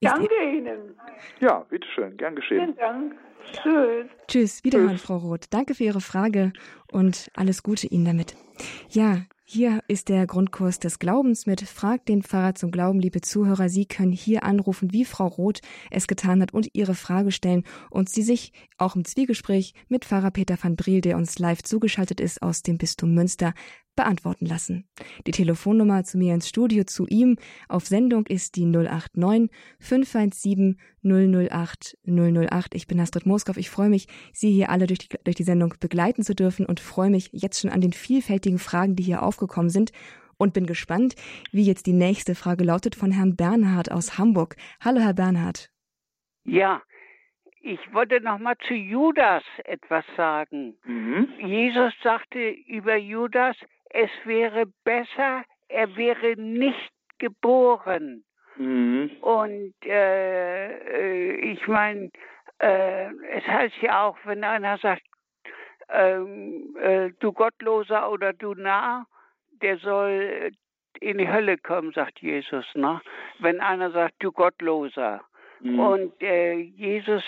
Danke 0.00 0.42
Ihnen. 0.42 0.98
Ja, 1.40 1.66
bitteschön, 1.68 2.16
gern 2.16 2.36
geschehen. 2.36 2.60
Vielen 2.60 2.76
Dank. 2.76 3.16
Tschüss. 3.52 4.06
Tschüss, 4.26 4.64
wiederhören, 4.64 4.98
Frau 4.98 5.16
Roth. 5.16 5.46
Danke 5.50 5.74
für 5.74 5.84
Ihre 5.84 6.00
Frage 6.00 6.52
und 6.92 7.30
alles 7.36 7.62
Gute 7.62 7.86
Ihnen 7.86 8.04
damit. 8.04 8.34
Ja, 8.90 9.22
hier 9.50 9.82
ist 9.88 10.10
der 10.10 10.26
Grundkurs 10.26 10.78
des 10.78 10.98
Glaubens 10.98 11.46
mit 11.46 11.62
Frag 11.62 12.04
den 12.04 12.22
Pfarrer 12.22 12.54
zum 12.54 12.70
Glauben, 12.70 13.00
liebe 13.00 13.22
Zuhörer. 13.22 13.70
Sie 13.70 13.86
können 13.86 14.12
hier 14.12 14.42
anrufen, 14.42 14.92
wie 14.92 15.06
Frau 15.06 15.26
Roth 15.26 15.62
es 15.90 16.06
getan 16.06 16.42
hat 16.42 16.52
und 16.52 16.68
Ihre 16.74 16.94
Frage 16.94 17.32
stellen 17.32 17.64
und 17.88 18.10
Sie 18.10 18.20
sich 18.20 18.52
auch 18.76 18.94
im 18.94 19.06
Zwiegespräch 19.06 19.72
mit 19.88 20.04
Pfarrer 20.04 20.32
Peter 20.32 20.58
van 20.60 20.76
Briel, 20.76 21.00
der 21.00 21.16
uns 21.16 21.38
live 21.38 21.62
zugeschaltet 21.62 22.20
ist 22.20 22.42
aus 22.42 22.60
dem 22.60 22.76
Bistum 22.76 23.14
Münster, 23.14 23.54
beantworten 23.98 24.46
lassen. 24.46 24.88
Die 25.26 25.32
Telefonnummer 25.32 26.04
zu 26.04 26.18
mir 26.18 26.32
ins 26.32 26.48
Studio 26.48 26.84
zu 26.84 27.06
ihm 27.08 27.36
auf 27.68 27.84
Sendung 27.84 28.26
ist 28.26 28.54
die 28.54 28.64
089 28.64 29.50
517 29.80 30.78
008 31.02 31.98
008. 32.06 32.74
Ich 32.76 32.86
bin 32.86 33.00
Astrid 33.00 33.26
Moskow. 33.26 33.56
Ich 33.56 33.70
freue 33.70 33.88
mich, 33.88 34.06
Sie 34.32 34.52
hier 34.52 34.70
alle 34.70 34.86
durch 34.86 35.00
die, 35.00 35.08
durch 35.24 35.34
die 35.34 35.42
Sendung 35.42 35.74
begleiten 35.80 36.22
zu 36.22 36.36
dürfen 36.36 36.64
und 36.64 36.78
freue 36.78 37.10
mich 37.10 37.30
jetzt 37.32 37.60
schon 37.60 37.70
an 37.70 37.80
den 37.80 37.92
vielfältigen 37.92 38.60
Fragen, 38.60 38.94
die 38.94 39.02
hier 39.02 39.24
aufgekommen 39.24 39.68
sind 39.68 39.90
und 40.38 40.54
bin 40.54 40.66
gespannt, 40.66 41.16
wie 41.50 41.64
jetzt 41.64 41.86
die 41.86 41.92
nächste 41.92 42.36
Frage 42.36 42.62
lautet 42.62 42.94
von 42.94 43.10
Herrn 43.10 43.34
Bernhard 43.34 43.90
aus 43.90 44.16
Hamburg. 44.16 44.54
Hallo, 44.80 45.00
Herr 45.00 45.14
Bernhard. 45.14 45.70
Ja, 46.44 46.82
ich 47.60 47.92
wollte 47.92 48.20
noch 48.20 48.38
mal 48.38 48.56
zu 48.66 48.74
Judas 48.74 49.42
etwas 49.64 50.04
sagen. 50.16 50.76
Mhm. 50.84 51.28
Jesus 51.44 51.92
sagte 52.02 52.50
über 52.66 52.96
Judas, 52.96 53.56
es 53.90 54.10
wäre 54.24 54.66
besser, 54.84 55.44
er 55.68 55.96
wäre 55.96 56.34
nicht 56.36 56.92
geboren. 57.18 58.24
Mhm. 58.56 59.10
Und 59.20 59.74
äh, 59.84 60.72
äh 60.72 61.52
ich 61.52 61.66
meine, 61.68 62.10
äh, 62.58 63.06
es 63.30 63.46
heißt 63.46 63.76
ja 63.82 64.06
auch, 64.06 64.18
wenn 64.24 64.44
einer 64.44 64.78
sagt, 64.78 65.02
ähm, 65.90 66.76
äh, 66.80 67.10
du 67.20 67.32
Gottloser 67.32 68.10
oder 68.10 68.32
du 68.32 68.54
Narr, 68.54 69.06
der 69.62 69.78
soll 69.78 70.50
in 71.00 71.18
die 71.18 71.30
Hölle 71.30 71.56
kommen, 71.58 71.92
sagt 71.92 72.20
Jesus. 72.20 72.66
Ne? 72.74 73.00
Wenn 73.38 73.60
einer 73.60 73.90
sagt, 73.90 74.14
du 74.18 74.32
Gottloser. 74.32 75.22
Mhm. 75.60 75.78
Und 75.78 76.22
äh, 76.22 76.54
Jesus 76.54 77.22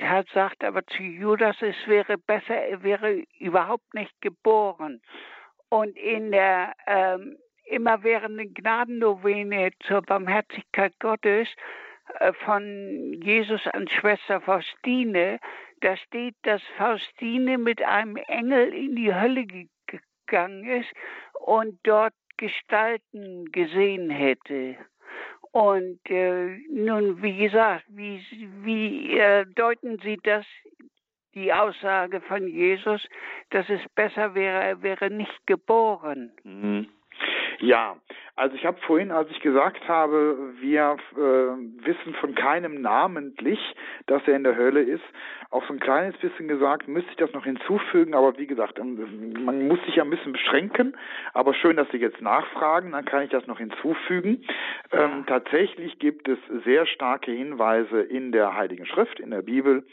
hat 0.00 0.26
sagt 0.34 0.64
aber 0.64 0.84
zu 0.86 1.02
Judas, 1.02 1.56
es 1.60 1.76
wäre 1.86 2.18
besser, 2.18 2.54
er 2.54 2.82
wäre 2.82 3.24
überhaupt 3.38 3.94
nicht 3.94 4.12
geboren 4.20 5.00
und 5.74 5.96
in 5.96 6.30
der 6.30 6.72
ähm, 6.86 7.36
immerwährenden 7.64 8.54
Gnadennovene 8.54 9.72
zur 9.80 10.02
Barmherzigkeit 10.02 10.92
Gottes 11.00 11.48
äh, 12.20 12.32
von 12.44 13.20
Jesus 13.20 13.66
an 13.66 13.88
Schwester 13.88 14.40
Faustine, 14.40 15.40
da 15.80 15.96
steht, 15.96 16.36
dass 16.42 16.62
Faustine 16.78 17.58
mit 17.58 17.82
einem 17.82 18.16
Engel 18.16 18.72
in 18.72 18.94
die 18.94 19.12
Hölle 19.12 19.46
gegangen 19.46 20.64
ist 20.64 20.92
und 21.40 21.76
dort 21.82 22.14
Gestalten 22.36 23.50
gesehen 23.50 24.10
hätte. 24.10 24.76
Und 25.50 25.98
äh, 26.08 26.56
nun, 26.70 27.20
wie 27.20 27.36
gesagt, 27.36 27.84
wie, 27.88 28.24
wie 28.62 29.18
äh, 29.18 29.44
deuten 29.56 29.98
Sie 30.04 30.18
das 30.22 30.46
die 31.34 31.52
Aussage 31.52 32.20
von 32.22 32.46
Jesus, 32.46 33.06
dass 33.50 33.68
es 33.68 33.80
besser 33.94 34.34
wäre, 34.34 34.62
er 34.62 34.82
wäre 34.82 35.10
nicht 35.10 35.46
geboren. 35.46 36.32
Mhm. 36.44 36.88
Ja, 37.60 37.96
also 38.36 38.56
ich 38.56 38.66
habe 38.66 38.80
vorhin, 38.86 39.12
als 39.12 39.30
ich 39.30 39.40
gesagt 39.40 39.86
habe, 39.88 40.36
wir 40.60 40.96
äh, 41.12 41.16
wissen 41.86 42.14
von 42.20 42.34
keinem 42.34 42.80
namentlich, 42.80 43.60
dass 44.06 44.26
er 44.26 44.34
in 44.34 44.42
der 44.42 44.56
Hölle 44.56 44.82
ist, 44.82 45.04
auch 45.50 45.64
so 45.68 45.72
ein 45.72 45.78
kleines 45.78 46.16
bisschen 46.16 46.48
gesagt, 46.48 46.88
müsste 46.88 47.10
ich 47.10 47.16
das 47.16 47.32
noch 47.32 47.44
hinzufügen, 47.44 48.14
aber 48.14 48.36
wie 48.36 48.48
gesagt, 48.48 48.80
ähm, 48.80 49.44
man 49.44 49.68
muss 49.68 49.78
sich 49.84 49.94
ja 49.94 50.02
ein 50.02 50.10
bisschen 50.10 50.32
beschränken, 50.32 50.96
aber 51.32 51.54
schön, 51.54 51.76
dass 51.76 51.88
Sie 51.90 51.98
jetzt 51.98 52.20
nachfragen, 52.20 52.90
dann 52.90 53.04
kann 53.04 53.22
ich 53.22 53.30
das 53.30 53.46
noch 53.46 53.58
hinzufügen. 53.58 54.44
Ähm, 54.90 55.24
tatsächlich 55.28 56.00
gibt 56.00 56.28
es 56.28 56.38
sehr 56.64 56.86
starke 56.86 57.30
Hinweise 57.30 58.00
in 58.00 58.32
der 58.32 58.56
Heiligen 58.56 58.86
Schrift, 58.86 59.20
in 59.20 59.30
der 59.30 59.42
Bibel, 59.42 59.84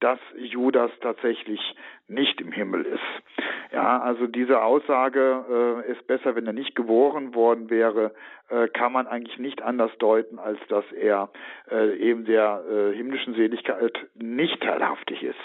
dass 0.00 0.18
Judas 0.36 0.90
tatsächlich 1.02 1.60
nicht 2.08 2.40
im 2.40 2.50
Himmel 2.50 2.82
ist. 2.86 3.44
Ja, 3.72 4.00
also 4.00 4.26
diese 4.26 4.62
Aussage 4.62 5.84
äh, 5.86 5.92
ist 5.92 6.06
besser, 6.06 6.34
wenn 6.34 6.46
er 6.46 6.52
nicht 6.52 6.74
geboren 6.74 7.34
worden 7.34 7.70
wäre, 7.70 7.89
äh, 7.96 8.68
kann 8.68 8.92
man 8.92 9.06
eigentlich 9.06 9.38
nicht 9.38 9.62
anders 9.62 9.90
deuten, 9.98 10.38
als 10.38 10.58
dass 10.68 10.84
er 10.92 11.30
äh, 11.70 11.96
eben 11.96 12.24
der 12.24 12.62
äh, 12.68 12.96
himmlischen 12.96 13.34
Seligkeit 13.34 14.06
nicht 14.14 14.60
teilhaftig 14.62 15.22
ist. 15.22 15.38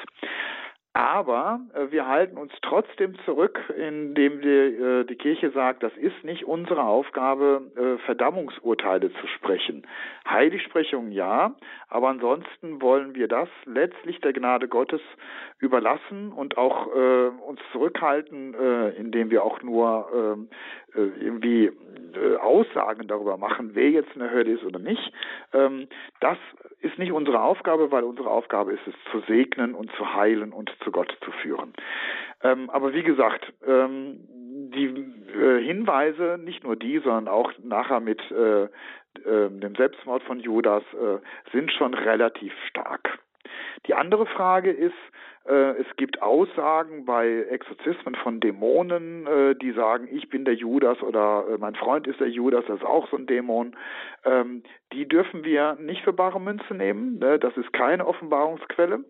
Aber 0.96 1.60
äh, 1.74 1.92
wir 1.92 2.08
halten 2.08 2.38
uns 2.38 2.54
trotzdem 2.62 3.20
zurück, 3.26 3.60
indem 3.76 4.40
die, 4.40 4.48
äh, 4.48 5.04
die 5.04 5.18
Kirche 5.18 5.52
sagt, 5.52 5.84
das 5.84 5.92
ist 5.98 6.24
nicht 6.24 6.46
unsere 6.46 6.84
Aufgabe, 6.84 7.70
äh, 7.76 7.98
Verdammungsurteile 8.06 9.12
zu 9.12 9.28
sprechen. 9.28 9.86
Heiligsprechung 10.26 11.12
ja, 11.12 11.54
aber 11.90 12.08
ansonsten 12.08 12.82
wollen 12.82 13.14
wir 13.14 13.28
das 13.28 13.50
letztlich 13.66 14.22
der 14.22 14.32
Gnade 14.32 14.70
Gottes 14.70 15.02
überlassen 15.60 16.32
und 16.32 16.58
auch 16.58 16.88
äh, 16.96 17.28
uns 17.46 17.60
zurückhalten, 17.74 18.54
äh, 18.54 18.90
indem 18.92 19.32
wir 19.32 19.44
auch 19.44 19.62
nur 19.64 20.08
ähm, 20.16 20.48
äh, 20.48 20.85
irgendwie 21.02 21.72
äh, 22.16 22.38
Aussagen 22.38 23.08
darüber 23.08 23.38
machen, 23.38 23.72
wer 23.74 23.90
jetzt 23.90 24.14
in 24.14 24.22
der 24.22 24.32
Hölle 24.32 24.52
ist 24.52 24.64
oder 24.64 24.80
nicht. 24.80 25.12
Ähm, 25.54 25.88
das 26.20 26.38
ist 26.82 26.98
nicht 26.98 27.12
unsere 27.12 27.42
Aufgabe, 27.42 27.92
weil 27.92 28.04
unsere 28.04 28.30
Aufgabe 28.30 28.74
ist 28.74 28.88
es 28.88 28.94
zu 29.12 29.20
segnen 29.28 29.76
und 29.76 29.92
zu 29.94 30.14
heilen 30.14 30.54
und 30.54 30.72
zu 30.84 30.92
Gott 30.92 31.16
zu 31.24 31.32
führen. 31.32 31.74
Ähm, 32.44 32.70
aber 32.70 32.94
wie 32.94 33.04
gesagt, 33.04 33.52
ähm, 33.68 34.20
die 34.74 34.86
äh, 34.86 35.64
Hinweise, 35.64 36.38
nicht 36.42 36.64
nur 36.64 36.76
die, 36.76 37.00
sondern 37.00 37.28
auch 37.28 37.52
nachher 37.64 38.00
mit 38.00 38.22
äh, 38.32 38.64
äh, 38.64 38.70
dem 39.50 39.76
Selbstmord 39.76 40.24
von 40.24 40.40
Judas, 40.40 40.84
äh, 40.94 41.20
sind 41.52 41.72
schon 41.72 41.94
relativ 41.94 42.54
stark. 42.70 43.20
Die 43.88 43.94
andere 43.94 44.26
Frage 44.26 44.72
ist, 44.72 44.94
äh, 44.94 45.35
es 45.54 45.96
gibt 45.96 46.22
Aussagen 46.22 47.06
bei 47.06 47.44
Exorzismen 47.50 48.16
von 48.16 48.40
Dämonen, 48.40 49.28
äh, 49.28 49.56
die 49.56 49.72
sagen, 49.74 50.08
ich 50.12 50.30
bin 50.30 50.44
der 50.44 50.56
Judas 50.56 51.02
oder 51.02 51.46
äh, 51.48 51.58
mein 51.60 51.76
Freund 51.76 52.08
ist 52.08 52.20
der 52.20 52.30
Judas, 52.30 52.66
das 52.68 52.78
ist 52.78 52.86
auch 52.86 53.08
so 53.10 53.18
ein 53.18 53.28
Dämon. 53.28 53.76
Ähm, 54.24 54.64
die 54.92 55.08
dürfen 55.08 55.44
wir 55.44 55.76
nicht 55.76 56.04
für 56.04 56.14
bare 56.14 56.42
Münze 56.42 56.74
nehmen. 56.74 57.20
Ne? 57.20 57.38
Das 57.38 57.56
ist 57.58 57.72
keine 57.74 58.08
Offenbarungsquelle. 58.08 59.04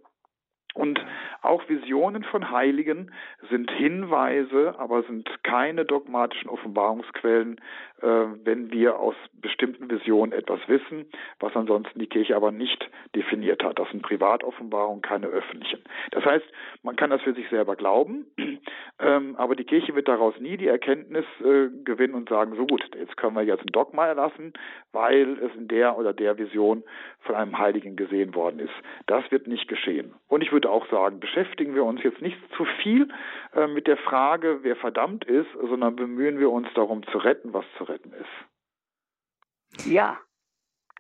Und 0.75 1.03
auch 1.41 1.67
Visionen 1.69 2.23
von 2.23 2.51
Heiligen 2.51 3.11
sind 3.49 3.71
Hinweise, 3.71 4.75
aber 4.77 5.03
sind 5.03 5.29
keine 5.43 5.85
dogmatischen 5.85 6.49
Offenbarungsquellen, 6.49 7.61
äh, 8.01 8.07
wenn 8.43 8.71
wir 8.71 8.99
aus 8.99 9.15
bestimmten 9.41 9.89
Visionen 9.89 10.33
etwas 10.33 10.59
wissen, 10.67 11.05
was 11.39 11.55
ansonsten 11.55 11.97
die 11.97 12.07
Kirche 12.07 12.35
aber 12.35 12.51
nicht 12.51 12.89
definiert 13.15 13.63
hat. 13.63 13.79
Das 13.79 13.89
sind 13.89 14.03
Privatoffenbarungen, 14.03 15.01
keine 15.01 15.27
öffentlichen. 15.27 15.81
Das 16.11 16.25
heißt, 16.25 16.45
man 16.83 16.97
kann 16.97 17.09
das 17.09 17.21
für 17.21 17.33
sich 17.33 17.47
selber 17.49 17.77
glauben, 17.77 18.25
Ähm, 18.97 19.35
aber 19.35 19.55
die 19.55 19.65
Kirche 19.65 19.93
wird 19.93 20.07
daraus 20.07 20.39
nie 20.39 20.55
die 20.55 20.67
Erkenntnis 20.67 21.25
äh, 21.41 21.67
gewinnen 21.83 22.13
und 22.13 22.29
sagen, 22.29 22.55
so 22.55 22.65
gut, 22.65 22.81
jetzt 22.97 23.17
können 23.17 23.35
wir 23.35 23.43
jetzt 23.43 23.63
ein 23.63 23.71
Dogma 23.73 24.07
erlassen, 24.07 24.53
weil 24.93 25.37
es 25.39 25.53
in 25.55 25.67
der 25.67 25.97
oder 25.97 26.13
der 26.13 26.37
Vision 26.37 26.83
von 27.19 27.35
einem 27.35 27.57
Heiligen 27.57 27.97
gesehen 27.97 28.33
worden 28.35 28.59
ist. 28.59 28.73
Das 29.05 29.29
wird 29.31 29.47
nicht 29.47 29.67
geschehen. 29.67 30.13
Und 30.29 30.43
ich 30.43 30.53
würde 30.53 30.64
auch 30.65 30.89
sagen, 30.89 31.19
beschäftigen 31.19 31.75
wir 31.75 31.83
uns 31.83 32.03
jetzt 32.03 32.21
nicht 32.21 32.37
zu 32.55 32.65
viel 32.81 33.07
äh, 33.53 33.67
mit 33.67 33.87
der 33.87 33.97
Frage, 33.97 34.59
wer 34.63 34.75
verdammt 34.75 35.25
ist, 35.25 35.47
sondern 35.53 35.95
bemühen 35.95 36.39
wir 36.39 36.51
uns 36.51 36.67
darum 36.75 37.03
zu 37.07 37.17
retten, 37.17 37.53
was 37.53 37.65
zu 37.77 37.83
retten 37.85 38.13
ist. 38.13 39.85
Ja, 39.85 40.19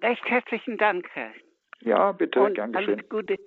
recht 0.01 0.25
herzlichen 0.25 0.77
Dank, 0.77 1.07
Herr. 1.13 1.31
Ja, 1.81 2.11
bitte, 2.11 2.41
Und 2.41 2.55
gern 2.55 2.71
geschehen. 2.71 2.95
Alles 2.95 3.09
Gute. 3.09 3.37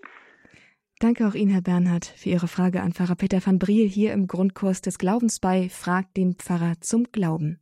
Danke 1.00 1.28
auch 1.28 1.34
Ihnen, 1.34 1.52
Herr 1.52 1.62
Bernhard, 1.62 2.06
für 2.06 2.30
Ihre 2.30 2.48
Frage 2.48 2.80
an 2.80 2.92
Pfarrer 2.92 3.14
Peter 3.14 3.38
van 3.44 3.58
Briel 3.58 3.88
hier 3.88 4.12
im 4.12 4.26
Grundkurs 4.26 4.80
des 4.80 4.98
Glaubens 4.98 5.38
bei 5.38 5.68
Fragt 5.68 6.16
den 6.16 6.34
Pfarrer 6.34 6.80
zum 6.80 7.04
Glauben. 7.12 7.60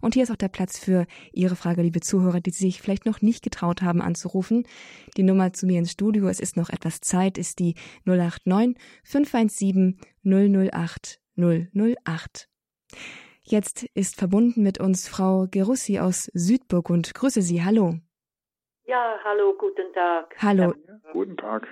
Und 0.00 0.14
hier 0.14 0.22
ist 0.22 0.30
auch 0.30 0.36
der 0.36 0.48
Platz 0.48 0.78
für 0.78 1.06
Ihre 1.32 1.56
Frage, 1.56 1.82
liebe 1.82 2.00
Zuhörer, 2.00 2.40
die 2.40 2.50
sich 2.50 2.80
vielleicht 2.80 3.06
noch 3.06 3.22
nicht 3.22 3.42
getraut 3.42 3.82
haben 3.82 4.00
anzurufen. 4.00 4.66
Die 5.16 5.22
Nummer 5.22 5.52
zu 5.52 5.66
mir 5.66 5.78
ins 5.78 5.92
Studio, 5.92 6.28
es 6.28 6.40
ist 6.40 6.56
noch 6.56 6.70
etwas 6.70 7.00
Zeit, 7.00 7.38
ist 7.38 7.58
die 7.58 7.74
089 8.04 8.76
517 9.04 9.98
008 10.24 11.20
008. 11.36 12.48
Jetzt 13.42 13.84
ist 13.94 14.16
verbunden 14.16 14.62
mit 14.62 14.80
uns 14.80 15.08
Frau 15.08 15.46
Gerussi 15.50 15.98
aus 15.98 16.30
Südburg 16.32 16.88
und 16.88 17.14
grüße 17.14 17.42
Sie. 17.42 17.62
Hallo. 17.62 17.98
Ja, 18.86 19.18
hallo, 19.22 19.54
guten 19.58 19.92
Tag. 19.92 20.34
Hallo. 20.40 20.74
Ja, 20.86 21.12
guten 21.12 21.36
Tag. 21.36 21.66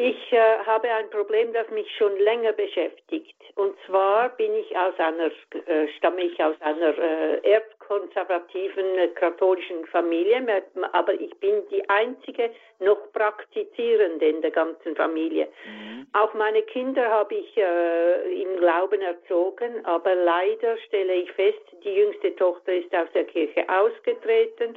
Ich 0.00 0.32
äh, 0.32 0.58
habe 0.64 0.88
ein 0.88 1.10
Problem, 1.10 1.52
das 1.52 1.68
mich 1.70 1.90
schon 1.96 2.16
länger 2.20 2.52
beschäftigt. 2.52 3.34
Und 3.56 3.74
zwar 3.84 4.28
bin 4.28 4.54
ich 4.54 4.76
aus 4.76 4.94
einer, 4.96 5.26
äh, 5.66 5.88
stamme 5.96 6.22
ich 6.22 6.40
aus 6.40 6.54
einer 6.60 6.96
äh, 6.96 7.40
erbkonservativen 7.42 8.96
äh, 8.96 9.08
katholischen 9.08 9.84
Familie, 9.86 10.62
aber 10.92 11.14
ich 11.14 11.34
bin 11.40 11.64
die 11.72 11.82
einzige 11.88 12.50
noch 12.78 13.12
praktizierende 13.12 14.28
in 14.28 14.40
der 14.40 14.52
ganzen 14.52 14.94
Familie. 14.94 15.48
Mhm. 15.66 16.06
Auch 16.12 16.32
meine 16.32 16.62
Kinder 16.62 17.10
habe 17.10 17.34
ich 17.34 17.56
äh, 17.56 18.40
im 18.40 18.56
Glauben 18.58 19.02
erzogen, 19.02 19.84
aber 19.84 20.14
leider 20.14 20.78
stelle 20.86 21.14
ich 21.14 21.32
fest, 21.32 21.58
die 21.82 21.92
jüngste 21.92 22.36
Tochter 22.36 22.72
ist 22.72 22.94
aus 22.94 23.08
der 23.14 23.24
Kirche 23.24 23.68
ausgetreten 23.68 24.76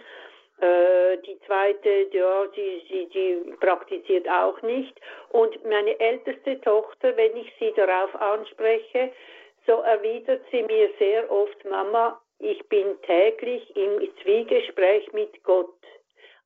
die 0.61 1.39
zweite, 1.47 2.07
ja, 2.11 2.45
die, 2.47 2.83
die, 2.87 3.05
die 3.07 3.51
praktiziert 3.59 4.29
auch 4.29 4.61
nicht. 4.61 4.99
Und 5.29 5.63
meine 5.65 5.99
älteste 5.99 6.61
Tochter, 6.61 7.15
wenn 7.17 7.35
ich 7.35 7.51
sie 7.59 7.73
darauf 7.75 8.13
anspreche, 8.15 9.11
so 9.65 9.81
erwidert 9.81 10.41
sie 10.51 10.63
mir 10.63 10.89
sehr 10.99 11.31
oft, 11.31 11.65
Mama, 11.65 12.19
ich 12.39 12.63
bin 12.69 12.99
täglich 13.03 13.75
im 13.75 14.07
Zwiegespräch 14.21 15.11
mit 15.13 15.43
Gott. 15.43 15.73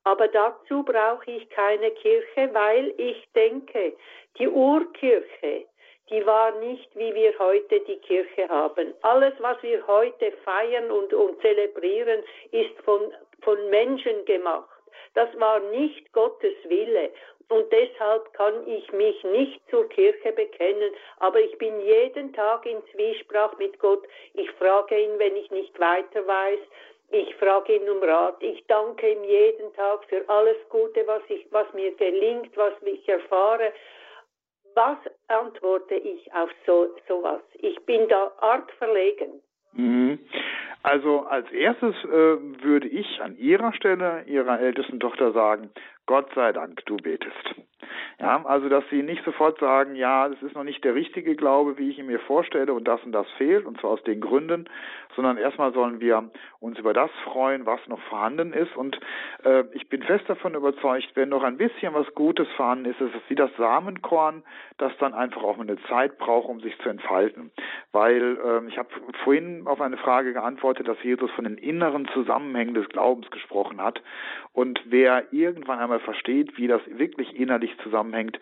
Aber 0.04 0.28
dazu 0.28 0.82
brauche 0.82 1.30
ich 1.30 1.48
keine 1.50 1.90
Kirche, 1.90 2.50
weil 2.52 2.94
ich 2.96 3.26
denke, 3.34 3.94
die 4.38 4.48
Urkirche, 4.48 5.64
die 6.10 6.24
war 6.24 6.52
nicht, 6.60 6.88
wie 6.94 7.12
wir 7.14 7.36
heute 7.38 7.80
die 7.80 7.96
Kirche 7.96 8.48
haben. 8.48 8.94
Alles, 9.02 9.34
was 9.38 9.60
wir 9.62 9.84
heute 9.86 10.30
feiern 10.44 10.90
und, 10.90 11.12
und 11.12 11.40
zelebrieren, 11.40 12.22
ist 12.52 12.78
von 12.84 13.12
von 13.42 13.70
Menschen 13.70 14.24
gemacht. 14.24 14.68
Das 15.14 15.28
war 15.38 15.60
nicht 15.60 16.12
Gottes 16.12 16.56
Wille. 16.64 17.10
Und 17.48 17.70
deshalb 17.70 18.32
kann 18.32 18.66
ich 18.66 18.92
mich 18.92 19.22
nicht 19.22 19.60
zur 19.70 19.88
Kirche 19.88 20.32
bekennen, 20.32 20.92
aber 21.18 21.40
ich 21.40 21.56
bin 21.58 21.80
jeden 21.80 22.32
Tag 22.32 22.66
in 22.66 22.82
Zwiesprach 22.92 23.56
mit 23.58 23.78
Gott. 23.78 24.04
Ich 24.34 24.50
frage 24.52 24.98
ihn, 24.98 25.18
wenn 25.18 25.36
ich 25.36 25.50
nicht 25.50 25.78
weiter 25.78 26.26
weiß. 26.26 26.58
Ich 27.10 27.34
frage 27.36 27.76
ihn 27.76 27.88
um 27.88 28.02
Rat. 28.02 28.42
Ich 28.42 28.66
danke 28.66 29.12
ihm 29.12 29.22
jeden 29.22 29.72
Tag 29.74 30.04
für 30.08 30.28
alles 30.28 30.56
Gute, 30.70 31.06
was, 31.06 31.22
ich, 31.28 31.46
was 31.52 31.72
mir 31.72 31.92
gelingt, 31.94 32.56
was 32.56 32.74
ich 32.82 33.08
erfahre. 33.08 33.72
Was 34.74 34.98
antworte 35.28 35.94
ich 35.94 36.32
auf 36.34 36.50
so 36.66 36.94
sowas? 37.06 37.42
Ich 37.54 37.78
bin 37.86 38.08
da 38.08 38.32
arg 38.40 38.72
verlegen. 38.72 39.40
Mhm. 39.76 40.18
Also 40.82 41.26
als 41.26 41.50
erstes 41.50 41.94
äh, 42.04 42.08
würde 42.62 42.86
ich 42.88 43.20
an 43.20 43.36
Ihrer 43.38 43.72
Stelle 43.72 44.22
Ihrer 44.26 44.60
ältesten 44.60 45.00
Tochter 45.00 45.32
sagen, 45.32 45.70
Gott 46.06 46.32
sei 46.34 46.52
Dank, 46.52 46.84
du 46.86 46.96
betest. 46.96 47.54
Ja, 48.18 48.42
also 48.46 48.70
dass 48.70 48.84
sie 48.90 49.02
nicht 49.02 49.22
sofort 49.24 49.58
sagen, 49.58 49.94
ja, 49.94 50.28
das 50.28 50.40
ist 50.42 50.54
noch 50.54 50.64
nicht 50.64 50.82
der 50.84 50.94
richtige 50.94 51.36
Glaube, 51.36 51.76
wie 51.76 51.90
ich 51.90 51.98
ihn 51.98 52.06
mir 52.06 52.18
vorstelle 52.20 52.72
und 52.72 52.88
das 52.88 53.02
und 53.04 53.12
das 53.12 53.26
fehlt 53.36 53.66
und 53.66 53.78
zwar 53.78 53.90
aus 53.90 54.02
den 54.04 54.22
Gründen, 54.22 54.70
sondern 55.14 55.36
erstmal 55.36 55.72
sollen 55.74 56.00
wir 56.00 56.30
uns 56.58 56.78
über 56.78 56.94
das 56.94 57.10
freuen, 57.24 57.66
was 57.66 57.80
noch 57.88 58.00
vorhanden 58.08 58.54
ist 58.54 58.74
und 58.74 58.98
äh, 59.44 59.64
ich 59.72 59.88
bin 59.90 60.02
fest 60.02 60.24
davon 60.28 60.54
überzeugt, 60.54 61.10
wenn 61.14 61.28
noch 61.28 61.42
ein 61.42 61.58
bisschen 61.58 61.92
was 61.92 62.06
Gutes 62.14 62.48
vorhanden 62.56 62.86
ist, 62.86 63.00
ist 63.00 63.14
es 63.14 63.22
wie 63.28 63.34
das 63.34 63.50
Samenkorn, 63.58 64.42
das 64.78 64.92
dann 64.98 65.12
einfach 65.12 65.42
auch 65.42 65.58
eine 65.58 65.76
Zeit 65.82 66.16
braucht, 66.16 66.48
um 66.48 66.60
sich 66.60 66.78
zu 66.78 66.88
entfalten. 66.88 67.50
Weil 67.92 68.38
äh, 68.38 68.68
ich 68.68 68.78
habe 68.78 68.88
vorhin 69.24 69.66
auf 69.66 69.80
eine 69.82 69.98
Frage 69.98 70.32
geantwortet, 70.32 70.88
dass 70.88 71.02
Jesus 71.02 71.30
von 71.32 71.44
den 71.44 71.58
inneren 71.58 72.08
Zusammenhängen 72.14 72.74
des 72.74 72.88
Glaubens 72.88 73.30
gesprochen 73.30 73.82
hat 73.82 74.00
und 74.54 74.80
wer 74.86 75.32
irgendwann 75.32 75.80
einmal 75.80 75.95
versteht, 76.00 76.56
wie 76.56 76.66
das 76.66 76.80
wirklich 76.86 77.34
innerlich 77.36 77.76
zusammenhängt, 77.82 78.38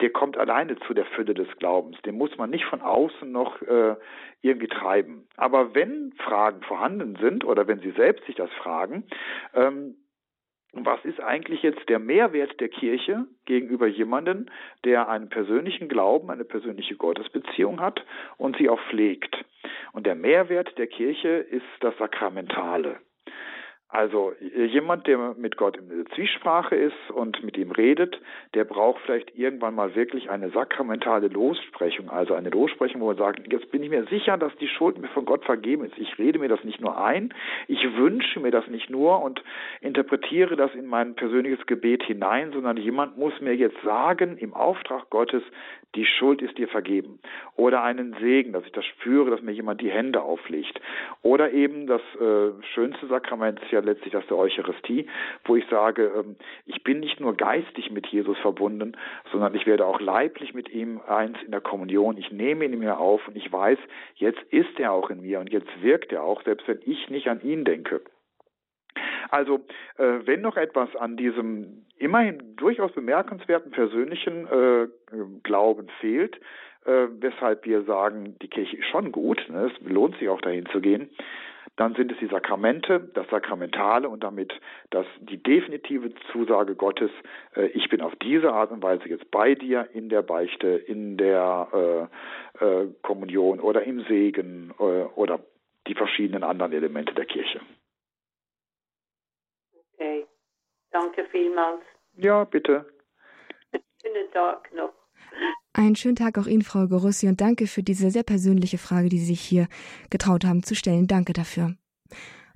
der 0.00 0.10
kommt 0.10 0.36
alleine 0.36 0.76
zu 0.80 0.94
der 0.94 1.06
Fülle 1.06 1.34
des 1.34 1.48
Glaubens. 1.58 2.00
Den 2.02 2.16
muss 2.16 2.36
man 2.36 2.50
nicht 2.50 2.64
von 2.64 2.80
außen 2.80 3.30
noch 3.30 3.60
äh, 3.62 3.96
irgendwie 4.42 4.68
treiben. 4.68 5.26
Aber 5.36 5.74
wenn 5.74 6.12
Fragen 6.18 6.62
vorhanden 6.62 7.16
sind 7.20 7.44
oder 7.44 7.66
wenn 7.66 7.80
Sie 7.80 7.92
selbst 7.92 8.26
sich 8.26 8.36
das 8.36 8.50
fragen, 8.62 9.04
ähm, 9.54 9.96
was 10.72 11.02
ist 11.04 11.20
eigentlich 11.20 11.62
jetzt 11.62 11.88
der 11.88 11.98
Mehrwert 11.98 12.60
der 12.60 12.68
Kirche 12.68 13.26
gegenüber 13.46 13.86
jemandem, 13.86 14.46
der 14.84 15.08
einen 15.08 15.30
persönlichen 15.30 15.88
Glauben, 15.88 16.30
eine 16.30 16.44
persönliche 16.44 16.96
Gottesbeziehung 16.96 17.80
hat 17.80 18.04
und 18.36 18.56
sie 18.58 18.68
auch 18.68 18.80
pflegt? 18.90 19.42
Und 19.92 20.06
der 20.06 20.14
Mehrwert 20.14 20.76
der 20.76 20.86
Kirche 20.86 21.28
ist 21.28 21.64
das 21.80 21.96
Sakramentale. 21.96 22.98
Also 23.88 24.32
jemand, 24.40 25.06
der 25.06 25.36
mit 25.38 25.56
Gott 25.56 25.76
in 25.76 26.06
Zwiesprache 26.14 26.74
ist 26.74 27.10
und 27.14 27.44
mit 27.44 27.56
ihm 27.56 27.70
redet, 27.70 28.20
der 28.52 28.64
braucht 28.64 29.00
vielleicht 29.02 29.38
irgendwann 29.38 29.76
mal 29.76 29.94
wirklich 29.94 30.28
eine 30.28 30.50
sakramentale 30.50 31.28
Lossprechung, 31.28 32.10
also 32.10 32.34
eine 32.34 32.50
Lossprechung, 32.50 33.00
wo 33.00 33.10
er 33.10 33.16
sagt, 33.16 33.50
jetzt 33.50 33.70
bin 33.70 33.84
ich 33.84 33.90
mir 33.90 34.04
sicher, 34.06 34.36
dass 34.38 34.54
die 34.56 34.66
Schuld 34.66 34.98
mir 34.98 35.06
von 35.08 35.24
Gott 35.24 35.44
vergeben 35.44 35.84
ist. 35.84 35.96
Ich 35.98 36.18
rede 36.18 36.40
mir 36.40 36.48
das 36.48 36.64
nicht 36.64 36.80
nur 36.80 36.98
ein, 37.00 37.32
ich 37.68 37.96
wünsche 37.96 38.40
mir 38.40 38.50
das 38.50 38.66
nicht 38.66 38.90
nur 38.90 39.22
und 39.22 39.40
interpretiere 39.80 40.56
das 40.56 40.74
in 40.74 40.86
mein 40.86 41.14
persönliches 41.14 41.64
Gebet 41.66 42.02
hinein, 42.02 42.50
sondern 42.52 42.76
jemand 42.78 43.16
muss 43.16 43.40
mir 43.40 43.54
jetzt 43.54 43.80
sagen, 43.84 44.36
im 44.38 44.52
Auftrag 44.52 45.10
Gottes, 45.10 45.44
die 45.96 46.04
Schuld 46.04 46.42
ist 46.42 46.58
dir 46.58 46.68
vergeben. 46.68 47.18
Oder 47.56 47.82
einen 47.82 48.14
Segen, 48.20 48.52
dass 48.52 48.64
ich 48.64 48.72
das 48.72 48.84
spüre, 48.84 49.30
dass 49.30 49.42
mir 49.42 49.52
jemand 49.52 49.80
die 49.80 49.90
Hände 49.90 50.22
auflegt. 50.22 50.80
Oder 51.22 51.52
eben 51.52 51.86
das 51.86 52.02
äh, 52.20 52.52
schönste 52.74 53.06
Sakrament 53.06 53.60
ist 53.60 53.72
ja 53.72 53.80
letztlich 53.80 54.12
das 54.12 54.26
der 54.26 54.36
Eucharistie, 54.36 55.06
wo 55.44 55.56
ich 55.56 55.66
sage, 55.68 56.12
ähm, 56.16 56.36
ich 56.66 56.82
bin 56.84 57.00
nicht 57.00 57.20
nur 57.20 57.36
geistig 57.36 57.90
mit 57.90 58.06
Jesus 58.08 58.38
verbunden, 58.38 58.96
sondern 59.32 59.54
ich 59.54 59.66
werde 59.66 59.86
auch 59.86 60.00
leiblich 60.00 60.54
mit 60.54 60.68
ihm 60.68 61.00
eins 61.08 61.38
in 61.44 61.50
der 61.50 61.60
Kommunion. 61.60 62.18
Ich 62.18 62.30
nehme 62.30 62.64
ihn 62.64 62.78
mir 62.78 62.98
auf 62.98 63.26
und 63.26 63.36
ich 63.36 63.50
weiß, 63.50 63.78
jetzt 64.16 64.42
ist 64.50 64.78
er 64.78 64.92
auch 64.92 65.10
in 65.10 65.22
mir 65.22 65.40
und 65.40 65.50
jetzt 65.50 65.82
wirkt 65.82 66.12
er 66.12 66.22
auch, 66.22 66.42
selbst 66.42 66.68
wenn 66.68 66.80
ich 66.84 67.08
nicht 67.08 67.28
an 67.28 67.40
ihn 67.42 67.64
denke. 67.64 68.00
Also 69.30 69.66
äh, 69.98 70.20
wenn 70.24 70.40
noch 70.40 70.56
etwas 70.56 70.94
an 70.96 71.16
diesem 71.16 71.86
immerhin 71.98 72.56
durchaus 72.56 72.92
bemerkenswerten 72.92 73.70
persönlichen 73.70 74.46
äh, 74.46 74.88
Glauben 75.42 75.88
fehlt, 76.00 76.36
äh, 76.84 77.08
weshalb 77.18 77.64
wir 77.64 77.82
sagen, 77.82 78.36
die 78.40 78.48
Kirche 78.48 78.76
ist 78.76 78.86
schon 78.86 79.12
gut, 79.12 79.44
ne, 79.48 79.70
es 79.72 79.88
lohnt 79.88 80.16
sich 80.18 80.28
auch 80.28 80.40
dahin 80.40 80.66
zu 80.66 80.80
gehen, 80.80 81.10
dann 81.76 81.94
sind 81.94 82.10
es 82.10 82.18
die 82.18 82.26
Sakramente, 82.26 83.00
das 83.14 83.28
Sakramentale 83.28 84.08
und 84.08 84.24
damit 84.24 84.52
das, 84.90 85.06
die 85.20 85.36
definitive 85.36 86.12
Zusage 86.32 86.74
Gottes, 86.74 87.10
äh, 87.54 87.66
ich 87.66 87.88
bin 87.88 88.00
auf 88.00 88.14
diese 88.16 88.52
Art 88.52 88.70
und 88.70 88.82
Weise 88.82 89.08
jetzt 89.08 89.30
bei 89.30 89.54
dir 89.54 89.88
in 89.92 90.08
der 90.08 90.22
Beichte, 90.22 90.68
in 90.68 91.16
der 91.16 92.08
äh, 92.60 92.64
äh, 92.64 92.88
Kommunion 93.02 93.60
oder 93.60 93.82
im 93.82 94.04
Segen 94.04 94.72
äh, 94.78 94.82
oder 94.82 95.40
die 95.86 95.94
verschiedenen 95.94 96.44
anderen 96.44 96.72
Elemente 96.72 97.14
der 97.14 97.26
Kirche. 97.26 97.60
Okay, 99.94 100.26
danke 100.96 101.24
vielmals. 101.30 101.82
Ja, 102.16 102.44
bitte. 102.44 102.86
Schönen 104.00 104.30
Tag 104.32 104.72
noch. 104.74 104.92
Einen 105.74 105.96
schönen 105.96 106.16
Tag 106.16 106.38
auch 106.38 106.46
Ihnen, 106.46 106.62
Frau 106.62 106.86
Gorussi, 106.86 107.28
und 107.28 107.40
danke 107.40 107.66
für 107.66 107.82
diese 107.82 108.10
sehr 108.10 108.22
persönliche 108.22 108.78
Frage, 108.78 109.08
die 109.10 109.18
Sie 109.18 109.34
sich 109.34 109.40
hier 109.40 109.66
getraut 110.10 110.44
haben 110.44 110.62
zu 110.62 110.74
stellen. 110.74 111.06
Danke 111.06 111.32
dafür. 111.34 111.74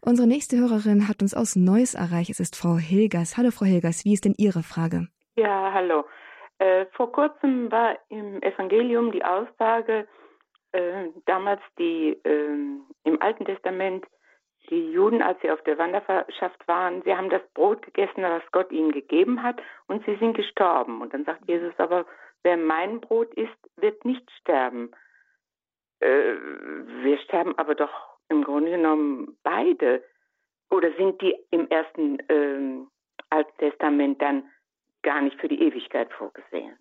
Unsere 0.01 0.27
nächste 0.27 0.57
Hörerin 0.57 1.09
hat 1.09 1.21
uns 1.21 1.35
aus 1.35 1.57
Neuss 1.57 1.95
erreicht. 1.95 2.31
Es 2.31 2.41
ist 2.41 2.57
Frau 2.57 2.77
Hilgers. 2.79 3.37
Hallo, 3.37 3.51
Frau 3.51 3.67
Hilgers. 3.67 4.07
Wie 4.07 4.15
ist 4.15 4.25
denn 4.25 4.35
Ihre 4.39 4.63
Frage? 4.63 5.09
Ja, 5.37 5.73
hallo. 5.75 6.05
Äh, 6.59 6.87
vor 6.93 7.13
kurzem 7.13 7.71
war 7.71 7.99
im 8.09 8.43
Evangelium 8.43 9.13
die 9.13 9.23
Aussage, 9.23 10.09
äh, 10.73 11.09
damals 11.27 11.61
die 11.79 12.19
äh, 12.25 12.57
im 13.05 13.21
Alten 13.21 13.45
Testament 13.45 14.07
die 14.69 14.93
Juden, 14.93 15.23
als 15.23 15.41
sie 15.41 15.51
auf 15.51 15.63
der 15.63 15.79
Wanderschaft 15.79 16.69
waren, 16.69 17.03
sie 17.03 17.15
haben 17.15 17.31
das 17.31 17.43
Brot 17.55 17.83
gegessen, 17.83 18.23
das 18.23 18.43
Gott 18.53 18.71
ihnen 18.71 18.93
gegeben 18.93 19.43
hat, 19.43 19.61
und 19.87 20.05
sie 20.05 20.17
sind 20.17 20.35
gestorben. 20.35 21.01
Und 21.01 21.15
dann 21.15 21.25
sagt 21.25 21.49
Jesus 21.49 21.73
aber, 21.79 22.07
wer 22.43 22.57
mein 22.57 23.01
Brot 23.01 23.33
isst, 23.35 23.71
wird 23.77 24.05
nicht 24.05 24.31
sterben. 24.41 24.91
Äh, 26.01 26.35
wir 27.03 27.19
sterben 27.19 27.57
aber 27.59 27.75
doch 27.75 28.19
im 28.29 28.45
Grunde 28.45 28.71
genommen 28.71 29.37
beide. 29.43 30.05
Oder 30.71 30.93
sind 30.93 31.21
die 31.21 31.37
im 31.51 31.69
ersten 31.69 32.19
äh, 32.29 32.87
Alten 33.31 33.59
Testament 33.59 34.23
dann 34.23 34.45
gar 35.03 35.21
nicht 35.21 35.41
für 35.41 35.49
die 35.49 35.63
Ewigkeit 35.63 36.13
vorgesehen? 36.13 36.79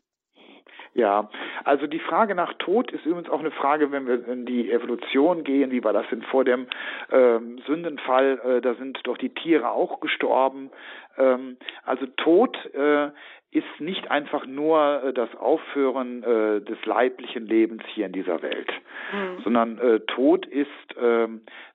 Ja, 0.94 1.30
also 1.64 1.88
die 1.88 2.00
Frage 2.00 2.34
nach 2.36 2.54
Tod 2.54 2.92
ist 2.92 3.06
übrigens 3.06 3.30
auch 3.30 3.40
eine 3.40 3.52
Frage, 3.52 3.92
wenn 3.92 4.08
wir 4.08 4.28
in 4.28 4.46
die 4.46 4.72
Evolution 4.72 5.44
gehen, 5.44 5.72
wie 5.72 5.84
war 5.84 5.94
das 5.94 6.08
denn 6.10 6.24
vor 6.24 6.44
dem 6.44 6.68
ähm, 7.12 7.60
Sündenfall, 7.68 8.40
äh, 8.44 8.62
da 8.62 8.74
sind 8.74 9.00
doch 9.04 9.18
die 9.18 9.30
Tiere 9.30 9.70
auch 9.70 10.00
gestorben. 10.00 10.72
Ähm, 11.18 11.58
also 11.86 12.08
Tod 12.18 12.58
äh, 12.74 13.10
ist 13.52 13.80
nicht 13.80 14.12
einfach 14.12 14.46
nur 14.46 15.04
äh, 15.04 15.14
das 15.14 15.34
Aufhören 15.36 16.24
äh, 16.24 16.62
des 16.62 16.84
leiblichen 16.86 17.46
Lebens 17.46 17.84
hier 17.94 18.06
in 18.06 18.12
dieser 18.12 18.42
Welt, 18.42 18.72
mhm. 19.12 19.42
sondern 19.44 19.78
äh, 19.80 20.00
Tod 20.02 20.46
ist 20.46 20.68
ähm, 21.00 21.42
äh, 21.42 21.69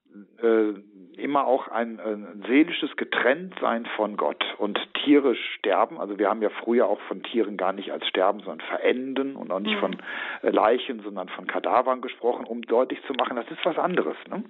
immer 1.17 1.47
auch 1.47 1.69
ein, 1.69 2.01
ein 2.01 2.45
seelisches 2.47 2.97
Getrenntsein 2.97 3.87
von 3.97 4.17
Gott 4.17 4.43
und 4.59 4.79
Tiere 4.95 5.35
sterben. 5.35 6.01
Also 6.01 6.19
wir 6.19 6.29
haben 6.29 6.43
ja 6.43 6.51
früher 6.51 6.87
auch 6.87 7.01
von 7.03 7.23
Tieren 7.23 7.57
gar 7.57 7.73
nicht 7.73 7.93
als 7.93 8.07
sterben, 8.09 8.41
sondern 8.41 8.67
verenden 8.67 9.37
und 9.37 9.51
auch 9.51 9.61
nicht 9.61 9.77
mhm. 9.77 9.81
von 9.81 9.97
äh, 10.43 10.51
Leichen, 10.51 11.01
sondern 11.01 11.29
von 11.29 11.47
Kadavern 11.47 12.01
gesprochen, 12.01 12.45
um 12.45 12.63
deutlich 12.63 13.01
zu 13.07 13.13
machen, 13.15 13.37
das 13.37 13.51
ist 13.51 13.65
was 13.65 13.79
anderes. 13.79 14.17
Ne? 14.29 14.45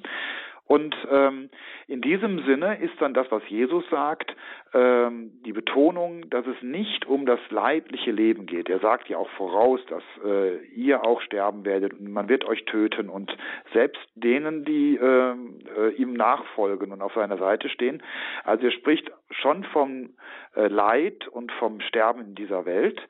Und 0.66 0.96
ähm, 1.10 1.50
in 1.88 2.00
diesem 2.00 2.44
Sinne 2.46 2.80
ist 2.80 2.94
dann 2.98 3.12
das, 3.12 3.30
was 3.30 3.42
Jesus 3.48 3.84
sagt, 3.90 4.34
ähm, 4.74 5.30
die 5.46 5.52
Betonung, 5.52 6.28
dass 6.30 6.44
es 6.46 6.60
nicht 6.60 7.06
um 7.06 7.26
das 7.26 7.38
leibliche 7.50 8.10
Leben 8.10 8.44
geht. 8.46 8.68
Er 8.68 8.80
sagt 8.80 9.08
ja 9.08 9.18
auch 9.18 9.30
voraus, 9.30 9.80
dass 9.88 10.02
äh, 10.24 10.64
ihr 10.74 11.04
auch 11.04 11.20
sterben 11.20 11.64
werdet 11.64 11.94
und 11.94 12.10
man 12.10 12.28
wird 12.28 12.44
euch 12.44 12.64
töten 12.64 13.08
und 13.08 13.34
selbst 13.72 14.02
denen, 14.16 14.64
die 14.64 14.96
äh, 14.96 15.34
äh, 15.78 15.90
ihm 15.96 16.14
nachfolgen 16.14 16.90
und 16.90 17.02
auf 17.02 17.14
seiner 17.14 17.38
Seite 17.38 17.68
stehen. 17.68 18.02
Also 18.42 18.66
er 18.66 18.72
spricht 18.72 19.10
schon 19.30 19.62
vom 19.64 20.10
äh, 20.56 20.66
Leid 20.66 21.28
und 21.28 21.52
vom 21.52 21.80
Sterben 21.80 22.22
in 22.22 22.34
dieser 22.34 22.66
Welt. 22.66 23.00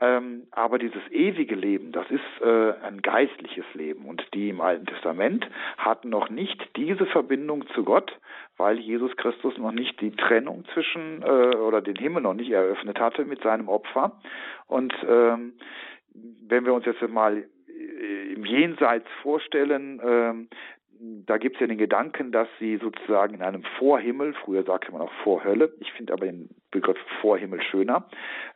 Ähm, 0.00 0.48
aber 0.50 0.78
dieses 0.78 1.02
ewige 1.10 1.54
Leben, 1.54 1.92
das 1.92 2.10
ist 2.10 2.42
äh, 2.42 2.72
ein 2.82 3.02
geistliches 3.02 3.66
Leben. 3.74 4.06
Und 4.06 4.26
die 4.34 4.48
im 4.48 4.60
Alten 4.60 4.86
Testament 4.86 5.46
hatten 5.76 6.08
noch 6.08 6.30
nicht 6.30 6.60
diese 6.76 7.06
Verbindung 7.06 7.66
zu 7.68 7.84
Gott, 7.84 8.10
weil 8.62 8.78
Jesus 8.78 9.16
Christus 9.16 9.58
noch 9.58 9.72
nicht 9.72 10.00
die 10.00 10.12
Trennung 10.12 10.64
zwischen 10.72 11.20
äh, 11.22 11.56
oder 11.56 11.82
den 11.82 11.96
Himmel 11.96 12.22
noch 12.22 12.34
nicht 12.34 12.52
eröffnet 12.52 13.00
hatte 13.00 13.24
mit 13.24 13.42
seinem 13.42 13.68
Opfer. 13.68 14.20
Und 14.68 14.94
ähm, 15.04 15.54
wenn 16.46 16.64
wir 16.64 16.72
uns 16.72 16.86
jetzt 16.86 17.02
mal 17.08 17.38
äh, 17.38 18.32
im 18.32 18.44
Jenseits 18.44 19.08
vorstellen, 19.20 20.00
ähm, 20.04 20.48
da 21.26 21.38
gibt 21.38 21.56
es 21.56 21.60
ja 21.60 21.66
den 21.66 21.78
Gedanken, 21.78 22.30
dass 22.30 22.46
sie 22.60 22.76
sozusagen 22.76 23.34
in 23.34 23.42
einem 23.42 23.64
Vorhimmel, 23.80 24.32
früher 24.44 24.62
sagte 24.62 24.92
man 24.92 25.02
auch 25.02 25.12
Vorhölle, 25.24 25.74
ich 25.80 25.90
finde 25.94 26.12
aber 26.12 26.26
den 26.26 26.48
Begriff 26.70 26.98
Vorhimmel 27.20 27.60
schöner, 27.62 28.06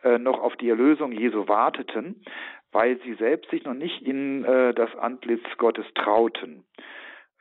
äh, 0.05 0.19
noch 0.19 0.41
auf 0.41 0.55
die 0.55 0.69
Erlösung 0.69 1.11
Jesu 1.11 1.49
warteten, 1.49 2.23
weil 2.71 3.01
sie 3.03 3.15
selbst 3.15 3.51
sich 3.51 3.65
noch 3.65 3.75
nicht 3.75 4.03
in 4.03 4.45
äh, 4.45 4.73
das 4.73 4.95
Antlitz 4.95 5.43
Gottes 5.59 5.87
trauten. 5.97 6.63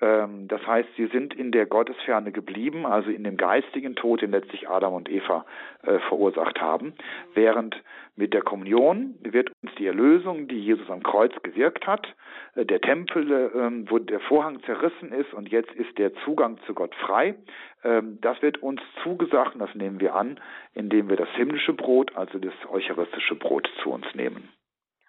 Ähm, 0.01 0.47
das 0.47 0.65
heißt, 0.67 0.89
sie 0.97 1.07
sind 1.07 1.33
in 1.33 1.51
der 1.51 1.65
Gottesferne 1.65 2.31
geblieben, 2.31 2.85
also 2.85 3.09
in 3.09 3.23
dem 3.23 3.37
geistigen 3.37 3.95
Tod, 3.95 4.21
den 4.21 4.31
letztlich 4.31 4.69
Adam 4.69 4.93
und 4.93 5.09
Eva 5.09 5.45
äh, 5.83 5.99
verursacht 5.99 6.59
haben, 6.59 6.93
während 7.33 7.81
mit 8.17 8.33
der 8.33 8.41
Kommunion 8.41 9.15
wird 9.21 9.51
uns 9.63 9.73
die 9.75 9.87
Erlösung, 9.87 10.47
die 10.47 10.59
Jesus 10.59 10.89
am 10.89 11.01
Kreuz 11.01 11.33
gewirkt 11.43 11.87
hat, 11.87 12.13
äh, 12.55 12.65
der 12.65 12.81
Tempel, 12.81 13.31
äh, 13.31 13.89
wo 13.89 13.99
der 13.99 14.19
Vorhang 14.19 14.61
zerrissen 14.63 15.13
ist 15.13 15.33
und 15.33 15.49
jetzt 15.49 15.71
ist 15.73 15.97
der 15.97 16.13
Zugang 16.25 16.57
zu 16.65 16.73
Gott 16.73 16.93
frei, 16.95 17.35
ähm, 17.83 18.19
das 18.21 18.41
wird 18.41 18.61
uns 18.61 18.81
zugesagt 19.03 19.53
und 19.53 19.59
das 19.59 19.73
nehmen 19.75 20.01
wir 20.01 20.15
an, 20.15 20.39
indem 20.73 21.09
wir 21.09 21.15
das 21.15 21.29
himmlische 21.35 21.73
Brot, 21.73 22.15
also 22.17 22.37
das 22.37 22.53
eucharistische 22.69 23.35
Brot 23.35 23.69
zu 23.81 23.91
uns 23.91 24.05
nehmen. 24.13 24.49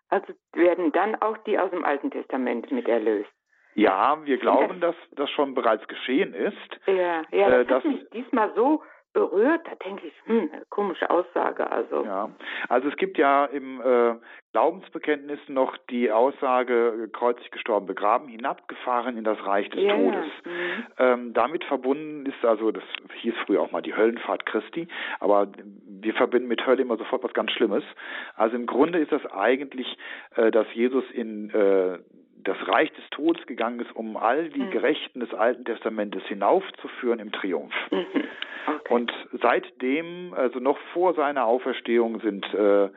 Also 0.08 0.32
werden 0.52 0.92
dann 0.92 1.16
auch 1.16 1.36
die 1.38 1.58
aus 1.58 1.70
dem 1.70 1.84
Alten 1.84 2.12
Testament 2.12 2.70
mit 2.70 2.86
erlöst. 2.86 3.30
Ja, 3.76 4.18
wir 4.24 4.38
glauben, 4.38 4.80
dass 4.80 4.96
das 5.12 5.30
schon 5.30 5.54
bereits 5.54 5.86
geschehen 5.86 6.32
ist. 6.32 6.56
Ja, 6.86 7.22
ja 7.30 7.62
das 7.62 7.68
äh, 7.68 7.74
hat 7.74 7.84
mich 7.84 8.10
diesmal 8.10 8.50
so 8.54 8.82
berührt, 9.16 9.62
da 9.64 9.74
denke 9.76 10.06
ich, 10.06 10.12
hm, 10.24 10.50
komische 10.68 11.08
Aussage. 11.08 11.70
Also. 11.70 12.04
Ja, 12.04 12.30
also 12.68 12.88
es 12.88 12.96
gibt 12.96 13.16
ja 13.16 13.46
im 13.46 13.80
äh, 13.80 14.14
Glaubensbekenntnis 14.52 15.38
noch 15.48 15.74
die 15.90 16.10
Aussage, 16.10 17.08
kreuzig 17.12 17.50
gestorben, 17.50 17.86
begraben, 17.86 18.28
hinabgefahren 18.28 19.16
in 19.16 19.24
das 19.24 19.42
Reich 19.46 19.70
des 19.70 19.82
ja, 19.82 19.96
Todes. 19.96 20.26
Mhm. 20.44 20.84
Ähm, 20.98 21.32
damit 21.32 21.64
verbunden 21.64 22.26
ist 22.26 22.44
also, 22.44 22.70
das 22.72 22.84
hieß 23.20 23.34
früher 23.46 23.62
auch 23.62 23.72
mal 23.72 23.80
die 23.80 23.96
Höllenfahrt 23.96 24.44
Christi, 24.44 24.86
aber 25.18 25.48
wir 25.86 26.12
verbinden 26.12 26.48
mit 26.48 26.66
Hölle 26.66 26.82
immer 26.82 26.98
sofort 26.98 27.24
was 27.24 27.32
ganz 27.32 27.52
Schlimmes. 27.52 27.84
Also 28.34 28.54
im 28.56 28.66
Grunde 28.66 28.98
ist 28.98 29.12
das 29.12 29.24
eigentlich, 29.32 29.96
äh, 30.34 30.50
dass 30.50 30.66
Jesus 30.74 31.04
in 31.12 31.48
äh, 31.50 31.98
das 32.46 32.56
Reich 32.68 32.92
des 32.92 33.04
Todes 33.10 33.44
gegangen 33.46 33.80
ist, 33.80 33.94
um 33.94 34.16
all 34.16 34.48
die 34.48 34.60
mhm. 34.60 34.70
Gerechten 34.70 35.20
des 35.20 35.34
Alten 35.34 35.64
Testamentes 35.64 36.22
hinaufzuführen 36.24 37.18
im 37.18 37.32
Triumph. 37.32 37.74
Mhm. 37.90 38.06
Okay. 38.66 38.94
Und 38.94 39.12
seitdem, 39.40 40.34
also 40.34 40.58
noch 40.58 40.78
vor 40.92 41.14
seiner 41.14 41.46
Auferstehung, 41.46 42.20
sind, 42.20 42.52
äh, 42.52 42.88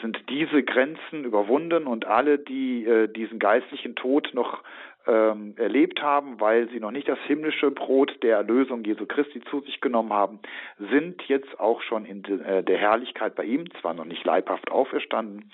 sind 0.00 0.18
diese 0.28 0.62
Grenzen 0.62 1.24
überwunden 1.24 1.86
und 1.86 2.06
alle, 2.06 2.38
die 2.38 2.86
äh, 2.86 3.06
diesen 3.08 3.38
geistlichen 3.38 3.96
Tod 3.96 4.30
noch 4.32 4.62
ähm, 5.06 5.54
erlebt 5.56 6.02
haben, 6.02 6.40
weil 6.40 6.68
sie 6.70 6.80
noch 6.80 6.90
nicht 6.90 7.08
das 7.08 7.18
himmlische 7.26 7.70
Brot 7.70 8.22
der 8.22 8.36
Erlösung 8.36 8.84
Jesu 8.84 9.06
Christi 9.06 9.40
zu 9.50 9.60
sich 9.60 9.80
genommen 9.80 10.12
haben, 10.12 10.40
sind 10.78 11.22
jetzt 11.28 11.58
auch 11.58 11.80
schon 11.82 12.04
in 12.04 12.22
de, 12.22 12.40
äh, 12.42 12.62
der 12.62 12.78
Herrlichkeit 12.78 13.34
bei 13.34 13.44
ihm, 13.44 13.64
zwar 13.80 13.94
noch 13.94 14.04
nicht 14.04 14.24
leibhaft 14.24 14.70
auferstanden, 14.70 15.50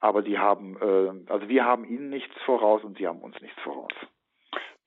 aber 0.00 0.22
sie 0.22 0.38
haben, 0.38 0.76
äh, 0.80 1.30
also 1.32 1.48
wir 1.48 1.64
haben 1.64 1.84
ihnen 1.84 2.10
nichts 2.10 2.34
voraus 2.44 2.84
und 2.84 2.98
sie 2.98 3.06
haben 3.06 3.20
uns 3.20 3.40
nichts 3.40 3.60
voraus. 3.62 3.92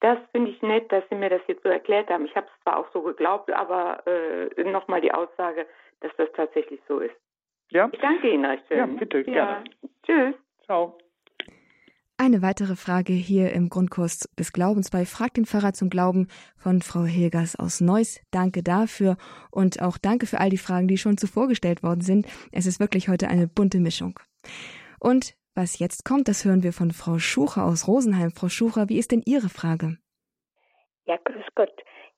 Das 0.01 0.17
finde 0.31 0.49
ich 0.49 0.61
nett, 0.63 0.91
dass 0.91 1.03
Sie 1.09 1.15
mir 1.15 1.29
das 1.29 1.41
jetzt 1.47 1.61
so 1.61 1.69
erklärt 1.69 2.09
haben. 2.09 2.25
Ich 2.25 2.35
habe 2.35 2.47
es 2.47 2.63
zwar 2.63 2.77
auch 2.77 2.91
so 2.91 3.03
geglaubt, 3.03 3.53
aber 3.53 4.01
äh, 4.07 4.63
nochmal 4.63 4.99
die 4.99 5.13
Aussage, 5.13 5.67
dass 5.99 6.11
das 6.17 6.27
tatsächlich 6.35 6.79
so 6.87 6.99
ist. 6.99 7.15
Ja. 7.69 7.87
Ich 7.91 7.99
danke 7.99 8.29
Ihnen 8.29 8.43
recht 8.43 8.63
schön. 8.67 8.77
Ja, 8.77 8.85
bitte, 8.87 9.19
ja. 9.19 9.23
gerne. 9.23 9.63
Tschüss. 10.03 10.35
Ciao. 10.65 10.97
Eine 12.17 12.41
weitere 12.41 12.75
Frage 12.75 13.13
hier 13.13 13.51
im 13.51 13.69
Grundkurs 13.69 14.29
des 14.37 14.53
Glaubens 14.53 14.89
bei 14.91 15.05
Frag 15.05 15.35
den 15.35 15.45
Pfarrer 15.45 15.73
zum 15.73 15.89
Glauben 15.89 16.27
von 16.55 16.81
Frau 16.81 17.03
Hilgers 17.03 17.55
aus 17.55 17.81
Neuss. 17.81 18.21
Danke 18.31 18.61
dafür 18.63 19.17
und 19.49 19.81
auch 19.81 19.97
danke 19.99 20.25
für 20.25 20.39
all 20.39 20.49
die 20.49 20.57
Fragen, 20.57 20.87
die 20.87 20.97
schon 20.97 21.17
zuvor 21.17 21.47
gestellt 21.47 21.81
worden 21.83 22.01
sind. 22.01 22.27
Es 22.51 22.65
ist 22.65 22.79
wirklich 22.79 23.07
heute 23.07 23.27
eine 23.27 23.47
bunte 23.47 23.79
Mischung. 23.79 24.19
Und 25.01 25.33
was 25.55 25.79
jetzt 25.79 26.05
kommt, 26.05 26.27
das 26.27 26.45
hören 26.45 26.63
wir 26.63 26.73
von 26.73 26.91
Frau 26.91 27.17
Schucher 27.17 27.65
aus 27.65 27.87
Rosenheim. 27.87 28.31
Frau 28.31 28.49
Schucher, 28.49 28.87
wie 28.87 28.99
ist 28.99 29.11
denn 29.11 29.23
Ihre 29.25 29.49
Frage? 29.49 29.97
Ja, 31.05 31.17
grüß 31.23 31.45
Gott. 31.55 31.73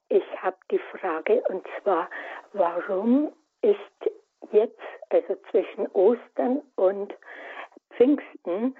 Ich 0.09 0.23
habe 0.41 0.57
die 0.69 0.81
Frage 0.91 1.41
und 1.47 1.65
zwar, 1.81 2.09
warum 2.51 3.31
ist 3.61 4.11
jetzt, 4.51 4.81
also 5.09 5.36
zwischen 5.49 5.88
Ostern 5.93 6.61
und 6.75 7.13
Pfingsten, 7.95 8.75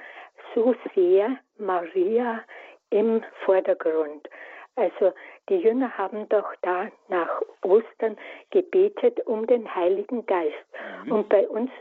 so 0.54 0.76
sehr 0.94 1.38
Maria 1.58 2.44
im 2.90 3.24
Vordergrund. 3.46 4.28
Also 4.76 5.14
die 5.50 5.56
Jünger 5.56 5.98
haben 5.98 6.28
doch 6.30 6.54
da 6.62 6.90
nach 7.08 7.42
Ostern 7.62 8.18
gebetet 8.52 9.26
um 9.26 9.48
den 9.48 9.74
Heiligen 9.74 10.26
Geist. 10.26 10.66
Mhm. 11.06 11.12
Und 11.12 11.30
bei 11.30 11.48
uns 11.48 11.72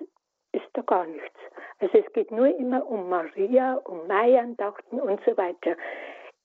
ist 0.53 0.69
da 0.75 0.83
gar 0.83 1.07
nichts. 1.07 1.39
Also 1.81 1.99
es 1.99 2.13
geht 2.13 2.31
nur 2.31 2.47
immer 2.59 2.87
um 2.87 3.09
Maria, 3.09 3.75
um 3.85 4.07
Maiandachten 4.07 5.01
und 5.01 5.21
so 5.25 5.37
weiter. 5.37 5.77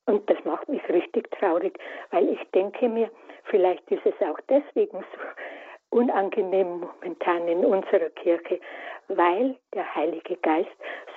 Und 0.06 0.30
das 0.30 0.38
macht 0.46 0.70
mich 0.70 0.88
richtig 0.90 1.30
traurig, 1.32 1.78
weil 2.12 2.30
ich 2.30 2.40
denke 2.52 2.88
mir, 2.88 3.12
vielleicht 3.44 3.90
ist 3.92 4.06
es 4.06 4.16
auch 4.22 4.40
deswegen 4.50 5.00
so 5.00 5.98
unangenehm 5.98 6.82
momentan 6.82 7.48
in 7.48 7.66
unserer 7.66 8.10
Kirche, 8.10 8.60
weil 9.10 9.58
der 9.74 9.96
Heilige 9.96 10.38
Geist 10.38 10.70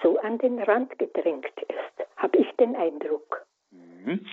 so 0.03 0.18
an 0.20 0.38
den 0.38 0.61
Rand 0.61 0.99
gedrängt 0.99 1.53
ist, 1.68 2.07
habe 2.16 2.38
ich 2.38 2.51
den 2.57 2.76
Eindruck. 2.76 3.47
Mhm. 3.70 4.26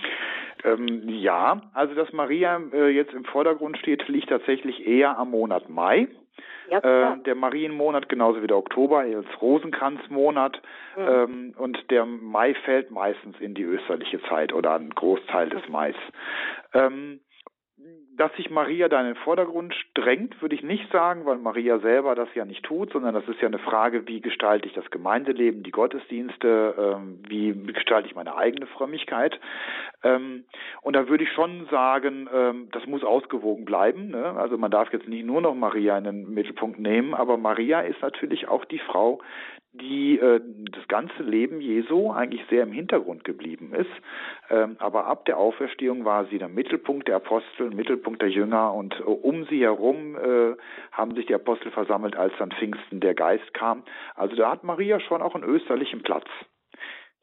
Ähm, 0.64 1.08
ja, 1.08 1.60
also 1.74 1.94
dass 1.94 2.12
Maria 2.12 2.60
äh, 2.72 2.88
jetzt 2.88 3.14
im 3.14 3.24
Vordergrund 3.24 3.78
steht, 3.78 4.06
liegt 4.08 4.28
tatsächlich 4.28 4.86
eher 4.86 5.16
am 5.18 5.30
Monat 5.30 5.68
Mai. 5.68 6.08
Ja, 6.70 6.78
äh, 6.78 7.18
der 7.22 7.34
Marienmonat 7.34 8.08
genauso 8.08 8.42
wie 8.42 8.46
der 8.46 8.56
Oktober 8.58 9.00
als 9.00 9.26
Rosenkranzmonat 9.40 10.60
mhm. 10.96 11.02
ähm, 11.08 11.54
und 11.56 11.90
der 11.90 12.04
Mai 12.04 12.54
fällt 12.54 12.90
meistens 12.90 13.38
in 13.40 13.54
die 13.54 13.62
österliche 13.62 14.20
Zeit 14.22 14.52
oder 14.52 14.74
ein 14.74 14.90
Großteil 14.90 15.48
des 15.48 15.66
Mais. 15.68 15.96
Ähm, 16.74 17.20
dass 18.18 18.34
sich 18.34 18.50
Maria 18.50 18.88
da 18.88 19.00
in 19.00 19.06
den 19.06 19.16
Vordergrund 19.16 19.74
drängt, 19.94 20.42
würde 20.42 20.56
ich 20.56 20.62
nicht 20.62 20.90
sagen, 20.90 21.24
weil 21.24 21.38
Maria 21.38 21.78
selber 21.78 22.16
das 22.16 22.28
ja 22.34 22.44
nicht 22.44 22.64
tut, 22.64 22.92
sondern 22.92 23.14
das 23.14 23.26
ist 23.28 23.40
ja 23.40 23.46
eine 23.46 23.60
Frage, 23.60 24.08
wie 24.08 24.20
gestalte 24.20 24.66
ich 24.66 24.74
das 24.74 24.90
Gemeindeleben, 24.90 25.62
die 25.62 25.70
Gottesdienste, 25.70 26.74
ähm, 26.76 27.22
wie 27.28 27.52
gestalte 27.72 28.08
ich 28.08 28.16
meine 28.16 28.36
eigene 28.36 28.66
Frömmigkeit. 28.66 29.38
Ähm, 30.04 30.44
und 30.82 30.94
da 30.94 31.08
würde 31.08 31.24
ich 31.24 31.32
schon 31.32 31.66
sagen, 31.70 32.28
ähm, 32.32 32.68
das 32.72 32.86
muss 32.86 33.02
ausgewogen 33.02 33.64
bleiben. 33.64 34.10
Ne? 34.10 34.24
Also 34.36 34.56
man 34.56 34.70
darf 34.70 34.92
jetzt 34.92 35.08
nicht 35.08 35.26
nur 35.26 35.40
noch 35.40 35.54
Maria 35.54 35.98
in 35.98 36.04
den 36.04 36.34
Mittelpunkt 36.34 36.78
nehmen, 36.78 37.14
aber 37.14 37.36
Maria 37.36 37.80
ist 37.80 38.00
natürlich 38.00 38.48
auch 38.48 38.64
die 38.64 38.78
Frau, 38.78 39.20
die 39.72 40.18
äh, 40.18 40.40
das 40.72 40.86
ganze 40.88 41.22
Leben 41.22 41.60
Jesu 41.60 42.10
eigentlich 42.10 42.42
sehr 42.48 42.62
im 42.62 42.72
Hintergrund 42.72 43.24
geblieben 43.24 43.74
ist. 43.74 43.90
Ähm, 44.50 44.76
aber 44.78 45.06
ab 45.06 45.24
der 45.26 45.38
Auferstehung 45.38 46.04
war 46.04 46.26
sie 46.26 46.38
der 46.38 46.48
Mittelpunkt 46.48 47.08
der 47.08 47.16
Apostel, 47.16 47.70
Mittelpunkt 47.70 48.22
der 48.22 48.30
Jünger 48.30 48.74
und 48.74 48.98
äh, 49.00 49.02
um 49.02 49.44
sie 49.46 49.62
herum 49.62 50.16
äh, 50.16 50.56
haben 50.92 51.14
sich 51.14 51.26
die 51.26 51.34
Apostel 51.34 51.70
versammelt, 51.70 52.16
als 52.16 52.32
dann 52.38 52.52
Pfingsten 52.52 53.00
der 53.00 53.14
Geist 53.14 53.52
kam. 53.52 53.82
Also 54.14 54.36
da 54.36 54.50
hat 54.50 54.64
Maria 54.64 55.00
schon 55.00 55.22
auch 55.22 55.34
einen 55.34 55.44
österlichen 55.44 56.02
Platz. 56.02 56.28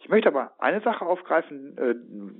Ich 0.05 0.09
möchte 0.11 0.29
aber 0.29 0.51
eine 0.59 0.81
Sache 0.81 1.03
aufgreifen, 1.03 1.75
äh, 1.79 1.95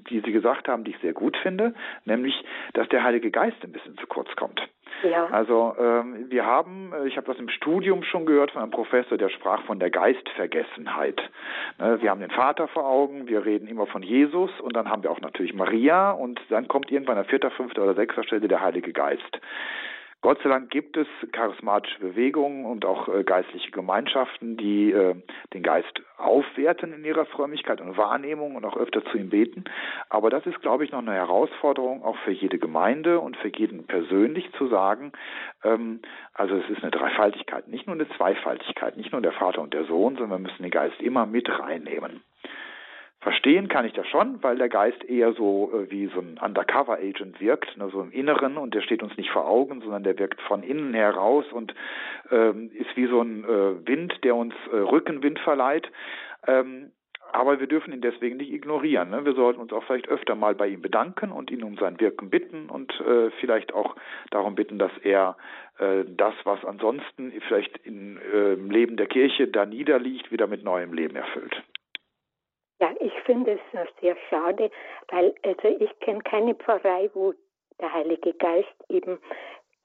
die 0.08 0.20
Sie 0.20 0.32
gesagt 0.32 0.68
haben, 0.68 0.84
die 0.84 0.92
ich 0.92 1.00
sehr 1.00 1.14
gut 1.14 1.36
finde, 1.38 1.74
nämlich, 2.06 2.46
dass 2.74 2.88
der 2.90 3.04
Heilige 3.04 3.32
Geist 3.32 3.58
ein 3.64 3.72
bisschen 3.72 3.98
zu 3.98 4.06
kurz 4.06 4.30
kommt. 4.36 4.62
Ja. 5.02 5.26
Also 5.32 5.76
ähm, 5.80 6.30
wir 6.30 6.46
haben, 6.46 6.94
äh, 6.94 7.08
ich 7.08 7.18
habe 7.18 7.26
das 7.26 7.40
im 7.40 7.50
Studium 7.50 8.04
schon 8.04 8.28
gehört 8.28 8.52
von 8.52 8.62
einem 8.62 8.70
Professor, 8.70 9.18
der 9.18 9.30
sprach 9.30 9.64
von 9.64 9.80
der 9.80 9.90
Geistvergessenheit. 9.90 11.20
Ne, 11.80 12.00
wir 12.04 12.12
haben 12.12 12.22
den 12.22 12.30
Vater 12.30 12.68
vor 12.68 12.88
Augen, 12.88 13.28
wir 13.28 13.44
reden 13.46 13.68
immer 13.68 13.88
von 13.88 14.04
Jesus 14.04 14.52
und 14.62 14.76
dann 14.76 14.88
haben 14.88 15.02
wir 15.02 15.10
auch 15.10 15.22
natürlich 15.22 15.56
Maria 15.56 16.12
und 16.12 16.40
dann 16.50 16.68
kommt 16.68 16.92
irgendwann 16.92 17.18
an 17.18 17.26
vierter, 17.26 17.50
fünfter 17.50 17.82
oder 17.82 17.96
sechster 17.96 18.24
Stelle 18.24 18.48
der 18.48 18.62
Heilige 18.62 18.94
Geist. 18.94 19.42
Gott 20.22 20.40
sei 20.42 20.50
Dank 20.50 20.72
gibt 20.72 20.98
es 20.98 21.08
charismatische 21.32 22.00
Bewegungen 22.00 22.66
und 22.66 22.84
auch 22.84 23.08
äh, 23.08 23.24
geistliche 23.24 23.70
Gemeinschaften, 23.70 24.58
die 24.58 24.92
äh, 24.92 25.16
den 25.54 25.62
Geist 25.62 26.02
aufwerten 26.18 26.94
in 26.94 27.06
ihrer 27.06 27.26
Frömmigkeit 27.26 27.80
und 27.80 27.96
Wahrnehmung 27.96 28.56
und 28.56 28.66
auch 28.66 28.76
öfter 28.76 29.06
zu 29.06 29.18
ihm 29.18 29.30
beten. 29.30 29.66
Aber 30.10 30.32
das 30.32 30.46
ist, 30.48 30.62
glaube 30.62 30.84
ich, 30.84 30.92
noch 30.92 31.00
eine 31.00 31.14
Herausforderung 31.14 32.04
auch 32.04 32.18
für 32.20 32.32
jede 32.32 32.58
Gemeinde 32.58 33.20
und 33.20 33.38
für 33.38 33.50
jeden 33.56 33.86
persönlich 33.86 34.52
zu 34.54 34.68
sagen, 34.68 35.12
ähm, 35.64 36.02
also 36.34 36.56
es 36.56 36.70
ist 36.70 36.82
eine 36.82 36.92
Dreifaltigkeit, 36.92 37.68
nicht 37.68 37.86
nur 37.86 37.96
eine 37.96 38.10
Zweifaltigkeit, 38.10 38.98
nicht 38.98 39.12
nur 39.12 39.22
der 39.22 39.34
Vater 39.34 39.62
und 39.62 39.74
der 39.74 39.86
Sohn, 39.86 40.16
sondern 40.16 40.42
wir 40.42 40.50
müssen 40.50 40.64
den 40.64 40.72
Geist 40.72 41.00
immer 41.02 41.26
mit 41.26 41.48
reinnehmen. 41.50 42.24
Verstehen 43.26 43.70
kann 43.70 43.86
ich 43.86 43.94
das 43.94 44.06
schon, 44.06 44.44
weil 44.44 44.56
der 44.56 44.70
Geist 44.70 45.04
eher 45.04 45.34
so 45.34 45.72
äh, 45.74 45.90
wie 45.90 46.06
so 46.14 46.20
ein 46.20 46.38
Undercover-Agent 46.40 47.42
wirkt, 47.42 47.76
ne, 47.76 47.90
so 47.90 48.02
im 48.02 48.12
Inneren 48.12 48.56
und 48.56 48.76
der 48.76 48.82
steht 48.82 49.02
uns 49.02 49.18
nicht 49.18 49.32
vor 49.32 49.48
Augen, 49.48 49.82
sondern 49.82 50.04
der 50.04 50.20
wirkt 50.20 50.40
von 50.42 50.62
innen 50.62 50.94
heraus 50.94 51.44
und 51.52 51.74
ähm, 52.30 52.70
ist 52.76 52.96
wie 52.96 53.08
so 53.08 53.22
ein 53.22 53.44
äh, 53.44 53.88
Wind, 53.88 54.24
der 54.24 54.36
uns 54.36 54.54
äh, 54.72 54.76
Rückenwind 54.76 55.40
verleiht. 55.40 55.92
Ähm, 56.46 56.92
aber 57.32 57.60
wir 57.60 57.66
dürfen 57.66 57.94
ihn 57.94 58.02
deswegen 58.02 58.38
nicht 58.38 58.54
ignorieren. 58.54 59.10
Ne? 59.10 59.26
Wir 59.26 59.34
sollten 59.34 59.60
uns 59.60 59.74
auch 59.74 59.84
vielleicht 59.86 60.08
öfter 60.08 60.36
mal 60.36 60.54
bei 60.54 60.68
ihm 60.68 60.84
bedanken 60.84 61.32
und 61.32 61.50
ihn 61.50 61.64
um 61.64 61.78
sein 61.78 62.00
Wirken 62.00 62.30
bitten 62.30 62.70
und 62.70 62.94
äh, 63.00 63.32
vielleicht 63.40 63.74
auch 63.74 63.96
darum 64.30 64.54
bitten, 64.54 64.78
dass 64.78 64.92
er 65.02 65.36
äh, 65.80 66.04
das, 66.06 66.36
was 66.44 66.64
ansonsten 66.64 67.34
vielleicht 67.48 67.80
im 67.88 68.20
äh, 68.20 68.54
Leben 68.54 68.98
der 68.98 69.08
Kirche 69.08 69.48
da 69.48 69.66
niederliegt, 69.66 70.32
wieder 70.32 70.46
mit 70.46 70.64
neuem 70.64 70.94
Leben 70.94 71.16
erfüllt. 71.16 71.64
Ja, 72.80 72.94
ich 73.00 73.14
finde 73.22 73.54
es 73.54 73.90
sehr 74.02 74.18
schade, 74.30 74.70
weil 75.10 75.34
also 75.44 75.68
ich 75.80 75.98
kenne 76.00 76.22
keine 76.22 76.56
Pfarrei, 76.56 77.10
wo 77.14 77.34
der 77.80 77.94
Heilige 77.94 78.34
Geist 78.34 78.76
eben 78.90 79.20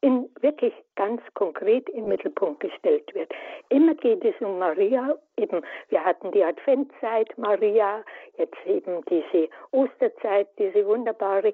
in 0.00 0.30
wirklich 0.40 0.72
ganz 0.96 1.20
konkret 1.34 1.88
im 1.90 2.08
Mittelpunkt 2.08 2.60
gestellt 2.60 3.14
wird. 3.14 3.30
Immer 3.68 3.94
geht 3.94 4.24
es 4.24 4.34
um 4.40 4.58
Maria, 4.58 5.14
eben 5.36 5.62
wir 5.88 6.04
hatten 6.04 6.32
die 6.32 6.42
Adventzeit 6.42 7.36
Maria, 7.36 8.02
jetzt 8.38 8.66
eben 8.66 9.04
diese 9.06 9.48
Osterzeit, 9.72 10.48
diese 10.58 10.86
wunderbare 10.86 11.52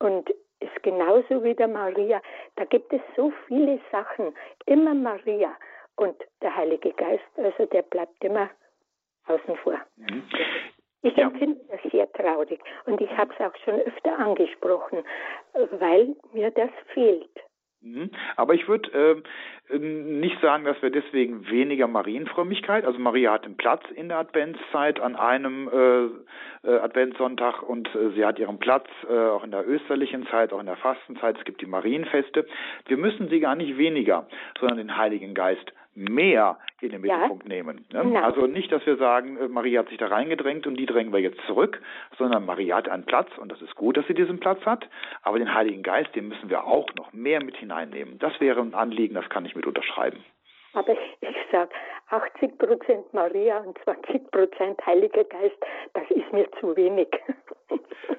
und 0.00 0.30
ist 0.60 0.82
genauso 0.82 1.42
wie 1.42 1.54
der 1.54 1.68
Maria. 1.68 2.20
Da 2.56 2.64
gibt 2.66 2.92
es 2.92 3.00
so 3.16 3.32
viele 3.46 3.80
Sachen, 3.90 4.34
immer 4.66 4.94
Maria 4.94 5.56
und 5.96 6.16
der 6.42 6.54
Heilige 6.54 6.92
Geist, 6.92 7.24
also 7.36 7.66
der 7.66 7.82
bleibt 7.82 8.22
immer 8.22 8.50
außen 9.26 9.56
vor. 9.56 9.78
Mhm. 9.96 10.22
Ich 11.02 11.16
ja. 11.16 11.24
empfinde 11.24 11.60
das 11.68 11.90
sehr 11.90 12.10
traurig 12.12 12.60
und 12.86 13.00
ich 13.00 13.10
habe 13.16 13.32
es 13.34 13.44
auch 13.44 13.56
schon 13.64 13.80
öfter 13.80 14.18
angesprochen, 14.18 15.02
weil 15.52 16.14
mir 16.32 16.50
das 16.52 16.70
fehlt. 16.94 17.30
Mhm. 17.82 18.10
Aber 18.36 18.54
ich 18.54 18.68
würde 18.68 19.22
äh, 19.70 19.78
nicht 19.78 20.40
sagen, 20.40 20.64
dass 20.64 20.80
wir 20.82 20.90
deswegen 20.90 21.50
weniger 21.50 21.88
Marienfrömmigkeit, 21.88 22.84
also 22.84 22.98
Maria 23.00 23.32
hat 23.32 23.44
einen 23.44 23.56
Platz 23.56 23.82
in 23.94 24.08
der 24.08 24.18
Adventszeit 24.18 25.00
an 25.00 25.16
einem 25.16 25.68
äh, 25.68 26.68
äh, 26.68 26.78
Adventssonntag 26.78 27.62
und 27.62 27.92
äh, 27.94 28.10
sie 28.14 28.24
hat 28.24 28.38
ihren 28.38 28.58
Platz 28.58 28.86
äh, 29.08 29.12
auch 29.12 29.42
in 29.42 29.50
der 29.50 29.68
österlichen 29.68 30.26
Zeit, 30.28 30.52
auch 30.52 30.60
in 30.60 30.66
der 30.66 30.76
Fastenzeit, 30.76 31.36
es 31.38 31.44
gibt 31.44 31.60
die 31.60 31.66
Marienfeste. 31.66 32.46
Wir 32.86 32.96
müssen 32.96 33.28
sie 33.28 33.40
gar 33.40 33.56
nicht 33.56 33.76
weniger, 33.76 34.28
sondern 34.60 34.78
den 34.78 34.96
Heiligen 34.96 35.34
Geist 35.34 35.72
mehr 35.94 36.58
in 36.80 36.90
den 36.90 37.00
Mittelpunkt 37.00 37.44
ja. 37.44 37.48
nehmen. 37.48 37.84
Ne? 37.92 38.02
Genau. 38.02 38.20
Also 38.22 38.46
nicht, 38.46 38.72
dass 38.72 38.84
wir 38.86 38.96
sagen, 38.96 39.36
äh, 39.36 39.48
Maria 39.48 39.80
hat 39.80 39.88
sich 39.88 39.98
da 39.98 40.06
reingedrängt 40.06 40.66
und 40.66 40.76
die 40.76 40.86
drängen 40.86 41.12
wir 41.12 41.20
jetzt 41.20 41.40
zurück, 41.46 41.80
sondern 42.18 42.46
Maria 42.46 42.76
hat 42.76 42.88
einen 42.88 43.04
Platz 43.04 43.28
und 43.38 43.50
das 43.50 43.60
ist 43.62 43.74
gut, 43.74 43.96
dass 43.96 44.06
sie 44.06 44.14
diesen 44.14 44.40
Platz 44.40 44.64
hat, 44.64 44.88
aber 45.22 45.38
den 45.38 45.52
Heiligen 45.52 45.82
Geist, 45.82 46.14
den 46.14 46.28
müssen 46.28 46.50
wir 46.50 46.64
auch 46.64 46.88
noch 46.96 47.12
mehr 47.12 47.42
mit 47.42 47.56
hineinnehmen. 47.56 48.18
Das 48.18 48.40
wäre 48.40 48.60
ein 48.60 48.74
Anliegen, 48.74 49.14
das 49.14 49.28
kann 49.28 49.44
ich 49.44 49.54
mit 49.54 49.66
unterschreiben. 49.66 50.24
Aber 50.74 50.92
ich 50.92 51.36
sage, 51.50 51.70
80 52.08 52.58
Prozent 52.58 53.12
Maria 53.12 53.58
und 53.58 53.76
20 53.84 54.30
Prozent 54.30 54.86
Heiliger 54.86 55.24
Geist, 55.24 55.56
das 55.92 56.10
ist 56.10 56.32
mir 56.32 56.50
zu 56.60 56.74
wenig. 56.76 57.08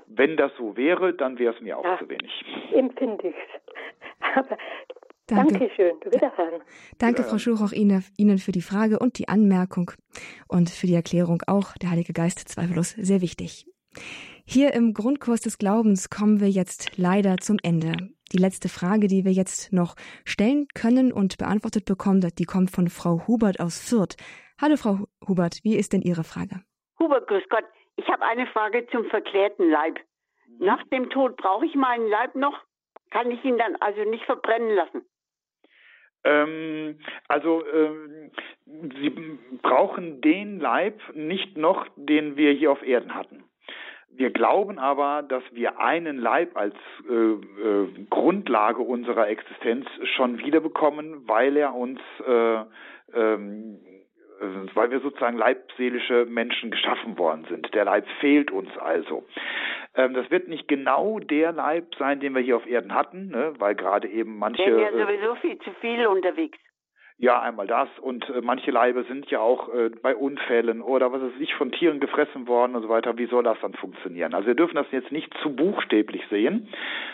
Wenn 0.07 0.38
das 0.38 0.51
so 0.57 0.78
wäre, 0.78 1.13
dann 1.13 1.39
wäre 1.39 1.55
es 1.55 1.61
mir 1.61 1.78
auch 1.78 1.84
ja, 1.84 1.97
zu 1.97 2.09
wenig. 2.09 2.45
Empfinde 2.74 3.30
ich 3.30 3.36
es. 3.36 4.36
Aber 4.36 4.57
Danke. 5.28 5.53
Dankeschön. 5.53 5.95
Wiederhören. 6.03 6.61
Danke, 6.97 7.19
Wiederhören. 7.19 7.30
Frau 7.30 7.38
Schuch, 7.38 7.61
auch 7.61 7.71
Ihnen 7.71 8.38
für 8.38 8.51
die 8.51 8.61
Frage 8.61 8.99
und 8.99 9.17
die 9.17 9.30
Anmerkung 9.30 9.91
und 10.47 10.69
für 10.69 10.88
die 10.88 10.95
Erklärung 10.95 11.41
auch. 11.47 11.74
Der 11.82 11.91
Heilige 11.91 12.13
Geist 12.13 12.39
zweifellos 12.39 12.91
sehr 12.91 13.21
wichtig. 13.21 13.65
Hier 14.45 14.74
im 14.74 14.93
Grundkurs 14.93 15.39
des 15.39 15.57
Glaubens 15.57 16.09
kommen 16.09 16.41
wir 16.41 16.49
jetzt 16.49 16.97
leider 16.97 17.38
zum 17.38 17.57
Ende. 17.63 17.93
Die 18.34 18.38
letzte 18.38 18.67
Frage, 18.67 19.07
die 19.07 19.24
wir 19.24 19.32
jetzt 19.32 19.71
noch 19.71 19.95
stellen 20.26 20.67
können 20.74 21.13
und 21.13 21.38
beantwortet 21.38 21.86
bekommen, 21.86 22.28
die 22.38 22.43
kommt 22.43 22.71
von 22.71 22.89
Frau 22.89 23.26
Hubert 23.28 23.61
aus 23.61 23.80
Fürth. 23.80 24.17
Hallo, 24.61 24.76
Frau 24.76 25.05
Hubert, 25.28 25.59
wie 25.63 25.78
ist 25.78 25.93
denn 25.93 26.01
Ihre 26.01 26.24
Frage? 26.24 26.61
Hubert, 26.99 27.28
grüß 27.28 27.43
Gott. 27.49 27.63
Ich 27.95 28.07
habe 28.09 28.24
eine 28.24 28.47
Frage 28.47 28.86
zum 28.91 29.05
verklärten 29.05 29.69
Leib. 29.69 29.99
Nach 30.59 30.84
dem 30.88 31.09
Tod 31.09 31.38
brauche 31.38 31.65
ich 31.65 31.76
meinen 31.76 32.09
Leib 32.09 32.36
noch? 32.36 32.59
Kann 33.11 33.32
ich 33.32 33.43
ihn 33.45 33.57
dann 33.57 33.76
also 33.78 34.03
nicht 34.09 34.26
verbrennen 34.26 34.76
lassen? 34.76 35.05
Ähm, 36.24 36.97
also 37.28 37.63
ähm, 37.74 38.32
sie 38.65 39.11
brauchen 39.61 40.21
den 40.21 40.59
Leib 40.59 40.99
nicht 41.13 41.57
noch, 41.57 41.88
den 41.95 42.38
wir 42.38 42.51
hier 42.53 42.71
auf 42.71 42.86
Erden 42.86 43.13
hatten. 43.13 43.43
Wir 44.15 44.30
glauben 44.30 44.78
aber, 44.78 45.24
dass 45.24 45.43
wir 45.53 45.80
einen 45.80 46.17
Leib 46.17 46.55
als 46.55 46.76
äh, 47.09 47.13
äh, 47.13 47.88
Grundlage 48.09 48.82
unserer 48.82 49.28
Existenz 49.28 49.88
schon 50.15 50.38
wiederbekommen, 50.38 51.28
weil 51.28 51.57
er 51.57 51.74
uns 51.74 51.99
äh, 52.28 52.63
ähm, 53.15 53.80
weil 54.74 54.91
wir 54.91 55.00
sozusagen 55.00 55.38
leibseelische 55.38 56.26
Menschen 56.26 56.72
geschaffen 56.72 57.18
worden 57.18 57.46
sind. 57.50 57.74
Der 57.74 57.86
Leib 57.86 58.06
fehlt 58.20 58.52
uns 58.52 58.70
also. 58.78 59.24
Ähm, 59.96 60.14
das 60.14 60.30
wird 60.32 60.48
nicht 60.48 60.68
genau 60.68 61.20
der 61.20 61.52
Leib 61.52 61.96
sein, 61.98 62.20
den 62.20 62.34
wir 62.34 62.41
hier 62.41 62.58
auf 62.58 62.66
Erden 62.66 62.94
hatten, 62.94 63.30
ne, 63.30 63.54
weil 63.60 63.76
gerade 63.76 64.08
eben 64.08 64.38
manche. 64.38 64.66
Wir 64.66 64.89
sind 64.89 65.00
ja 65.00 65.06
sowieso 65.06 65.36
viel 65.36 65.58
zu 65.60 65.72
viel 65.82 66.08
unterwegs. 66.08 66.58
Ja, 67.24 67.41
einmal 67.41 67.67
das. 67.67 67.88
Und 68.01 68.30
äh, 68.30 68.41
manche 68.41 68.69
Leibe 68.69 69.05
sind 69.05 69.32
ja 69.32 69.39
auch 69.39 69.74
äh, 69.74 69.89
bei 70.01 70.13
Unfällen 70.13 70.82
oder 70.82 71.13
was 71.13 71.21
weiß 71.21 71.39
ich, 71.39 71.55
von 71.55 71.71
Tieren 71.71 72.01
gefressen 72.01 72.49
worden 72.49 72.76
und 72.76 72.82
so 72.82 72.89
weiter. 72.89 73.17
Wie 73.17 73.28
soll 73.28 73.43
das 73.43 73.57
dann 73.61 73.74
funktionieren? 73.76 74.34
Also 74.34 74.47
wir 74.47 74.55
dürfen 74.55 74.76
das 74.76 74.88
jetzt 74.91 75.09
nicht 75.09 75.34
zu 75.41 75.55
buchstäblich 75.55 76.21
sehen, 76.30 76.67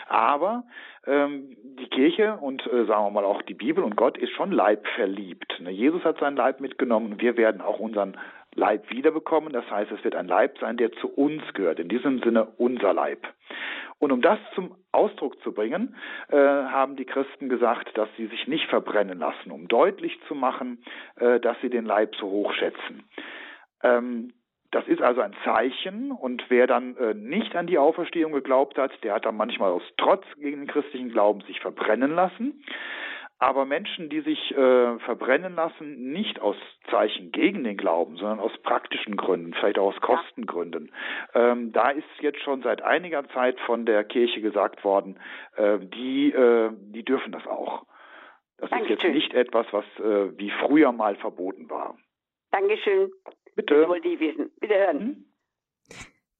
aber 0.08 0.64
ähm, 1.06 1.56
die 1.78 1.86
Kirche 1.86 2.38
und 2.40 2.66
äh, 2.66 2.86
sagen 2.86 3.04
wir 3.04 3.10
mal 3.12 3.24
auch 3.24 3.40
die 3.42 3.54
Bibel 3.54 3.84
und 3.84 3.94
Gott 3.94 4.18
ist 4.18 4.32
schon 4.32 4.50
leibverliebt. 4.50 5.60
Ne? 5.60 5.70
Jesus 5.70 6.02
hat 6.02 6.18
seinen 6.18 6.36
Leib 6.36 6.58
mitgenommen 6.58 7.20
wir 7.20 7.36
werden 7.36 7.60
auch 7.60 7.78
unseren 7.78 8.16
Leib 8.56 8.90
wiederbekommen. 8.90 9.52
Das 9.52 9.70
heißt, 9.70 9.92
es 9.92 10.02
wird 10.02 10.16
ein 10.16 10.26
Leib 10.26 10.58
sein, 10.58 10.76
der 10.76 10.90
zu 10.90 11.06
uns 11.06 11.42
gehört. 11.54 11.78
In 11.78 11.88
diesem 11.88 12.18
Sinne 12.18 12.48
unser 12.58 12.92
Leib. 12.92 13.28
Und 14.00 14.12
um 14.12 14.22
das 14.22 14.38
zum 14.54 14.74
Ausdruck 14.92 15.40
zu 15.42 15.52
bringen, 15.52 15.94
äh, 16.28 16.36
haben 16.36 16.96
die 16.96 17.04
Christen 17.04 17.48
gesagt, 17.48 17.96
dass 17.96 18.08
sie 18.16 18.26
sich 18.26 18.48
nicht 18.48 18.66
verbrennen 18.66 19.18
lassen, 19.18 19.52
um 19.52 19.68
deutlich 19.68 20.18
zu 20.26 20.34
machen, 20.34 20.82
äh, 21.16 21.38
dass 21.38 21.60
sie 21.60 21.68
den 21.68 21.84
Leib 21.84 22.16
so 22.16 22.26
hoch 22.28 22.52
schätzen. 22.54 23.04
Ähm, 23.82 24.32
das 24.70 24.86
ist 24.86 25.02
also 25.02 25.20
ein 25.20 25.34
Zeichen 25.44 26.12
und 26.12 26.44
wer 26.48 26.66
dann 26.66 26.96
äh, 26.96 27.12
nicht 27.12 27.54
an 27.56 27.66
die 27.66 27.78
Auferstehung 27.78 28.32
geglaubt 28.32 28.78
hat, 28.78 28.92
der 29.02 29.14
hat 29.14 29.26
dann 29.26 29.36
manchmal 29.36 29.70
aus 29.70 29.82
Trotz 29.96 30.24
gegen 30.36 30.60
den 30.60 30.68
christlichen 30.68 31.10
Glauben 31.10 31.42
sich 31.42 31.60
verbrennen 31.60 32.14
lassen. 32.14 32.64
Aber 33.42 33.64
Menschen, 33.64 34.10
die 34.10 34.20
sich 34.20 34.54
äh, 34.54 34.98
verbrennen 34.98 35.54
lassen, 35.54 36.12
nicht 36.12 36.40
aus 36.40 36.56
Zeichen 36.90 37.32
gegen 37.32 37.64
den 37.64 37.78
Glauben, 37.78 38.16
sondern 38.16 38.38
aus 38.38 38.52
praktischen 38.58 39.16
Gründen, 39.16 39.54
vielleicht 39.54 39.78
auch 39.78 39.94
aus 39.94 40.00
Kostengründen, 40.02 40.92
ähm, 41.32 41.72
da 41.72 41.88
ist 41.88 42.04
jetzt 42.20 42.40
schon 42.42 42.60
seit 42.62 42.82
einiger 42.82 43.26
Zeit 43.30 43.58
von 43.60 43.86
der 43.86 44.04
Kirche 44.04 44.42
gesagt 44.42 44.84
worden, 44.84 45.18
äh, 45.56 45.78
die, 45.78 46.30
äh, 46.32 46.70
die 46.74 47.02
dürfen 47.02 47.32
das 47.32 47.46
auch. 47.46 47.86
Das 48.58 48.68
Dankeschön. 48.68 48.96
ist 48.96 49.02
jetzt 49.04 49.14
nicht 49.14 49.32
etwas, 49.32 49.66
was 49.70 49.86
äh, 50.00 50.38
wie 50.38 50.50
früher 50.50 50.92
mal 50.92 51.16
verboten 51.16 51.70
war. 51.70 51.96
Dankeschön. 52.50 53.10
Bitte. 53.56 53.74
Das 53.74 53.88
wollte 53.88 54.08
ich 54.08 54.20
wissen. 54.20 54.50
Bitte 54.60 54.74
hören. 54.74 55.00
Hm? 55.00 55.24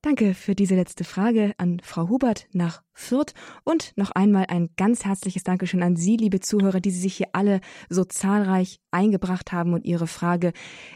Danke 0.02 0.32
für 0.32 0.54
diese 0.54 0.76
letzte 0.76 1.04
Frage 1.04 1.52
an 1.58 1.78
Frau 1.84 2.08
Hubert 2.08 2.46
nach 2.54 2.80
Fürth 2.94 3.34
und 3.64 3.92
noch 3.98 4.10
einmal 4.12 4.46
ein 4.48 4.70
ganz 4.78 5.04
herzliches 5.04 5.44
Dankeschön 5.44 5.82
an 5.82 5.94
Sie, 5.94 6.16
liebe 6.16 6.40
Zuhörer, 6.40 6.80
die 6.80 6.88
Sie 6.88 7.02
sich 7.02 7.16
hier 7.16 7.26
alle 7.34 7.60
so 7.90 8.04
zahlreich 8.04 8.78
eingebracht 8.90 9.52
haben 9.52 9.74
und 9.74 9.84
Ihre 9.84 10.06
Frage 10.06 10.52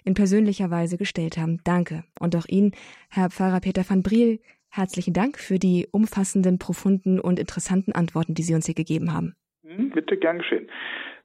in 0.07 0.15
persönlicher 0.15 0.71
Weise 0.71 0.97
gestellt 0.97 1.37
haben. 1.37 1.61
Danke. 1.65 2.05
Und 2.19 2.35
auch 2.35 2.47
Ihnen, 2.49 2.73
Herr 3.11 3.29
Pfarrer 3.29 3.61
Peter 3.61 3.83
van 3.87 4.03
Briel, 4.03 4.41
herzlichen 4.71 5.13
Dank 5.13 5.39
für 5.39 5.59
die 5.59 5.87
umfassenden, 5.93 6.59
profunden 6.59 7.21
und 7.21 7.39
interessanten 7.39 7.93
Antworten, 7.93 8.33
die 8.33 8.43
Sie 8.43 8.55
uns 8.55 8.65
hier 8.65 8.75
gegeben 8.75 9.13
haben. 9.13 9.35
Hm, 9.67 9.91
bitte, 9.91 10.17
gern 10.17 10.39
geschehen. 10.39 10.67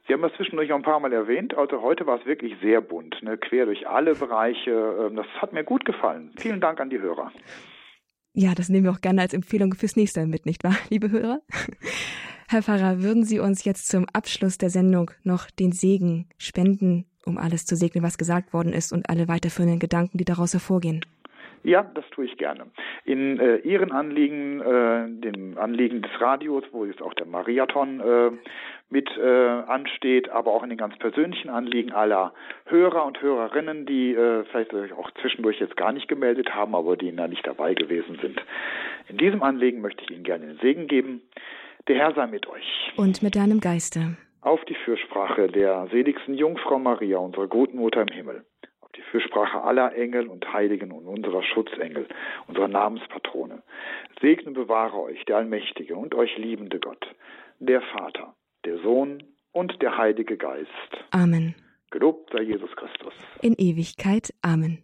Sie 0.06 0.14
haben 0.14 0.24
das 0.24 0.34
zwischendurch 0.34 0.72
auch 0.74 0.76
ein 0.78 0.82
paar 0.82 1.00
Mal 1.00 1.14
erwähnt. 1.14 1.56
Also 1.56 1.82
heute 1.82 2.08
war 2.08 2.20
es 2.20 2.26
wirklich 2.26 2.56
sehr 2.62 2.82
bunt, 2.82 3.22
ne? 3.22 3.38
quer 3.38 3.68
durch 3.68 3.88
alle 3.88 4.16
Bereiche. 4.16 5.08
Ähm, 5.08 5.16
das 5.16 5.28
hat 5.38 5.54
mir 5.54 5.64
gut 5.64 5.86
gefallen. 5.86 6.32
Vielen 6.38 6.60
Dank 6.60 6.82
an 6.82 6.90
die 6.90 7.00
Hörer. 7.00 7.32
Ja, 8.42 8.56
das 8.56 8.70
nehmen 8.70 8.86
wir 8.86 8.92
auch 8.92 9.02
gerne 9.02 9.20
als 9.20 9.34
Empfehlung 9.34 9.74
fürs 9.74 9.98
nächste 9.98 10.26
mit, 10.26 10.46
nicht 10.46 10.64
wahr, 10.64 10.78
liebe 10.90 11.12
Hörer? 11.12 11.42
Herr 12.48 12.62
Pfarrer, 12.62 13.04
würden 13.04 13.26
Sie 13.26 13.38
uns 13.38 13.66
jetzt 13.66 13.90
zum 13.90 14.06
Abschluss 14.14 14.58
der 14.58 14.70
Sendung 14.70 15.12
noch 15.26 15.52
den 15.52 15.74
Segen 15.74 16.26
spenden, 16.38 17.06
um 17.26 17.38
alles 17.38 17.66
zu 17.66 17.76
segnen, 17.76 18.02
was 18.02 18.18
gesagt 18.18 18.54
worden 18.54 18.72
ist 18.72 18.94
und 18.94 19.10
alle 19.10 19.28
weiterführenden 19.28 19.80
Gedanken, 19.80 20.18
die 20.18 20.24
daraus 20.24 20.54
hervorgehen? 20.54 21.02
Ja, 21.64 21.84
das 21.84 22.06
tue 22.12 22.28
ich 22.28 22.38
gerne. 22.38 22.68
In 23.04 23.42
äh, 23.42 23.58
Ihren 23.58 23.92
Anliegen, 23.92 24.62
äh, 24.62 25.10
dem 25.10 25.58
Anliegen 25.58 26.02
des 26.02 26.12
Radios, 26.22 26.64
wo 26.72 26.86
jetzt 26.86 27.02
auch 27.02 27.14
der 27.16 27.26
Mariathon 27.26 28.00
äh, 28.00 28.32
mit 28.90 29.10
äh, 29.18 29.22
ansteht, 29.22 30.30
aber 30.30 30.52
auch 30.52 30.64
in 30.64 30.70
den 30.70 30.78
ganz 30.78 30.98
persönlichen 30.98 31.50
Anliegen 31.50 31.92
aller 31.92 32.34
Hörer 32.66 33.06
und 33.06 33.22
Hörerinnen, 33.22 33.86
die 33.86 34.14
äh, 34.14 34.44
vielleicht 34.46 34.74
auch 34.94 35.12
zwischendurch 35.22 35.60
jetzt 35.60 35.78
gar 35.78 35.92
nicht 35.92 36.08
gemeldet 36.08 36.54
haben, 36.56 36.76
aber 36.76 36.98
die 36.98 37.16
da 37.16 37.28
nicht 37.28 37.46
dabei 37.46 37.74
gewesen 37.74 38.18
sind. 38.22 38.42
In 39.08 39.18
diesem 39.18 39.44
Anliegen 39.44 39.82
möchte 39.82 40.04
ich 40.04 40.12
Ihnen 40.12 40.24
gerne 40.24 40.48
den 40.48 40.58
Segen 40.58 40.88
geben. 40.88 41.22
Der 41.88 41.98
Herr 41.98 42.14
sei 42.14 42.28
mit 42.28 42.48
euch. 42.48 42.94
Und 42.98 43.22
mit 43.22 43.36
deinem 43.36 43.60
Geiste. 43.60 44.18
Auf 44.42 44.64
die 44.66 44.76
Fürsprache 44.76 45.48
der 45.48 45.88
seligsten 45.92 46.34
Jungfrau 46.34 46.80
Maria, 46.80 47.18
unserer 47.18 47.48
guten 47.48 47.78
Mutter 47.78 48.02
im 48.02 48.08
Himmel 48.08 48.46
die 48.96 49.02
Fürsprache 49.12 49.62
aller 49.62 49.96
Engel 49.96 50.28
und 50.28 50.52
Heiligen 50.52 50.92
und 50.92 51.06
unserer 51.08 51.44
Schutzengel, 51.44 52.08
unserer 52.48 52.68
Namenspatrone. 52.68 53.62
Segne 54.20 54.52
bewahre 54.52 55.00
euch 55.00 55.24
der 55.26 55.38
allmächtige 55.38 55.96
und 55.96 56.16
euch 56.16 56.38
liebende 56.38 56.80
Gott, 56.80 57.08
der 57.60 57.82
Vater, 57.82 58.36
der 58.66 58.80
Sohn 58.80 59.24
und 59.52 59.82
der 59.82 59.98
Heilige 59.98 60.38
Geist. 60.38 60.70
Amen. 61.12 61.56
Gelobt 61.92 62.32
sei 62.32 62.44
Jesus 62.44 62.70
Christus. 62.76 63.14
In 63.42 63.56
Ewigkeit. 63.56 64.34
Amen. 64.42 64.84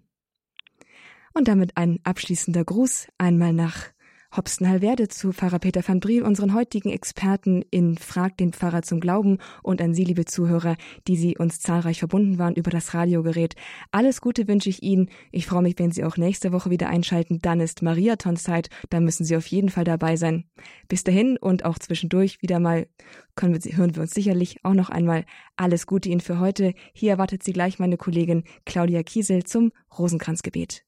Und 1.33 1.47
damit 1.47 1.75
ein 1.75 1.99
abschließender 2.03 2.63
Gruß 2.63 3.09
einmal 3.17 3.53
nach 3.53 3.91
Hopstenhallwerde 4.37 5.07
zu 5.07 5.31
Pfarrer 5.31 5.59
Peter 5.59 5.81
van 5.87 5.99
Briel, 5.99 6.23
unseren 6.23 6.53
heutigen 6.53 6.89
Experten 6.89 7.63
in 7.71 7.97
Frag 7.97 8.37
den 8.37 8.51
Pfarrer 8.51 8.81
zum 8.81 8.99
Glauben 8.99 9.37
und 9.63 9.81
an 9.81 9.93
Sie, 9.93 10.03
liebe 10.03 10.25
Zuhörer, 10.25 10.75
die 11.07 11.15
Sie 11.15 11.37
uns 11.37 11.59
zahlreich 11.59 11.99
verbunden 11.99 12.37
waren 12.37 12.55
über 12.55 12.69
das 12.69 12.93
Radiogerät. 12.93 13.55
Alles 13.91 14.21
Gute 14.21 14.47
wünsche 14.47 14.69
ich 14.69 14.83
Ihnen. 14.83 15.09
Ich 15.31 15.45
freue 15.45 15.61
mich, 15.61 15.75
wenn 15.77 15.91
Sie 15.91 16.03
auch 16.03 16.17
nächste 16.17 16.51
Woche 16.51 16.69
wieder 16.69 16.89
einschalten. 16.89 17.39
Dann 17.41 17.61
ist 17.61 17.81
Mariathonszeit. 17.81 18.69
Da 18.89 18.99
müssen 18.99 19.25
Sie 19.25 19.37
auf 19.37 19.47
jeden 19.47 19.69
Fall 19.69 19.85
dabei 19.85 20.17
sein. 20.17 20.45
Bis 20.87 21.03
dahin 21.03 21.37
und 21.37 21.63
auch 21.63 21.79
zwischendurch 21.79 22.41
wieder 22.41 22.59
mal 22.59 22.87
können 23.35 23.53
wir, 23.53 23.77
hören 23.77 23.95
wir 23.95 24.01
uns 24.01 24.13
sicherlich 24.13 24.57
auch 24.63 24.73
noch 24.73 24.89
einmal. 24.89 25.25
Alles 25.55 25.87
Gute 25.87 26.09
Ihnen 26.09 26.21
für 26.21 26.39
heute. 26.39 26.73
Hier 26.93 27.11
erwartet 27.11 27.43
Sie 27.43 27.53
gleich 27.53 27.79
meine 27.79 27.97
Kollegin 27.97 28.43
Claudia 28.65 29.03
Kiesel 29.03 29.43
zum 29.43 29.71
Rosenkranzgebet. 29.97 30.84